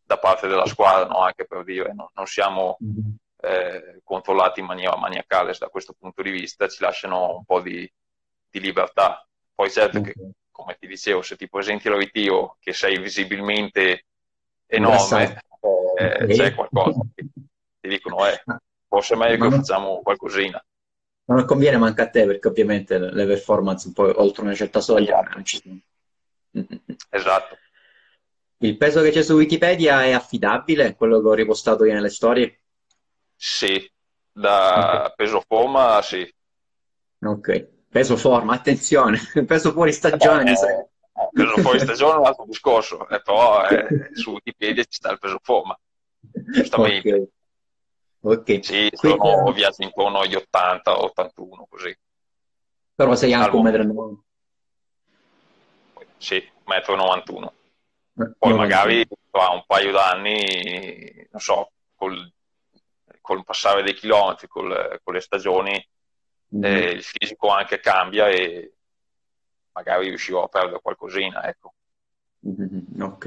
da 0.03 0.17
parte 0.17 0.47
della 0.47 0.65
squadra, 0.65 1.07
no? 1.07 1.19
anche 1.19 1.45
per 1.45 1.63
dire 1.63 1.93
no? 1.93 2.11
non 2.15 2.25
siamo 2.25 2.77
mm-hmm. 2.83 3.13
eh, 3.41 4.01
controllati 4.03 4.59
in 4.59 4.65
maniera 4.65 4.97
maniacale 4.97 5.55
da 5.57 5.67
questo 5.67 5.93
punto 5.97 6.21
di 6.21 6.31
vista, 6.31 6.67
ci 6.67 6.81
lasciano 6.81 7.35
un 7.37 7.45
po' 7.45 7.61
di, 7.61 7.89
di 8.49 8.59
libertà. 8.59 9.25
Poi 9.53 9.69
certo 9.69 10.01
che 10.01 10.13
come 10.61 10.77
ti 10.79 10.85
dicevo, 10.85 11.21
se 11.21 11.35
ti 11.35 11.49
presenti 11.49 11.87
al 11.87 11.95
ritiro 11.95 12.57
che 12.59 12.73
sei 12.73 12.99
visibilmente 12.99 14.05
enorme, 14.67 15.43
eh, 16.01 16.27
c'è 16.27 16.53
qualcosa 16.53 17.01
ti 17.81 17.87
dicono, 17.89 18.25
eh, 18.27 18.41
forse 18.87 19.15
è 19.15 19.17
meglio 19.17 19.49
che 19.49 19.55
facciamo 19.55 20.01
qualcosina. 20.01 20.63
Ma 21.25 21.35
non 21.35 21.45
conviene 21.45 21.77
manca 21.77 22.03
a 22.03 22.09
te 22.09 22.25
perché 22.25 22.47
ovviamente 22.47 22.97
le 22.97 23.25
performance 23.25 23.87
un 23.87 23.93
po' 23.93 24.21
oltre 24.21 24.43
una 24.43 24.53
certa 24.53 24.79
soglia 24.79 25.21
non 25.21 25.43
ci 25.43 25.59
sono. 25.61 25.79
Esatto. 27.09 27.57
Il 28.57 28.77
peso 28.77 29.01
che 29.01 29.09
c'è 29.09 29.23
su 29.23 29.33
Wikipedia 29.33 30.03
è 30.03 30.11
affidabile, 30.11 30.95
quello 30.95 31.19
che 31.19 31.27
ho 31.27 31.33
ripostato 31.33 31.83
io 31.85 31.93
nelle 31.93 32.09
storie? 32.09 32.59
Sì, 33.35 33.91
da 34.31 35.05
okay. 35.05 35.13
peso 35.15 35.43
forma 35.47 35.99
sì. 36.03 36.31
Ok, 37.23 37.67
peso 37.89 38.17
forma, 38.17 38.53
attenzione, 38.53 39.19
peso 39.47 39.71
fuori 39.71 39.91
stagione. 39.91 40.51
Eh, 40.51 40.87
peso 41.31 41.57
fuori 41.57 41.79
stagione 41.79 42.15
è 42.15 42.19
un 42.19 42.25
altro 42.25 42.45
discorso, 42.45 43.07
eh, 43.09 43.21
però 43.21 43.67
eh, 43.67 44.09
su 44.13 44.31
Wikipedia 44.31 44.83
ci 44.83 44.93
sta 44.93 45.11
il 45.11 45.19
peso 45.19 45.39
forma, 45.41 45.77
giustamente. 46.21 47.31
Ok. 48.21 48.39
okay. 48.39 48.63
Sì, 48.63 48.89
sono 48.93 49.17
Quindi, 49.17 49.53
viaggi 49.53 49.83
intorno 49.83 50.19
agli 50.19 50.35
80, 50.35 51.01
81, 51.01 51.67
così. 51.69 51.97
Però 52.95 53.15
sei 53.15 53.33
anche 53.33 53.55
un 53.55 53.63
metro 53.63 54.23
Sì, 56.17 56.35
1,91 56.65 57.39
m. 57.39 57.51
Eh, 58.21 58.33
Poi 58.37 58.53
magari 58.53 59.07
tra 59.31 59.49
un 59.49 59.63
paio 59.65 59.91
d'anni, 59.91 61.27
non 61.31 61.41
so, 61.41 61.71
col, 61.95 62.31
col 63.21 63.43
passare 63.43 63.83
dei 63.83 63.93
chilometri, 63.93 64.47
col, 64.47 64.99
con 65.03 65.13
le 65.13 65.21
stagioni, 65.21 65.87
mm. 66.55 66.63
eh, 66.63 66.91
il 66.91 67.03
fisico 67.03 67.47
anche 67.49 67.79
cambia 67.79 68.27
e 68.27 68.73
magari 69.71 70.09
riuscirò 70.09 70.43
a 70.43 70.47
perdere 70.47 70.81
qualcosina, 70.81 71.47
ecco. 71.47 71.73
Mm-hmm, 72.47 73.01
ok, 73.01 73.25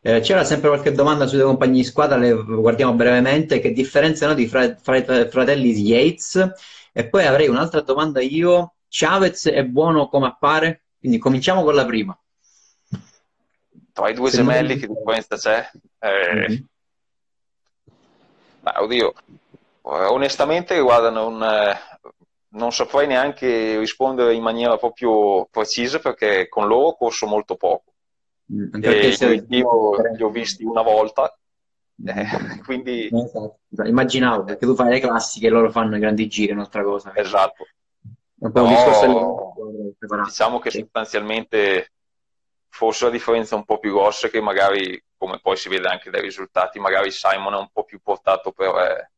eh, 0.00 0.20
c'era 0.20 0.42
sempre 0.42 0.68
qualche 0.68 0.92
domanda 0.92 1.26
sui 1.26 1.36
tuoi 1.36 1.50
compagni 1.50 1.78
di 1.78 1.84
squadra, 1.84 2.16
le 2.16 2.32
guardiamo 2.32 2.94
brevemente. 2.94 3.58
Che 3.58 3.72
differenza 3.72 4.24
hanno 4.24 4.34
di 4.34 4.46
fra, 4.46 4.74
fra, 4.76 4.96
i 4.96 5.04
fratelli 5.28 5.72
Yates? 5.72 6.52
E 6.92 7.08
poi 7.08 7.26
avrei 7.26 7.48
un'altra 7.48 7.82
domanda 7.82 8.20
io. 8.20 8.76
Chavez 8.88 9.48
è 9.48 9.62
buono 9.64 10.08
come 10.08 10.26
appare? 10.26 10.84
Quindi 10.98 11.18
cominciamo 11.18 11.62
con 11.62 11.74
la 11.74 11.84
prima. 11.84 12.18
Tra 13.92 14.08
i 14.08 14.14
due 14.14 14.30
Se 14.30 14.36
gemelli, 14.38 14.68
non... 14.68 14.78
che 14.78 14.86
differenza 14.86 15.36
c'è? 15.36 15.70
Eh... 15.98 16.34
Mm-hmm. 16.34 16.62
Ma, 18.60 18.82
oddio, 18.82 19.12
onestamente, 19.82 20.80
guarda, 20.80 21.10
non, 21.10 21.42
eh, 21.42 21.78
non 22.50 22.72
saprei 22.72 23.06
neanche 23.06 23.78
rispondere 23.78 24.34
in 24.34 24.42
maniera 24.42 24.76
proprio 24.78 25.46
precisa 25.50 25.98
perché 25.98 26.48
con 26.48 26.66
loro 26.66 26.96
corso 26.96 27.26
molto 27.26 27.56
poco. 27.56 27.92
Mm, 28.52 28.82
io 29.48 30.12
li 30.12 30.22
ho 30.22 30.30
visti 30.30 30.64
una 30.64 30.82
volta, 30.82 31.36
eh, 32.04 32.26
quindi... 32.64 33.08
Esatto. 33.12 33.58
Immaginavo, 33.84 34.44
perché 34.44 34.66
tu 34.66 34.74
fai 34.74 34.90
le 34.90 35.00
classiche 35.00 35.46
e 35.46 35.50
loro 35.50 35.70
fanno 35.70 35.96
i 35.96 36.00
grandi 36.00 36.28
giri, 36.28 36.52
un'altra 36.52 36.82
cosa. 36.82 37.12
Esatto. 37.14 37.66
Però, 38.38 39.54
diciamo 40.24 40.58
che 40.58 40.70
sostanzialmente 40.70 41.92
forse 42.68 43.06
la 43.06 43.10
differenza 43.10 43.54
è 43.54 43.58
un 43.58 43.64
po' 43.64 43.78
più 43.78 43.94
grossa 43.94 44.28
che 44.28 44.42
magari, 44.42 45.02
come 45.16 45.40
poi 45.40 45.56
si 45.56 45.70
vede 45.70 45.88
anche 45.88 46.10
dai 46.10 46.20
risultati, 46.20 46.78
magari 46.78 47.10
Simon 47.10 47.54
è 47.54 47.58
un 47.58 47.70
po' 47.72 47.84
più 47.84 48.00
portato 48.02 48.52
per 48.52 49.08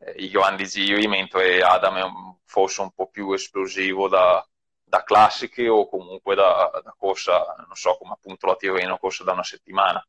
eh, 0.00 0.12
i 0.16 0.28
grandi 0.28 0.66
giri, 0.66 1.06
mentre 1.06 1.62
Adam 1.62 1.96
è 1.96 2.02
un 2.02 2.34
forse 2.44 2.82
un 2.82 2.90
po' 2.90 3.06
più 3.06 3.32
esplosivo 3.32 4.08
da, 4.08 4.44
da 4.92 5.04
classiche 5.04 5.68
o 5.68 5.88
comunque 5.88 6.34
da, 6.34 6.70
da, 6.84 6.94
corsa, 6.98 7.54
non 7.66 7.74
so, 7.74 7.96
come 7.98 8.12
appunto 8.12 8.46
la 8.46 8.56
Tirreno, 8.56 8.98
corsa 8.98 9.24
da 9.24 9.32
una 9.32 9.42
settimana. 9.42 10.06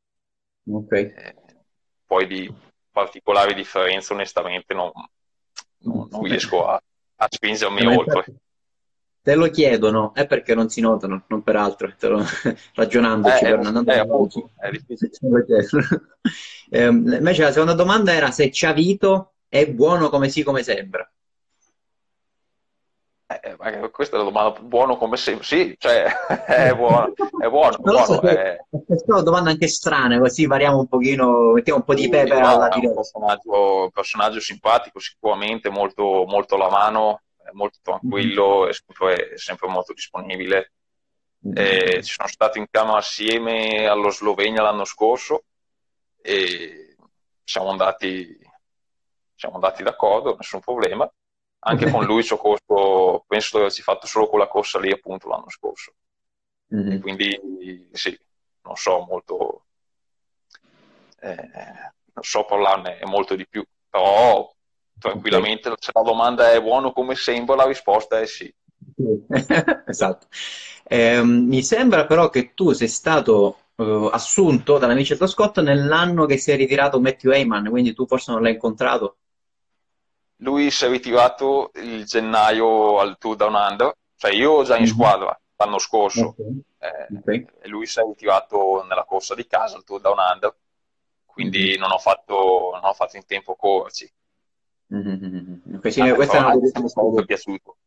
Okay. 0.69 1.05
Eh, 1.05 1.36
poi 2.05 2.27
di 2.27 2.53
particolari 2.91 3.53
differenze 3.53 4.11
onestamente 4.11 4.73
non, 4.73 4.91
non, 5.84 6.09
non 6.11 6.23
riesco 6.23 6.67
a, 6.67 6.73
a 7.15 7.27
spingermi 7.29 7.86
oltre. 7.95 8.25
Te 9.21 9.36
lo 9.36 9.49
chiedono, 9.49 10.13
è 10.13 10.27
perché 10.27 10.53
non 10.53 10.67
si 10.67 10.81
notano, 10.81 11.23
non 11.27 11.43
per 11.43 11.55
altro, 11.55 11.89
lo... 11.97 12.25
ragionandoci. 12.75 13.45
Eh, 13.45 13.49
per 13.51 13.59
non 13.59 13.89
è, 13.89 13.99
appunto, 13.99 14.49
è 14.57 14.69
eh, 16.71 16.86
invece 16.88 17.41
la 17.41 17.51
seconda 17.53 17.73
domanda 17.73 18.11
era 18.11 18.31
se 18.31 18.51
Ciavito 18.51 19.36
è 19.47 19.65
buono 19.65 20.09
come 20.09 20.27
si 20.27 20.43
come 20.43 20.61
sembra. 20.61 21.09
Eh, 23.41 23.89
questa 23.89 24.15
è 24.15 24.19
la 24.19 24.25
domanda 24.25 24.59
buono 24.59 24.97
come 24.97 25.17
sempre. 25.17 25.45
Sì, 25.45 25.75
cioè, 25.77 26.05
è 26.45 26.73
buono, 26.75 27.13
è 27.15 27.47
buono. 27.47 27.77
buono 27.79 28.05
so, 28.05 28.19
è... 28.21 28.57
Questa 28.69 29.05
è 29.05 29.11
una 29.13 29.21
domanda 29.21 29.49
anche 29.49 29.67
strana, 29.67 30.19
così 30.19 30.45
variamo 30.45 30.79
un 30.79 30.88
pochino, 30.88 31.51
mettiamo 31.53 31.79
un 31.79 31.86
po' 31.86 31.93
di 31.93 32.09
pepe 32.09 32.34
alla 32.34 32.69
diretta. 32.69 33.01
Un 33.43 33.89
personaggio, 33.91 34.39
simpatico, 34.39 34.99
sicuramente 34.99 35.69
molto, 35.69 36.25
molto 36.27 36.57
la 36.57 36.69
mano, 36.69 37.21
molto 37.53 37.79
tranquillo, 37.81 38.67
è 38.67 38.73
sempre, 38.73 39.29
è 39.29 39.38
sempre 39.38 39.67
molto 39.69 39.93
disponibile. 39.93 40.71
Eh, 41.55 42.01
ci 42.03 42.13
sono 42.13 42.29
stato 42.29 42.57
in 42.57 42.67
camera 42.71 42.97
assieme 42.97 43.86
allo 43.86 44.09
Slovenia 44.09 44.61
l'anno 44.61 44.86
scorso 44.86 45.43
e 46.21 46.95
siamo 47.43 47.69
andati, 47.69 48.39
siamo 49.36 49.55
andati 49.55 49.84
d'accordo, 49.84 50.36
nessun 50.38 50.61
problema. 50.61 51.09
Anche 51.66 51.89
con 51.89 52.03
lui 52.03 52.24
ci 52.24 52.34
ho 52.34 52.38
corso, 52.38 53.24
penso 53.28 53.49
di 53.53 53.64
averci 53.64 53.82
fatto 53.82 54.05
solo 54.05 54.28
quella 54.28 54.47
corsa 54.47 54.80
lì 54.80 54.91
appunto 54.91 55.30
l'anno 55.30 55.49
scorso. 55.49 55.93
Mm-hmm. 56.76 56.99
Quindi 56.99 57.89
sì, 57.91 58.18
non 58.64 58.76
so 58.76 59.05
molto, 59.07 59.66
eh, 61.22 61.36
non 62.14 62.24
so 62.24 62.45
parlarne 62.45 62.99
molto 63.05 63.36
di 63.36 63.47
più, 63.47 63.64
però 63.89 64.51
tranquillamente 64.99 65.70
okay. 65.70 65.82
se 65.82 65.91
la 65.93 66.01
domanda 66.01 66.51
è 66.51 66.61
buono 66.61 66.91
come 66.91 67.16
sembra, 67.16 67.55
la 67.55 67.66
risposta 67.66 68.20
è 68.20 68.26
sì. 68.26 68.53
esatto. 69.86 70.28
Eh, 70.84 71.24
mi 71.24 71.64
sembra 71.64 72.05
però 72.05 72.30
che 72.30 72.53
tu 72.53 72.74
sei 72.74 72.88
stato 72.88 73.57
uh, 73.76 74.09
assunto 74.11 74.78
dall'amico 74.78 75.28
Scott 75.28 75.59
nell'anno 75.59 76.26
che 76.26 76.38
si 76.38 76.51
è 76.51 76.55
ritirato 76.55 76.99
Matthew 76.99 77.32
Heyman, 77.32 77.70
quindi 77.70 77.93
tu 77.93 78.05
forse 78.05 78.32
non 78.32 78.41
l'hai 78.41 78.53
incontrato. 78.53 79.18
Lui 80.44 80.70
si 80.72 80.86
è 80.86 80.89
ritirato 80.89 81.72
il 81.76 82.04
gennaio 82.06 83.00
al 83.00 83.18
Tour 83.18 83.38
Down 83.38 83.56
Under, 83.56 83.96
cioè 84.18 84.32
io 84.32 84.64
già 84.64 84.76
in 84.76 84.84
mhm. 84.84 84.89
squadra 84.89 85.39
l'anno 85.56 85.80
scorso 85.80 86.36
okay. 86.38 86.62
Eh, 86.80 87.18
okay. 87.18 87.48
e 87.62 87.68
lui 87.70 87.86
si 87.86 88.00
è 88.00 88.04
ritirato 88.04 88.86
nella 88.88 89.06
corsa 89.06 89.36
di 89.36 89.48
casa 89.48 89.78
al 89.78 89.86
Tour 89.86 90.02
Down 90.02 90.18
Under, 90.34 90.54
quindi 91.26 91.70
mm-hmm. 91.70 91.80
non, 91.80 91.91
ho 91.91 91.98
fatto, 91.98 92.72
non, 92.74 92.84
ho 92.84 92.94
fatto, 92.94 93.16
in 93.16 93.26
tempo 93.26 93.54
a 93.54 93.56
correrci. 93.56 94.12
Mm-hmm. 94.94 95.76
Okay, 95.78 95.91
sì, 95.91 96.02
questa 96.12 96.38
è 96.38 96.39
una 96.41 96.52
cosa 96.52 96.72
che 96.72 97.08
mi 97.10 97.22
è 97.22 97.26
piaciuto. 97.26 97.78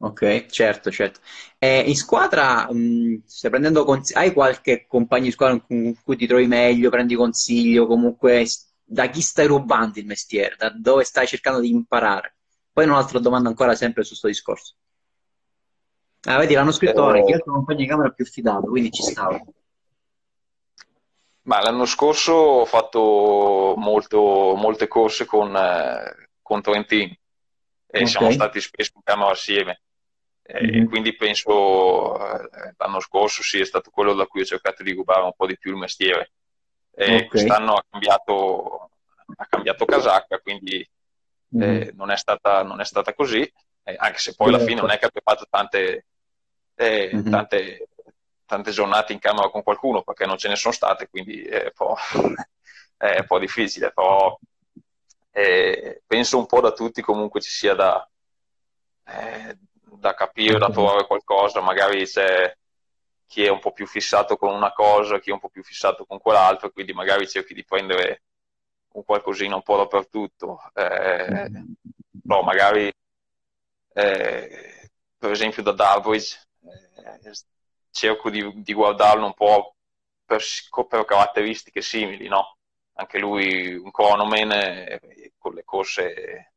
Ok, 0.00 0.46
certo, 0.46 0.90
certo. 0.90 1.20
Eh, 1.58 1.80
in 1.80 1.96
squadra, 1.96 2.70
mh, 2.70 3.22
stai 3.24 3.50
prendendo 3.50 3.84
cons- 3.84 4.14
hai 4.14 4.32
qualche 4.32 4.86
compagno 4.86 5.24
di 5.24 5.30
squadra 5.32 5.60
con 5.60 5.96
cui 6.04 6.16
ti 6.16 6.26
trovi 6.26 6.46
meglio, 6.46 6.90
prendi 6.90 7.14
consiglio, 7.14 7.86
comunque 7.86 8.46
da 8.90 9.10
chi 9.10 9.20
stai 9.20 9.46
rubando 9.46 9.98
il 9.98 10.06
mestiere, 10.06 10.56
da 10.56 10.70
dove 10.70 11.04
stai 11.04 11.26
cercando 11.26 11.60
di 11.60 11.68
imparare? 11.68 12.36
Poi 12.72 12.86
un'altra 12.86 13.18
domanda 13.18 13.50
ancora 13.50 13.74
sempre 13.74 14.02
su 14.02 14.10
questo 14.10 14.28
discorso. 14.28 14.74
Ah, 16.22 16.38
vedi, 16.38 16.54
l'hanno 16.54 16.72
scritto 16.72 17.02
ora, 17.02 17.18
eh, 17.18 17.24
chi 17.24 17.32
altro 17.32 17.52
compagno 17.52 17.78
di 17.78 17.86
camera 17.86 18.10
più 18.10 18.24
fidato, 18.24 18.66
quindi 18.66 18.90
ci 18.90 19.02
stavo. 19.02 19.44
Ma 21.42 21.60
l'anno 21.62 21.84
scorso 21.84 22.32
ho 22.32 22.64
fatto 22.64 23.74
molto, 23.76 24.54
molte 24.56 24.88
corse 24.88 25.26
con, 25.26 25.54
eh, 25.54 26.28
con 26.40 26.62
Trentini 26.62 27.18
e 27.86 27.98
okay. 27.98 28.06
siamo 28.06 28.30
stati 28.30 28.60
spesso 28.60 28.92
in 28.94 29.02
camera 29.02 29.30
assieme. 29.30 29.82
Mm-hmm. 30.50 30.86
quindi 30.86 31.14
penso 31.14 32.16
eh, 32.18 32.72
l'anno 32.78 33.00
scorso 33.00 33.42
sì, 33.42 33.60
è 33.60 33.66
stato 33.66 33.90
quello 33.90 34.14
da 34.14 34.24
cui 34.24 34.40
ho 34.40 34.46
cercato 34.46 34.82
di 34.82 34.94
rubare 34.94 35.24
un 35.24 35.34
po' 35.36 35.46
di 35.46 35.58
più 35.58 35.72
il 35.72 35.76
mestiere. 35.76 36.32
Okay. 37.00 37.26
quest'anno 37.28 37.74
ha 37.74 37.84
cambiato, 37.88 38.90
ha 39.36 39.46
cambiato 39.46 39.84
casacca, 39.84 40.40
quindi 40.40 40.86
mm-hmm. 41.56 41.82
eh, 41.82 41.92
non, 41.94 42.10
è 42.10 42.16
stata, 42.16 42.64
non, 42.64 42.80
è 42.80 42.84
stata, 42.84 43.14
così, 43.14 43.40
eh, 43.84 43.94
anche 43.96 44.18
se 44.18 44.34
poi 44.34 44.48
alla 44.48 44.58
fine 44.58 44.80
non 44.80 44.90
è 44.90 44.98
che 44.98 45.06
abbia 45.06 45.20
fatto 45.22 45.46
tante, 45.48 46.06
eh, 46.74 47.10
mm-hmm. 47.14 47.30
tante, 47.30 47.88
tante, 48.44 48.70
giornate 48.72 49.12
in 49.12 49.20
camera 49.20 49.48
con 49.48 49.62
qualcuno, 49.62 50.02
perché 50.02 50.26
non 50.26 50.38
ce 50.38 50.48
ne 50.48 50.56
sono 50.56 50.74
state, 50.74 51.08
quindi 51.08 51.42
è 51.42 51.64
un 51.64 51.72
po', 51.72 51.96
è 52.96 53.18
un 53.20 53.26
po 53.26 53.38
difficile, 53.38 53.92
però 53.92 54.36
penso 56.04 56.36
un 56.36 56.46
po' 56.46 56.60
da 56.60 56.72
tutti 56.72 57.00
comunque 57.00 57.40
ci 57.40 57.50
sia 57.50 57.74
da, 57.74 58.10
eh, 59.06 59.56
da 59.72 60.14
capire, 60.14 60.58
da 60.58 60.68
trovare 60.68 61.06
qualcosa, 61.06 61.60
magari 61.60 62.04
c'è 62.06 62.52
chi 63.28 63.44
è 63.44 63.48
un 63.50 63.60
po' 63.60 63.72
più 63.72 63.86
fissato 63.86 64.36
con 64.36 64.54
una 64.54 64.72
cosa, 64.72 65.20
chi 65.20 65.30
è 65.30 65.32
un 65.34 65.38
po' 65.38 65.50
più 65.50 65.62
fissato 65.62 66.06
con 66.06 66.18
quell'altro, 66.18 66.70
quindi 66.70 66.92
magari 66.94 67.28
cerchi 67.28 67.54
di 67.54 67.64
prendere 67.64 68.22
un 68.92 69.04
qualcosina 69.04 69.54
un 69.54 69.62
po' 69.62 69.76
dappertutto. 69.76 70.58
Eh, 70.74 71.50
no, 72.24 72.42
magari 72.42 72.90
eh, 73.92 74.90
per 75.18 75.30
esempio 75.30 75.62
da 75.62 75.72
Darwich 75.72 76.40
eh, 76.62 77.32
cerco 77.90 78.30
di, 78.30 78.62
di, 78.62 78.72
guardarlo 78.72 79.26
un 79.26 79.34
po' 79.34 79.74
per, 80.24 80.42
per 80.88 81.04
caratteristiche 81.04 81.82
simili, 81.82 82.28
no? 82.28 82.56
Anche 82.94 83.18
lui 83.18 83.74
un 83.74 83.90
cronoman 83.90 84.52
eh, 84.52 85.32
con 85.38 85.52
le 85.54 85.64
corse 85.64 86.52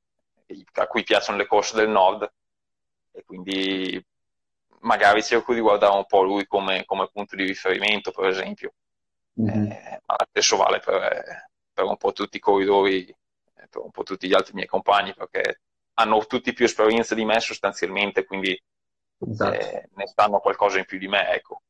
a 0.74 0.88
cui 0.88 1.04
piacciono 1.04 1.38
le 1.38 1.48
corse 1.48 1.76
del 1.76 1.90
nord 1.90 2.30
e 3.12 3.24
quindi 3.24 4.04
magari 4.82 5.24
cerco 5.24 5.54
di 5.54 5.60
guardare 5.60 5.96
un 5.96 6.06
po' 6.06 6.22
lui 6.22 6.46
come, 6.46 6.86
come 6.86 7.10
punto 7.12 7.36
di 7.36 7.46
riferimento, 7.46 8.12
per 8.12 8.30
esempio. 8.30 8.74
Mm-hmm. 9.42 9.72
Eh, 9.72 10.02
ma 10.06 10.16
stesso 10.30 10.58
vale 10.58 10.80
per, 10.80 11.50
per, 11.74 11.86
un 11.86 11.98
po' 11.98 12.12
tutti 12.12 12.38
i 12.38 12.40
corridori, 12.40 13.08
eh, 13.08 13.68
per 13.70 13.82
un 13.82 13.92
po' 13.92 14.04
tutti 14.04 14.28
gli 14.28 14.34
altri 14.34 14.54
miei 14.54 14.68
compagni, 14.68 15.14
perché 15.14 15.62
hanno 15.96 16.26
tutti 16.26 16.54
più 16.54 16.66
esperienza 16.66 17.16
di 17.16 17.26
me 17.26 17.40
sostanzialmente, 17.40 18.26
quindi 18.26 18.60
esatto. 19.20 19.54
eh, 19.54 19.90
ne 19.94 20.08
stanno 20.08 20.40
qualcosa 20.40 20.80
in 20.80 20.86
più 20.86 20.98
di 20.98 21.08
me, 21.08 21.30
ecco. 21.30 21.62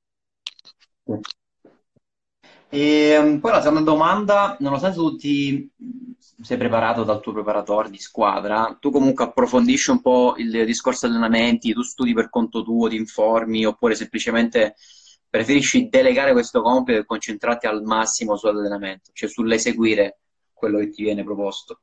E 2.74 3.17
um, 3.17 3.39
poi 3.41 3.51
la 3.51 3.61
seconda 3.61 3.82
domanda, 3.82 4.55
nonostante 4.59 4.95
tu 4.95 5.17
ti 5.17 5.69
sei 6.41 6.55
preparato 6.55 7.03
dal 7.03 7.19
tuo 7.19 7.34
preparatore 7.34 7.89
di 7.89 7.97
squadra, 7.97 8.78
tu 8.80 8.91
comunque 8.91 9.26
approfondisci 9.26 9.91
un 9.91 9.99
po' 9.99 10.36
il 10.38 10.65
discorso 10.65 11.05
allenamenti, 11.05 11.74
tu 11.74 11.82
studi 11.82 12.13
per 12.13 12.30
conto 12.30 12.63
tuo, 12.63 12.88
ti 12.88 12.95
informi, 12.95 13.65
oppure 13.65 13.93
semplicemente 13.93 14.76
preferisci 15.30 15.89
delegare 15.89 16.32
questo 16.32 16.61
compito 16.61 16.99
e 16.99 17.05
concentrarti 17.05 17.67
al 17.67 17.84
massimo 17.84 18.38
sull'allenamento, 18.38 19.11
cioè 19.11 19.28
sull'eseguire 19.28 20.19
quello 20.53 20.80
che 20.80 20.91
ti 20.91 21.03
viene 21.03 21.26
proposto? 21.26 21.78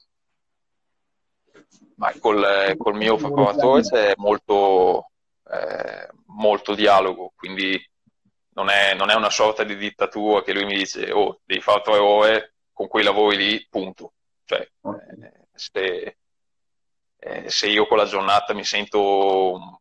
Ma 1.97 2.15
col, 2.19 2.75
col 2.79 2.97
mio 2.97 3.17
preparatore 3.17 3.83
c'è 3.83 4.15
molto, 4.17 5.11
eh, 5.51 6.09
molto 6.29 6.75
dialogo, 6.75 7.33
quindi 7.37 7.79
non 8.59 8.71
è, 8.71 8.93
non 8.95 9.09
è, 9.09 9.15
una 9.15 9.31
sorta 9.31 9.63
di 9.63 9.77
dittatura 9.77 10.43
che 10.43 10.53
lui 10.53 10.65
mi 10.65 10.77
dice 10.77 11.13
oh, 11.13 11.41
devi 11.45 11.61
fare 11.61 11.81
tre 11.83 11.97
ore 11.99 12.55
con 12.73 12.89
quei 12.89 13.05
lavori 13.05 13.37
lì, 13.37 13.67
punto. 13.71 14.15
Cioè, 14.45 14.61
eh, 14.61 15.47
se, 15.55 16.17
eh, 17.19 17.51
se, 17.51 17.69
io 17.69 17.87
quella 17.87 18.05
giornata 18.05 18.55
mi 18.55 18.65
sento 18.65 19.53
un 19.53 19.77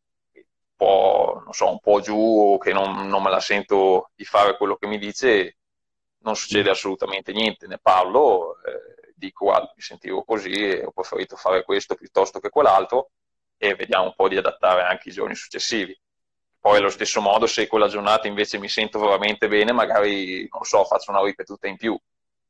po', 0.75 1.43
so, 1.49 1.71
un 1.71 1.79
po 1.79 2.01
giù 2.01 2.53
o 2.53 2.57
che 2.59 2.71
non, 2.71 3.07
non, 3.07 3.23
me 3.23 3.31
la 3.31 3.39
sento 3.39 4.11
di 4.15 4.25
fare 4.25 4.57
quello 4.57 4.75
che 4.75 4.85
mi 4.85 4.99
dice, 4.99 5.57
non 6.19 6.35
succede 6.35 6.69
assolutamente 6.69 7.31
niente, 7.31 7.65
ne 7.65 7.79
parlo, 7.79 8.57
eh, 8.63 9.11
dico 9.15 9.45
guarda, 9.45 9.73
mi 9.75 9.81
sentivo 9.81 10.23
così 10.23 10.51
e 10.51 10.85
ho 10.85 10.91
preferito 10.91 11.35
fare 11.35 11.63
questo 11.63 11.95
piuttosto 11.95 12.39
che 12.39 12.49
quell'altro 12.49 13.09
e 13.57 13.73
vediamo 13.73 14.05
un 14.05 14.15
po' 14.15 14.27
di 14.27 14.37
adattare 14.37 14.83
anche 14.83 15.09
i 15.09 15.13
giorni 15.13 15.33
successivi. 15.33 15.99
Poi 16.59 16.77
allo 16.77 16.89
stesso 16.89 17.21
modo, 17.21 17.45
se 17.47 17.67
quella 17.67 17.87
giornata 17.87 18.27
invece 18.27 18.57
mi 18.57 18.67
sento 18.67 18.99
veramente 18.99 19.47
bene, 19.47 19.71
magari, 19.71 20.47
non 20.51 20.63
so, 20.63 20.83
faccio 20.83 21.11
una 21.11 21.23
ripetuta 21.23 21.67
in 21.67 21.77
più. 21.77 21.97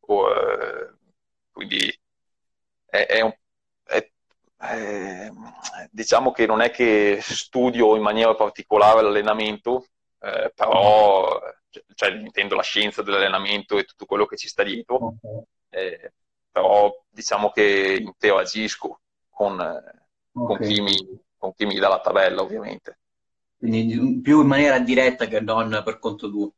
O, 0.09 0.31
eh, 0.31 0.93
quindi 1.51 1.99
è, 2.85 3.05
è 3.05 3.21
un, 3.21 3.33
è, 3.83 4.09
è, 4.57 5.29
diciamo 5.91 6.31
che 6.31 6.45
non 6.45 6.61
è 6.61 6.71
che 6.71 7.19
studio 7.21 7.95
in 7.95 8.01
maniera 8.01 8.33
particolare 8.35 9.01
l'allenamento, 9.01 9.85
eh, 10.19 10.51
però 10.55 11.39
cioè, 11.93 12.11
intendo 12.11 12.55
la 12.55 12.63
scienza 12.63 13.01
dell'allenamento 13.01 13.77
e 13.77 13.83
tutto 13.83 14.05
quello 14.05 14.25
che 14.25 14.37
ci 14.37 14.47
sta 14.47 14.63
dietro, 14.63 15.15
eh, 15.69 16.13
però 16.51 16.91
diciamo 17.09 17.51
che 17.51 17.97
interagisco 17.99 19.01
con, 19.29 19.57
con, 20.31 20.57
chi 20.59 20.81
mi, 20.81 20.95
con 21.37 21.53
chi 21.53 21.65
mi 21.65 21.75
dà 21.75 21.89
la 21.89 21.99
tabella 21.99 22.41
ovviamente. 22.41 22.99
Quindi 23.57 24.21
più 24.21 24.41
in 24.41 24.47
maniera 24.47 24.79
diretta 24.79 25.25
che 25.25 25.39
non 25.39 25.81
per 25.83 25.99
conto 25.99 26.29
tuo. 26.29 26.53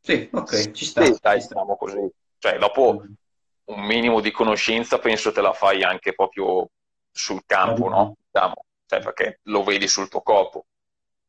Sì, 0.00 0.28
ok, 0.32 0.70
ci 0.72 0.84
sta. 0.84 1.04
Sì, 1.04 1.16
dai, 1.20 1.40
stiamo 1.40 1.76
così. 1.76 2.10
Cioè, 2.38 2.58
dopo 2.58 3.02
mm 3.02 3.12
un 3.70 3.84
minimo 3.84 4.20
di 4.20 4.30
conoscenza 4.30 4.98
penso 4.98 5.32
te 5.32 5.40
la 5.40 5.52
fai 5.52 5.82
anche 5.82 6.14
proprio 6.14 6.68
sul 7.10 7.42
campo, 7.46 7.88
no? 7.88 8.16
Diciamo, 8.30 8.64
cioè 8.86 9.00
perché 9.00 9.40
lo 9.44 9.62
vedi 9.62 9.88
sul 9.88 10.08
tuo 10.08 10.22
corpo. 10.22 10.66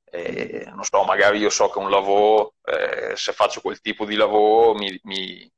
E, 0.03 0.65
non 0.67 0.84
so, 0.84 1.03
magari 1.03 1.39
io 1.39 1.49
so 1.49 1.69
che 1.69 1.79
un 1.79 1.89
lavoro, 1.89 2.55
eh, 2.65 3.13
se 3.15 3.32
faccio 3.32 3.61
quel 3.61 3.79
tipo 3.79 4.05
di 4.05 4.15
lavoro, 4.15 4.73
mi, 4.73 4.99
mi, 5.03 5.49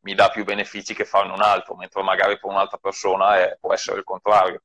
mi, 0.00 0.14
dà 0.14 0.28
più 0.28 0.44
benefici 0.44 0.94
che 0.94 1.04
farne 1.04 1.32
un 1.32 1.42
altro, 1.42 1.74
mentre 1.74 2.02
magari 2.02 2.38
per 2.38 2.50
un'altra 2.50 2.78
persona 2.78 3.42
eh, 3.42 3.58
può 3.58 3.72
essere 3.72 3.98
il 3.98 4.04
contrario. 4.04 4.62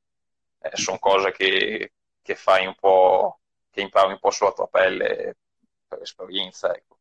Eh, 0.60 0.72
sono 0.74 1.00
cose 1.00 1.32
che, 1.32 1.94
che, 2.22 2.36
fai 2.36 2.66
un 2.68 2.76
po', 2.80 3.40
che 3.74 3.82
impari 3.82 4.12
un 4.12 4.20
po' 4.20 4.30
sulla 4.30 4.52
tua 4.52 4.68
pelle 4.68 5.36
per 5.88 6.02
esperienza. 6.02 6.74
Ecco. 6.74 6.98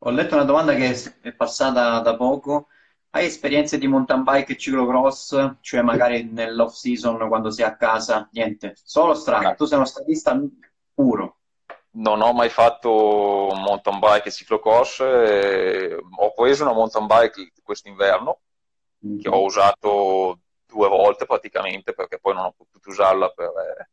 Ho 0.00 0.10
letto 0.10 0.34
una 0.34 0.44
domanda 0.44 0.74
che 0.74 0.94
è 1.22 1.32
passata 1.32 1.98
da 2.00 2.14
poco 2.16 2.68
Hai 3.10 3.24
esperienze 3.24 3.78
di 3.78 3.86
mountain 3.86 4.22
bike 4.22 4.52
e 4.52 4.56
ciclocross? 4.58 5.54
Cioè 5.62 5.80
magari 5.80 6.24
nell'off 6.24 6.74
season 6.74 7.26
quando 7.28 7.50
sei 7.50 7.64
a 7.64 7.74
casa? 7.74 8.28
Niente, 8.32 8.74
solo 8.76 9.14
strada. 9.14 9.54
Tu 9.54 9.64
sei 9.64 9.78
uno 9.78 9.86
stadista 9.86 10.38
puro. 10.92 11.36
Non 11.92 12.20
ho 12.20 12.34
mai 12.34 12.50
fatto 12.50 12.90
mountain 13.54 13.98
bike 13.98 14.28
e 14.28 14.30
ciclocross. 14.30 15.00
Eh, 15.00 15.96
ho 15.96 16.32
preso 16.34 16.64
una 16.64 16.74
mountain 16.74 17.06
bike 17.06 17.52
quest'inverno 17.62 18.40
mm-hmm. 19.06 19.20
che 19.20 19.28
ho 19.30 19.42
usato 19.42 20.40
due 20.66 20.88
volte 20.88 21.24
praticamente 21.24 21.94
perché 21.94 22.18
poi 22.18 22.34
non 22.34 22.44
ho 22.44 22.54
potuto 22.54 22.90
usarla 22.90 23.30
per, 23.30 23.46
eh, 23.46 23.88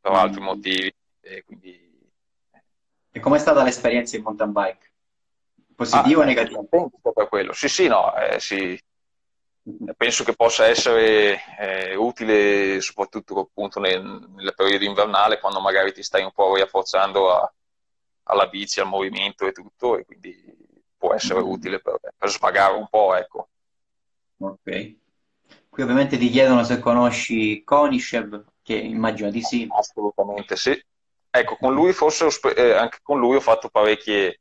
per 0.00 0.12
altri 0.12 0.40
motivi. 0.40 0.92
E 1.20 1.44
quindi... 1.44 1.88
E 3.12 3.20
com'è 3.20 3.38
stata 3.38 3.62
l'esperienza 3.62 4.16
in 4.16 4.22
mountain 4.22 4.52
bike? 4.52 4.92
Positivo 5.74 6.20
ah, 6.20 6.24
o 6.24 6.26
negativo? 6.26 6.64
Per 6.64 7.28
quello. 7.28 7.52
Sì, 7.52 7.68
sì, 7.68 7.86
no, 7.86 8.14
eh, 8.16 8.38
sì. 8.38 8.78
penso 9.96 10.24
che 10.24 10.34
possa 10.34 10.66
essere 10.66 11.40
eh, 11.58 11.94
utile 11.94 12.80
soprattutto 12.80 13.40
appunto 13.40 13.80
nel, 13.80 14.02
nel, 14.02 14.54
periodo 14.54 14.84
invernale 14.84 15.40
quando 15.40 15.60
magari 15.60 15.92
ti 15.92 16.02
stai 16.02 16.22
un 16.22 16.32
po' 16.32 16.54
riapprocciando 16.54 17.32
a, 17.32 17.52
alla 18.24 18.46
bici, 18.46 18.80
al 18.80 18.88
movimento 18.88 19.46
e 19.46 19.52
tutto 19.52 19.96
e 19.96 20.04
quindi 20.04 20.58
può 20.96 21.14
essere 21.14 21.40
mm-hmm. 21.40 21.48
utile 21.48 21.80
per, 21.80 21.98
per 22.16 22.28
svagare 22.28 22.74
un 22.74 22.86
po', 22.88 23.16
ecco. 23.16 23.48
Ok. 24.38 24.98
Qui 25.70 25.82
ovviamente 25.82 26.18
ti 26.18 26.28
chiedono 26.28 26.62
se 26.62 26.78
conosci 26.78 27.62
Konishev, 27.64 28.44
che 28.70 28.76
immagino 28.76 29.30
di 29.30 29.42
sì. 29.42 29.66
Assolutamente 29.68 30.54
sì. 30.54 30.80
Ecco, 31.28 31.56
con 31.56 31.74
lui 31.74 31.92
forse 31.92 32.28
eh, 32.54 32.72
anche 32.72 32.98
con 33.02 33.18
lui 33.18 33.36
ho 33.36 33.40
fatto 33.40 33.68
parecchie 33.68 34.40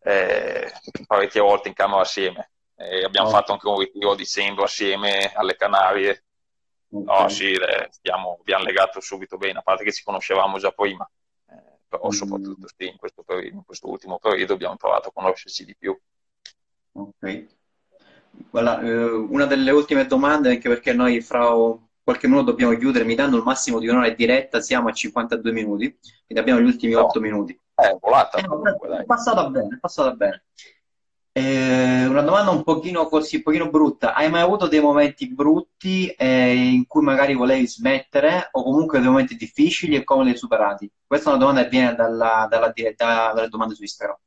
eh, 0.00 0.72
parecchie 1.06 1.40
volte 1.40 1.68
in 1.68 1.74
camera 1.74 2.00
assieme. 2.00 2.50
E 2.74 3.04
abbiamo 3.04 3.28
oh. 3.28 3.30
fatto 3.30 3.52
anche 3.52 3.68
un 3.68 3.78
ritiro 3.78 4.12
a 4.12 4.16
dicembre 4.16 4.64
assieme 4.64 5.32
alle 5.34 5.54
Canarie. 5.54 6.24
Okay. 6.90 7.22
No, 7.22 7.28
sì, 7.28 7.56
le, 7.56 7.88
stiamo, 7.92 8.38
abbiamo 8.40 8.64
legato 8.64 9.00
subito 9.00 9.38
bene, 9.38 9.60
a 9.60 9.62
parte 9.62 9.84
che 9.84 9.92
ci 9.92 10.02
conoscevamo 10.02 10.58
già 10.58 10.72
prima, 10.72 11.08
eh, 11.48 11.78
però 11.88 12.08
mm. 12.08 12.10
soprattutto 12.10 12.66
sì, 12.76 12.88
in, 12.88 12.96
questo 12.98 13.22
periodo, 13.22 13.56
in 13.56 13.64
questo 13.64 13.88
ultimo 13.88 14.18
periodo 14.18 14.52
abbiamo 14.52 14.76
provato 14.76 15.08
a 15.08 15.12
conoscerci 15.12 15.64
di 15.64 15.74
più. 15.74 15.98
Ok. 16.92 17.46
Guarda, 18.50 18.82
eh, 18.82 19.04
una 19.04 19.46
delle 19.46 19.70
ultime 19.70 20.06
domande, 20.06 20.50
anche 20.50 20.68
perché 20.68 20.92
noi 20.92 21.22
fra 21.22 21.54
qualche 22.02 22.26
minuto 22.26 22.50
dobbiamo 22.50 22.76
chiudere, 22.76 23.04
mi 23.04 23.14
danno 23.14 23.36
il 23.36 23.42
massimo 23.42 23.78
di 23.78 23.88
un'ora 23.88 24.08
di 24.08 24.14
diretta, 24.16 24.60
siamo 24.60 24.88
a 24.88 24.92
52 24.92 25.52
minuti, 25.52 25.98
quindi 26.26 26.38
abbiamo 26.38 26.60
gli 26.60 26.66
ultimi 26.66 26.92
no. 26.92 27.04
8 27.04 27.20
minuti. 27.20 27.58
È 27.74 27.96
volata. 28.00 28.38
Eh, 28.38 28.46
comunque, 28.46 28.98
è 28.98 29.04
passata 29.04 29.48
bene, 29.48 29.76
è 29.76 29.78
passata 29.78 30.12
bene. 30.12 30.44
Eh, 31.34 32.04
una 32.04 32.20
domanda 32.20 32.50
un 32.50 32.62
pochino 32.62 33.06
così, 33.06 33.36
un 33.36 33.42
pochino 33.42 33.70
brutta. 33.70 34.14
Hai 34.14 34.28
mai 34.28 34.42
avuto 34.42 34.68
dei 34.68 34.80
momenti 34.80 35.32
brutti 35.32 36.08
eh, 36.10 36.54
in 36.54 36.86
cui 36.86 37.02
magari 37.02 37.34
volevi 37.34 37.66
smettere 37.66 38.48
o 38.52 38.62
comunque 38.62 39.00
dei 39.00 39.08
momenti 39.08 39.36
difficili 39.36 39.96
e 39.96 40.04
come 40.04 40.24
li 40.24 40.30
hai 40.30 40.36
superati? 40.36 40.90
Questa 41.06 41.30
è 41.30 41.32
una 41.32 41.40
domanda 41.40 41.62
che 41.62 41.70
viene 41.70 41.94
dalla, 41.94 42.46
dalla, 42.50 42.72
da, 42.74 43.32
dalle 43.34 43.48
domande 43.48 43.74
su 43.74 43.82
Instagram. 43.82 44.18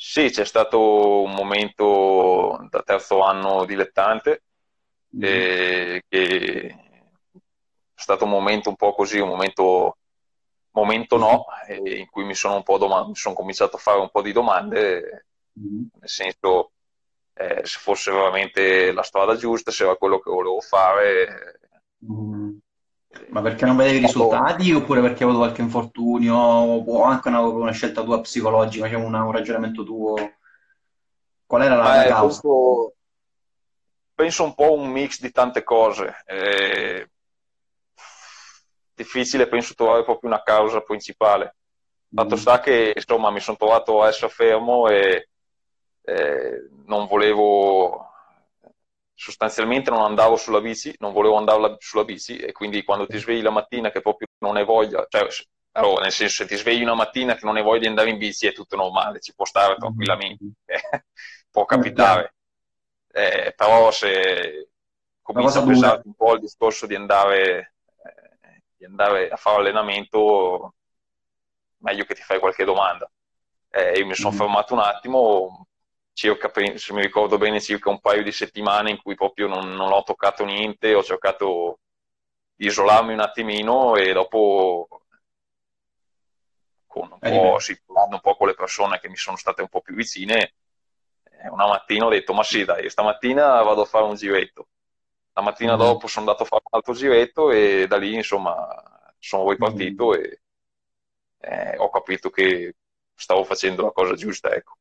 Sì, 0.00 0.30
c'è 0.30 0.44
stato 0.44 1.22
un 1.22 1.32
momento 1.32 2.66
da 2.70 2.82
terzo 2.82 3.20
anno 3.20 3.64
dilettante 3.66 4.44
mm-hmm. 5.16 5.24
eh, 5.24 6.04
che 6.08 6.66
è 6.68 6.74
stato 7.94 8.24
un 8.24 8.30
momento 8.30 8.68
un 8.68 8.76
po' 8.76 8.94
così, 8.94 9.18
un 9.18 9.28
momento 9.28 9.96
momento 10.78 11.16
no, 11.16 11.46
in 11.84 12.08
cui 12.08 12.24
mi 12.24 12.34
sono 12.34 12.56
un 12.56 12.62
po' 12.62 12.78
domand- 12.78 13.08
mi 13.08 13.16
sono 13.16 13.34
cominciato 13.34 13.76
a 13.76 13.80
fare 13.80 13.98
un 13.98 14.10
po' 14.10 14.22
di 14.22 14.32
domande, 14.32 15.26
mm-hmm. 15.58 15.82
nel 15.98 16.08
senso 16.08 16.72
eh, 17.34 17.62
se 17.64 17.78
fosse 17.78 18.10
veramente 18.12 18.92
la 18.92 19.02
strada 19.02 19.36
giusta, 19.36 19.70
se 19.70 19.84
era 19.84 19.96
quello 19.96 20.18
che 20.18 20.30
volevo 20.30 20.60
fare. 20.60 21.60
Mm. 22.10 22.56
Ma 23.30 23.40
perché 23.40 23.64
non 23.64 23.76
vedevi 23.76 23.98
i 23.98 24.00
risultati 24.00 24.72
oppure 24.72 25.00
perché 25.00 25.24
avuto 25.24 25.38
qualche 25.38 25.62
infortunio 25.62 26.36
o 26.36 27.02
anche 27.02 27.28
una, 27.28 27.40
una 27.40 27.72
scelta 27.72 28.04
tua 28.04 28.20
psicologica, 28.20 28.84
diciamo 28.84 29.06
una, 29.06 29.24
un 29.24 29.32
ragionamento 29.32 29.82
tuo? 29.82 30.14
Qual 31.46 31.62
era 31.62 31.74
la, 31.74 31.96
la 31.96 32.04
causa? 32.04 32.40
Penso, 32.40 32.94
penso, 34.18 34.42
un 34.42 34.54
po' 34.56 34.72
un 34.72 34.90
mix 34.90 35.20
di 35.20 35.30
tante 35.30 35.62
cose. 35.62 36.16
Eh, 36.26 37.08
difficile 38.92 39.46
penso 39.46 39.74
trovare 39.74 40.02
proprio 40.02 40.28
una 40.28 40.42
causa 40.42 40.80
principale. 40.80 41.54
Fatto 42.12 42.34
mm. 42.34 42.38
sta 42.38 42.58
che 42.58 42.92
insomma 42.96 43.30
mi 43.30 43.38
sono 43.38 43.56
trovato 43.56 44.02
a 44.02 44.08
essere 44.08 44.28
fermo 44.28 44.88
e 44.88 45.28
eh, 46.02 46.68
non 46.86 47.06
volevo 47.06 48.06
sostanzialmente 49.14 49.90
non 49.90 50.02
andavo 50.02 50.34
sulla 50.34 50.60
bici, 50.60 50.92
non 50.98 51.12
volevo 51.12 51.36
andare 51.36 51.76
sulla 51.78 52.04
bici 52.04 52.38
e 52.38 52.50
quindi 52.50 52.82
quando 52.82 53.06
ti 53.06 53.18
svegli 53.18 53.42
la 53.42 53.50
mattina 53.50 53.90
che 53.90 54.00
proprio 54.00 54.26
non 54.38 54.56
hai 54.56 54.64
voglia, 54.64 55.06
cioè 55.08 55.28
allora, 55.72 56.02
nel 56.02 56.12
senso 56.12 56.42
se 56.42 56.46
ti 56.46 56.56
svegli 56.56 56.82
una 56.82 56.94
mattina 56.94 57.36
che 57.36 57.44
non 57.44 57.56
hai 57.56 57.62
voglia 57.62 57.80
di 57.80 57.86
andare 57.86 58.10
in 58.10 58.18
bici 58.18 58.48
è 58.48 58.52
tutto 58.52 58.74
normale, 58.74 59.20
ci 59.20 59.32
può 59.32 59.44
stare 59.44 59.76
tranquillamente, 59.76 60.44
può 61.50 61.64
capitare. 61.66 62.34
Eh, 63.10 63.54
però 63.56 63.90
se 63.90 64.68
comincia 65.22 65.60
a 65.60 65.64
pesare 65.64 66.02
un 66.04 66.14
po' 66.14 66.34
il 66.34 66.40
discorso 66.40 66.86
di 66.86 66.94
andare 66.94 67.72
di 68.78 68.84
andare 68.84 69.28
a 69.28 69.36
fare 69.36 69.58
allenamento, 69.58 70.74
meglio 71.78 72.04
che 72.04 72.14
ti 72.14 72.22
fai 72.22 72.38
qualche 72.38 72.64
domanda. 72.64 73.10
Eh, 73.70 73.98
io 73.98 74.06
mi 74.06 74.14
sono 74.14 74.32
mm. 74.32 74.38
fermato 74.38 74.72
un 74.72 74.80
attimo, 74.80 75.66
circa, 76.12 76.50
se 76.76 76.92
mi 76.92 77.02
ricordo 77.02 77.36
bene, 77.38 77.60
circa 77.60 77.90
un 77.90 78.00
paio 78.00 78.22
di 78.22 78.32
settimane 78.32 78.90
in 78.90 79.02
cui 79.02 79.16
proprio 79.16 79.48
non, 79.48 79.74
non 79.74 79.92
ho 79.92 80.02
toccato 80.04 80.44
niente, 80.44 80.94
ho 80.94 81.02
cercato 81.02 81.80
di 82.54 82.66
isolarmi 82.66 83.12
un 83.12 83.20
attimino 83.20 83.96
e 83.96 84.12
dopo 84.12 84.88
con 86.86 87.10
un, 87.10 87.18
po', 87.18 87.58
sì, 87.58 87.78
un 87.86 88.20
po' 88.20 88.36
con 88.36 88.46
le 88.46 88.54
persone 88.54 88.98
che 89.00 89.08
mi 89.08 89.16
sono 89.16 89.36
state 89.36 89.60
un 89.60 89.68
po' 89.68 89.80
più 89.80 89.94
vicine, 89.94 90.38
eh, 90.40 90.52
una 91.50 91.66
mattina 91.66 92.06
ho 92.06 92.10
detto 92.10 92.32
ma 92.32 92.42
sì 92.42 92.64
dai, 92.64 92.90
stamattina 92.90 93.62
vado 93.62 93.82
a 93.82 93.86
fare 93.86 94.04
un 94.04 94.14
giretto 94.14 94.68
la 95.38 95.42
mattina 95.42 95.76
mm. 95.76 95.78
dopo 95.78 96.06
sono 96.08 96.26
andato 96.26 96.42
a 96.42 96.46
fare 96.46 96.62
un 96.64 96.76
altro 96.76 96.94
giretto 96.94 97.50
e 97.50 97.86
da 97.86 97.96
lì 97.96 98.14
insomma 98.14 99.12
sono 99.18 99.48
ripartito 99.48 100.08
mm. 100.08 100.12
e 100.14 100.40
eh, 101.40 101.76
ho 101.78 101.88
capito 101.90 102.30
che 102.30 102.74
stavo 103.14 103.44
facendo 103.44 103.82
la 103.82 103.92
cosa 103.92 104.14
giusta 104.14 104.52
ecco. 104.52 104.76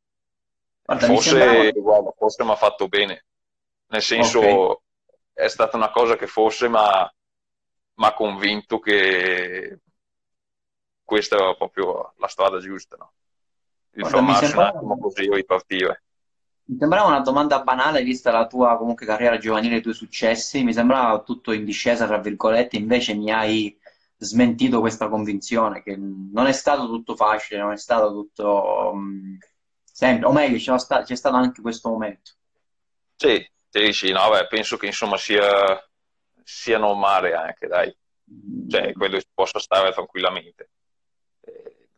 Guarda, 0.83 1.05
forse, 1.05 1.29
sembrava... 1.29 1.71
guarda, 1.71 2.13
forse 2.17 2.43
mi 2.43 2.51
ha 2.51 2.55
fatto 2.55 2.87
bene 2.87 3.25
nel 3.87 4.01
senso 4.01 4.39
okay. 4.39 4.77
è 5.33 5.47
stata 5.47 5.77
una 5.77 5.91
cosa 5.91 6.15
che 6.15 6.27
forse 6.27 6.67
mi 6.67 6.77
ha 6.77 8.13
convinto 8.15 8.79
che 8.79 9.79
questa 11.03 11.35
era 11.35 11.53
proprio 11.55 12.13
la 12.17 12.27
strada 12.27 12.59
giusta 12.59 12.95
no? 12.97 13.11
il 13.91 14.01
Guarda, 14.01 14.17
fermarsi 14.17 14.45
sembrava... 14.45 14.71
un 14.71 14.77
attimo 14.77 14.99
così 14.99 15.29
ripartire 15.31 16.03
mi 16.67 16.77
sembrava 16.77 17.07
una 17.07 17.21
domanda 17.21 17.61
banale 17.61 18.03
vista 18.03 18.31
la 18.31 18.45
tua 18.45 18.77
comunque 18.77 19.05
carriera 19.05 19.37
giovanile, 19.37 19.77
i 19.77 19.81
tuoi 19.81 19.93
successi, 19.93 20.63
mi 20.63 20.73
sembrava 20.73 21.21
tutto 21.21 21.53
in 21.53 21.63
discesa, 21.63 22.05
tra 22.07 22.17
virgolette, 22.17 22.75
invece 22.75 23.13
mi 23.13 23.31
hai 23.31 23.77
smentito 24.17 24.81
questa 24.81 25.07
convinzione 25.07 25.81
che 25.81 25.95
non 25.95 26.47
è 26.47 26.51
stato 26.51 26.87
tutto 26.87 27.15
facile, 27.15 27.61
non 27.61 27.71
è 27.71 27.77
stato 27.77 28.11
tutto 28.11 28.91
um, 28.93 29.37
sempre, 29.83 30.27
o 30.27 30.33
meglio, 30.33 30.57
c'è 30.57 30.77
stato, 30.77 31.05
c'è 31.05 31.15
stato 31.15 31.35
anche 31.37 31.61
questo 31.61 31.89
momento. 31.89 32.31
Sì, 33.15 33.49
sì, 33.69 33.91
sì, 33.93 34.11
no, 34.11 34.29
beh, 34.29 34.47
penso 34.47 34.75
che 34.75 34.87
insomma 34.87 35.17
sia, 35.17 35.41
sia 36.43 36.77
normale 36.77 37.33
anche, 37.33 37.67
dai, 37.67 37.95
cioè 38.67 38.91
credo 38.91 39.15
che 39.15 39.21
si 39.21 39.29
possa 39.33 39.59
stare 39.59 39.93
tranquillamente. 39.93 40.69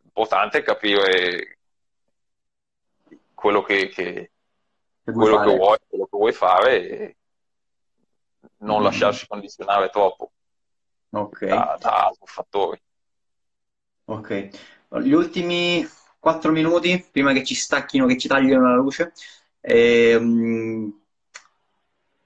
L'importante 0.02 0.58
è 0.58 0.62
capire 0.62 1.58
quello 3.34 3.62
che, 3.62 3.88
che 3.88 4.30
quello 5.04 5.40
che, 5.40 5.56
vuoi, 5.56 5.78
quello 5.88 6.04
che 6.04 6.16
vuoi 6.16 6.32
fare 6.32 6.88
e 6.88 7.16
non 8.58 8.80
mm. 8.80 8.84
lasciarsi 8.84 9.26
condizionare 9.26 9.88
troppo 9.90 10.32
okay. 11.10 11.48
da, 11.48 11.76
da 11.80 12.06
altri 12.06 12.26
fattori. 12.26 12.82
Ok, 14.04 14.48
gli 15.02 15.12
ultimi 15.12 15.86
quattro 16.18 16.50
minuti 16.50 17.06
prima 17.10 17.32
che 17.32 17.44
ci 17.44 17.54
stacchino, 17.54 18.06
che 18.06 18.18
ci 18.18 18.28
taglino 18.28 18.68
la 18.68 18.74
luce. 18.74 19.12
Ehm, 19.60 21.00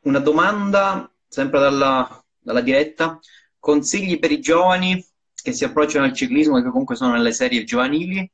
una 0.00 0.18
domanda 0.18 1.10
sempre 1.28 1.60
dalla, 1.60 2.24
dalla, 2.38 2.60
diretta. 2.60 3.18
Consigli 3.58 4.18
per 4.18 4.30
i 4.30 4.40
giovani 4.40 5.02
che 5.34 5.52
si 5.52 5.64
approcciano 5.64 6.04
al 6.04 6.14
ciclismo, 6.14 6.56
che 6.62 6.68
comunque 6.70 6.96
sono 6.96 7.12
nelle 7.12 7.32
serie 7.32 7.64
giovanili. 7.64 8.30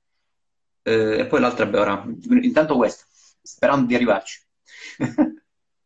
Eh, 0.82 1.18
e 1.18 1.26
poi 1.26 1.40
l'altra, 1.40 1.66
beh, 1.66 1.78
ora, 1.78 2.04
intanto 2.40 2.76
questa 2.76 3.04
sperando 3.42 3.86
di 3.86 3.94
arrivarci. 3.94 4.42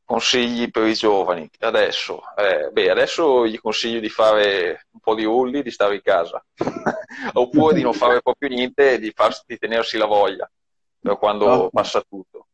Consigli 0.07 0.71
per 0.71 0.87
i 0.87 0.95
giovani. 0.95 1.49
Adesso, 1.59 2.23
eh, 2.37 2.69
beh, 2.71 2.91
adesso 2.91 3.47
gli 3.47 3.59
consiglio 3.59 4.01
di 4.01 4.11
fare 4.11 4.87
un 4.91 5.01
po' 5.01 5.15
di 5.15 5.25
ulli, 5.25 5.63
di 5.63 5.71
stare 5.71 5.95
in 5.95 6.03
casa, 6.03 6.45
oppure 7.33 7.75
di 7.75 7.83
non 7.83 7.95
fare 7.95 8.21
proprio 8.21 8.51
niente 8.51 8.93
e 8.93 8.99
di, 8.99 9.13
farsi, 9.15 9.43
di 9.47 9.57
tenersi 9.57 9.97
la 9.97 10.05
voglia 10.05 10.49
per 11.01 11.19
quando 11.19 11.47
oh. 11.47 11.71
passa 11.71 12.03
tutto. 12.03 12.49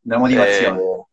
della 0.00 0.20
motivazione. 0.20 1.06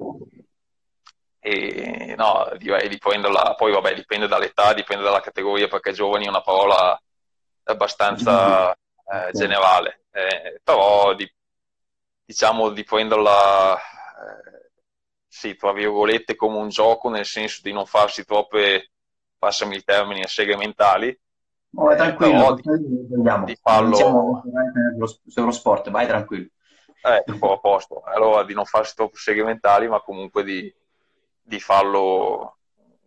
E, 1.39 2.09
e 2.09 2.15
no, 2.15 2.51
direi 2.57 2.89
dipende, 2.89 3.29
la, 3.29 3.55
poi 3.57 3.71
vabbè, 3.71 3.93
dipende 3.95 4.27
dall'età, 4.27 4.73
dipende 4.73 5.03
dalla 5.03 5.21
categoria, 5.21 5.67
perché 5.67 5.91
giovani 5.91 6.25
è 6.25 6.29
una 6.29 6.41
parola 6.41 6.99
abbastanza 7.63 8.71
eh, 8.73 9.31
generale, 9.33 10.01
eh, 10.11 10.59
però 10.63 11.13
di, 11.13 11.31
diciamo 12.29 12.69
di 12.69 12.83
prenderla, 12.83 13.75
eh, 13.75 14.69
sì, 15.27 15.55
tra 15.55 15.73
virgolette, 15.73 16.35
come 16.35 16.57
un 16.57 16.69
gioco, 16.69 17.09
nel 17.09 17.25
senso 17.25 17.61
di 17.63 17.71
non 17.71 17.87
farsi 17.87 18.23
troppe, 18.23 18.91
passami 19.35 19.75
il 19.75 19.83
termine, 19.83 20.27
seghe 20.27 20.55
mentali. 20.55 21.19
Oh, 21.73 21.95
tranquillo, 21.95 22.53
di, 22.53 22.61
di 23.45 23.57
farlo... 23.59 24.43
Sullo 25.25 25.49
sport, 25.49 25.89
vai 25.89 26.05
tranquillo. 26.05 26.49
Eh, 27.01 27.23
a 27.27 27.57
posto. 27.57 28.03
Allora 28.03 28.43
di 28.43 28.53
non 28.53 28.65
farsi 28.65 28.93
troppo 28.93 29.15
seghe 29.15 29.43
mentali, 29.43 29.87
ma 29.87 29.99
comunque 30.01 30.43
di, 30.43 30.71
di, 31.41 31.59
farlo, 31.59 32.57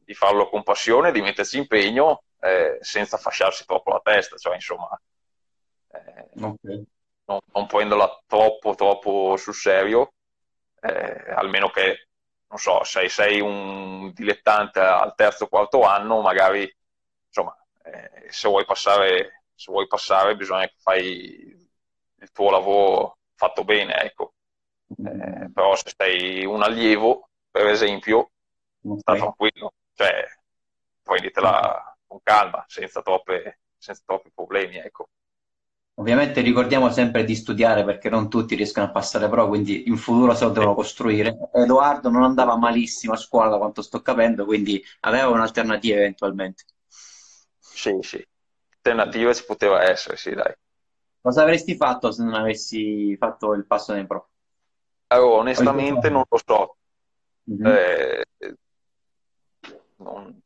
di 0.03 0.15
farlo 0.15 0.49
con 0.49 0.65
passione, 0.65 1.13
di 1.13 1.21
mettersi 1.21 1.59
impegno 1.59 2.25
eh, 2.41 2.79
senza 2.81 3.19
fasciarsi 3.19 3.65
troppo 3.67 3.93
la 3.93 4.01
testa, 4.03 4.37
cioè 4.37 4.57
insomma 4.57 5.01
eh, 5.93 6.29
okay. 6.41 6.87
Non, 7.25 7.39
non, 7.53 7.67
prenderla 7.67 8.23
troppo 8.27 8.75
troppo 8.75 9.37
sul 9.37 9.55
serio, 9.55 10.15
eh, 10.81 11.33
almeno 11.35 11.71
che, 11.71 12.09
non 12.49 12.59
so, 12.59 12.85
se 12.85 13.09
sei 13.09 13.41
un 13.41 14.13
dilettante 14.13 14.81
al 14.81 15.15
terzo 15.15 15.45
o 15.45 15.49
quarto 15.49 15.83
anno, 15.83 16.21
magari 16.21 16.71
insomma, 17.27 17.57
eh, 17.85 18.27
se 18.31 18.49
vuoi 18.49 18.65
passare, 18.65 19.45
se 19.55 19.71
vuoi 19.71 19.87
passare 19.87 20.37
bisogna 20.37 20.67
che 20.67 20.77
fai 20.79 21.71
il 22.23 22.33
tuo 22.33 22.51
lavoro 22.51 23.19
fatto 23.35 23.65
bene, 23.65 24.01
ecco. 24.03 24.35
Eh, 24.89 25.51
però 25.53 25.75
se 25.75 25.93
sei 25.97 26.45
un 26.45 26.63
allievo, 26.63 27.29
per 27.51 27.67
esempio, 27.67 28.31
okay. 28.83 28.99
sta 28.99 29.15
tranquillo, 29.15 29.73
cioè 29.95 30.25
prenditela 31.03 31.97
con 32.07 32.21
calma, 32.23 32.65
senza, 32.69 33.03
troppe, 33.03 33.61
senza 33.79 34.03
troppi 34.05 34.31
problemi, 34.35 34.77
ecco. 34.77 35.09
Ovviamente 35.97 36.41
ricordiamo 36.41 36.91
sempre 36.91 37.23
di 37.25 37.35
studiare 37.35 37.85
perché 37.85 38.09
non 38.09 38.31
tutti 38.31 38.55
riescono 38.55 38.87
a 38.87 38.91
passare 38.91 39.29
pro, 39.29 39.47
quindi 39.47 39.89
in 39.89 39.97
futuro 39.97 40.35
se 40.35 40.45
lo 40.45 40.51
devono 40.51 40.75
costruire. 40.75 41.37
Edoardo 41.53 42.09
non 42.09 42.23
andava 42.23 42.57
malissimo 42.57 43.13
a 43.13 43.17
scuola 43.17 43.51
da 43.51 43.59
quanto 43.59 43.83
sto 43.83 44.01
capendo, 44.01 44.47
quindi 44.47 44.83
aveva 45.01 45.29
un'alternativa 45.29 45.97
eventualmente. 45.97 46.65
Sì, 47.59 47.99
sì, 48.01 48.27
alternativa 48.77 49.35
ci 49.35 49.45
poteva 49.45 49.83
essere, 49.83 50.17
sì, 50.17 50.33
dai. 50.33 50.55
Cosa 51.21 51.43
avresti 51.43 51.77
fatto 51.77 52.11
se 52.11 52.25
non 52.25 52.35
avessi 52.35 53.17
fatto 53.17 53.53
il 53.53 53.67
passo 53.67 53.93
nei 53.93 54.07
pro? 54.07 54.31
Allora, 55.09 55.41
onestamente 55.41 56.09
non 56.09 56.25
lo 56.27 56.41
so. 56.45 56.77
Mm-hmm. 57.51 57.67
Eh, 57.67 58.23
non, 59.97 60.43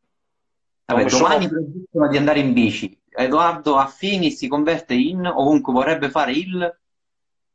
Vabbè, 0.86 1.04
domani 1.06 1.48
sono... 1.48 2.08
di 2.08 2.16
andare 2.16 2.40
in 2.40 2.52
bici. 2.52 2.98
Edoardo 3.18 3.76
Affini 3.76 4.30
si 4.30 4.46
converte 4.46 4.92
in, 4.92 5.26
o 5.26 5.34
comunque 5.34 5.72
vorrebbe 5.72 6.10
fare 6.10 6.32
il... 6.32 6.78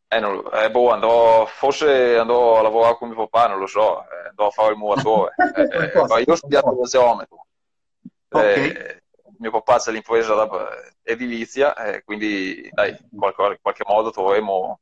Eh, 0.07 0.20
non, 0.20 0.41
eh, 0.53 0.72
boh, 0.72 0.91
andrò, 0.91 1.45
forse 1.45 2.18
andrò 2.18 2.57
a 2.57 2.62
lavorare 2.64 2.97
con 2.97 3.09
mio 3.09 3.28
papà, 3.28 3.47
non 3.47 3.59
lo 3.59 3.68
so, 3.68 4.01
eh, 4.01 4.30
andrò 4.30 4.47
a 4.47 4.49
fare 4.49 4.72
il 4.72 4.78
muratore. 4.78 5.36
eh, 5.38 5.62
eh 5.62 6.24
io 6.26 6.34
ho 6.34 6.36
studiato 6.36 6.74
lo 6.74 6.84
geometro. 6.84 7.45
Okay. 8.30 8.70
Eh, 8.70 9.03
mio 9.38 9.51
papà 9.51 9.78
c'è 9.78 9.91
l'impresa 9.91 10.49
edilizia, 11.03 11.76
eh, 11.76 12.03
quindi 12.03 12.70
dai, 12.72 12.97
in 13.12 13.20
qualche, 13.20 13.59
qualche 13.62 13.84
modo 13.88 14.09
troveremo 14.09 14.80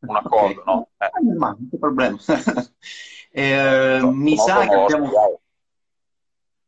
un 0.00 0.16
accordo, 0.16 0.60
okay. 0.60 0.74
no? 0.74 0.88
Eh. 0.96 1.34
Ma 1.36 1.48
non 1.48 1.68
c'è 1.68 1.76
problema. 1.76 2.16
eh, 3.32 3.98
no, 4.00 4.12
mi 4.12 4.36
sa 4.36 4.66
che 4.66 4.74
abbiamo... 4.74 5.40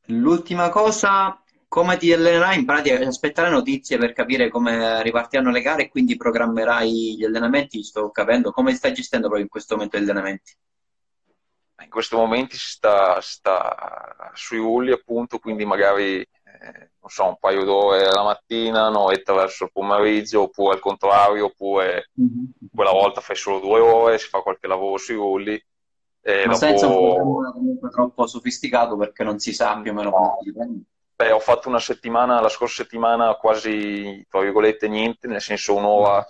L'ultima 0.06 0.68
cosa, 0.68 1.41
come 1.72 1.96
ti 1.96 2.12
allenerai? 2.12 2.58
In 2.58 2.66
pratica 2.66 2.98
aspettare 2.98 3.48
notizie 3.48 3.96
per 3.96 4.12
capire 4.12 4.50
come 4.50 5.02
ripartiranno 5.02 5.50
le 5.50 5.62
gare 5.62 5.84
e 5.84 5.88
quindi 5.88 6.18
programmerai 6.18 7.16
gli 7.16 7.24
allenamenti, 7.24 7.82
sto 7.82 8.10
capendo. 8.10 8.50
Come 8.50 8.74
stai 8.74 8.92
gestendo 8.92 9.28
proprio 9.28 9.46
in 9.46 9.50
questo 9.50 9.74
momento 9.74 9.96
gli 9.96 10.02
allenamenti? 10.02 10.54
In 11.82 11.88
questo 11.88 12.18
momento 12.18 12.56
si 12.56 12.68
sta, 12.72 13.18
sta 13.22 14.30
sui 14.34 14.58
rulli 14.58 14.92
appunto, 14.92 15.38
quindi 15.38 15.64
magari 15.64 16.16
non 17.00 17.08
so, 17.08 17.24
un 17.24 17.38
paio 17.40 17.64
d'ore 17.64 18.04
la 18.04 18.22
mattina, 18.22 18.88
un'oretta 18.88 19.32
verso 19.32 19.64
il 19.64 19.70
pomeriggio, 19.72 20.42
oppure 20.42 20.74
al 20.74 20.80
contrario, 20.80 21.46
oppure 21.46 22.10
mm-hmm. 22.20 22.44
quella 22.74 22.92
volta 22.92 23.22
fai 23.22 23.34
solo 23.34 23.60
due 23.60 23.80
ore, 23.80 24.18
si 24.18 24.28
fa 24.28 24.42
qualche 24.42 24.66
lavoro 24.66 24.98
sui 24.98 25.14
rulli. 25.14 25.58
Ma 26.24 26.44
dopo... 26.44 26.54
senza 26.54 26.86
un 26.86 27.14
programma 27.14 27.52
comunque 27.52 27.88
troppo 27.88 28.26
sofisticato 28.26 28.94
perché 28.98 29.24
non 29.24 29.38
si 29.38 29.54
sa 29.54 29.80
più 29.80 29.90
o 29.90 29.94
meno 29.94 30.10
no. 30.10 30.36
come 30.36 30.84
Beh, 31.22 31.30
ho 31.30 31.38
fatto 31.38 31.68
una 31.68 31.78
settimana, 31.78 32.40
la 32.40 32.48
scorsa 32.48 32.82
settimana 32.82 33.34
quasi, 33.34 34.26
tra 34.28 34.40
virgolette, 34.40 34.88
niente, 34.88 35.28
nel 35.28 35.40
senso 35.40 35.76
un'ora, 35.76 36.28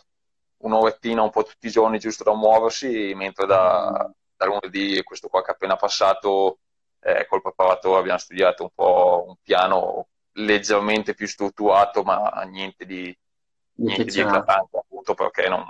un'orettina 0.58 1.22
un 1.22 1.30
po' 1.30 1.44
tutti 1.44 1.68
i 1.68 1.70
giorni 1.70 1.98
giusto 1.98 2.24
da 2.24 2.34
muoversi, 2.34 3.14
mentre 3.14 3.46
da, 3.46 4.12
da 4.36 4.44
lunedì, 4.44 5.02
questo 5.02 5.28
qua 5.28 5.40
che 5.40 5.52
è 5.52 5.54
appena 5.54 5.76
passato, 5.76 6.58
eh, 7.00 7.26
col 7.26 7.40
preparatore 7.40 8.00
abbiamo 8.00 8.18
studiato 8.18 8.64
un 8.64 8.68
po' 8.74 9.24
un 9.28 9.36
piano 9.42 10.08
leggermente 10.32 11.14
più 11.14 11.26
strutturato, 11.26 12.02
ma 12.02 12.28
niente 12.46 12.84
di, 12.84 13.16
niente 13.76 14.04
di 14.04 14.20
eclatante, 14.20 14.76
appunto 14.76 15.14
perché 15.14 15.48
non, 15.48 15.64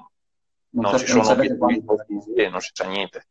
non, 0.70 0.90
non 0.90 0.98
ci 0.98 1.06
sono 1.06 1.30
obiettivi 1.30 1.84
e 2.34 2.48
non 2.48 2.60
si 2.60 2.70
sa 2.72 2.86
niente. 2.86 3.28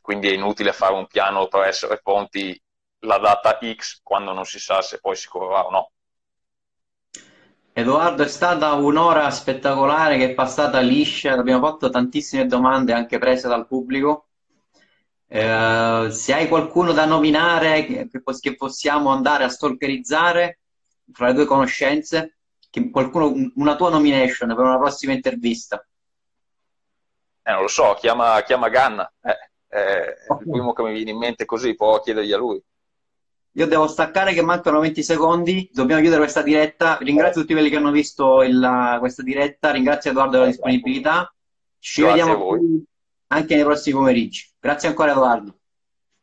Quindi 0.00 0.28
è 0.28 0.32
inutile 0.32 0.72
fare 0.72 0.94
un 0.94 1.06
piano 1.06 1.46
per 1.46 1.68
essere 1.68 2.00
pronti 2.02 2.60
la 3.00 3.18
data 3.18 3.58
X 3.60 4.00
quando 4.02 4.32
non 4.32 4.44
si 4.44 4.58
sa 4.58 4.82
se 4.82 4.98
poi 4.98 5.16
si 5.16 5.28
correrà 5.28 5.66
o 5.66 5.70
no. 5.70 5.90
Edoardo, 7.72 8.24
è 8.24 8.28
stata 8.28 8.72
un'ora 8.74 9.30
spettacolare 9.30 10.18
che 10.18 10.30
è 10.30 10.34
passata 10.34 10.80
liscia, 10.80 11.32
abbiamo 11.32 11.66
fatto 11.66 11.88
tantissime 11.88 12.46
domande 12.46 12.92
anche 12.92 13.18
prese 13.18 13.48
dal 13.48 13.66
pubblico. 13.66 14.26
Eh, 15.26 16.08
se 16.10 16.34
hai 16.34 16.48
qualcuno 16.48 16.92
da 16.92 17.04
nominare 17.04 17.84
che, 17.84 18.08
che, 18.08 18.56
possiamo 18.56 19.10
andare 19.10 19.44
a 19.44 19.48
stalkerizzare 19.48 20.58
fra 21.12 21.28
le 21.28 21.34
due 21.34 21.44
conoscenze, 21.44 22.38
qualcuno, 22.90 23.32
una 23.54 23.76
tua 23.76 23.90
nomination 23.90 24.48
per 24.48 24.64
una 24.64 24.78
prossima 24.78 25.12
intervista. 25.12 25.86
Eh, 27.42 27.52
non 27.52 27.62
lo 27.62 27.68
so, 27.68 27.94
chiama, 27.94 28.42
chiama 28.42 28.68
Ganna. 28.68 29.10
Eh, 29.22 29.50
eh, 29.68 30.16
okay. 30.26 30.44
Il 30.44 30.50
primo 30.50 30.72
che 30.72 30.82
mi 30.82 30.92
viene 30.92 31.10
in 31.10 31.18
mente 31.18 31.44
così, 31.44 31.74
può 31.74 32.00
chiedergli 32.00 32.32
a 32.32 32.36
lui. 32.36 32.62
Io 33.54 33.66
devo 33.66 33.88
staccare 33.88 34.32
che 34.32 34.42
mancano 34.42 34.80
20 34.80 35.02
secondi, 35.02 35.68
dobbiamo 35.72 36.00
chiudere 36.00 36.22
questa 36.22 36.42
diretta. 36.42 36.98
Ringrazio 37.00 37.40
tutti 37.40 37.52
quelli 37.52 37.68
che 37.68 37.76
hanno 37.76 37.90
visto 37.90 38.42
il, 38.42 38.96
questa 39.00 39.22
diretta, 39.22 39.70
ringrazio 39.72 40.10
Edoardo 40.10 40.32
della 40.32 40.46
disponibilità. 40.46 41.32
Ci 41.78 42.02
Grazie 42.02 42.24
vediamo 42.24 42.58
anche 43.28 43.54
nei 43.54 43.64
prossimi 43.64 43.96
pomeriggi. 43.96 44.48
Grazie 44.60 44.88
ancora 44.88 45.12
Edoardo. 45.12 45.58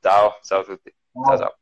Ciao, 0.02 0.40
ciao 0.42 0.60
a 0.62 0.64
tutti. 0.64 0.94
ciao. 1.12 1.26
ciao. 1.26 1.38
ciao. 1.38 1.58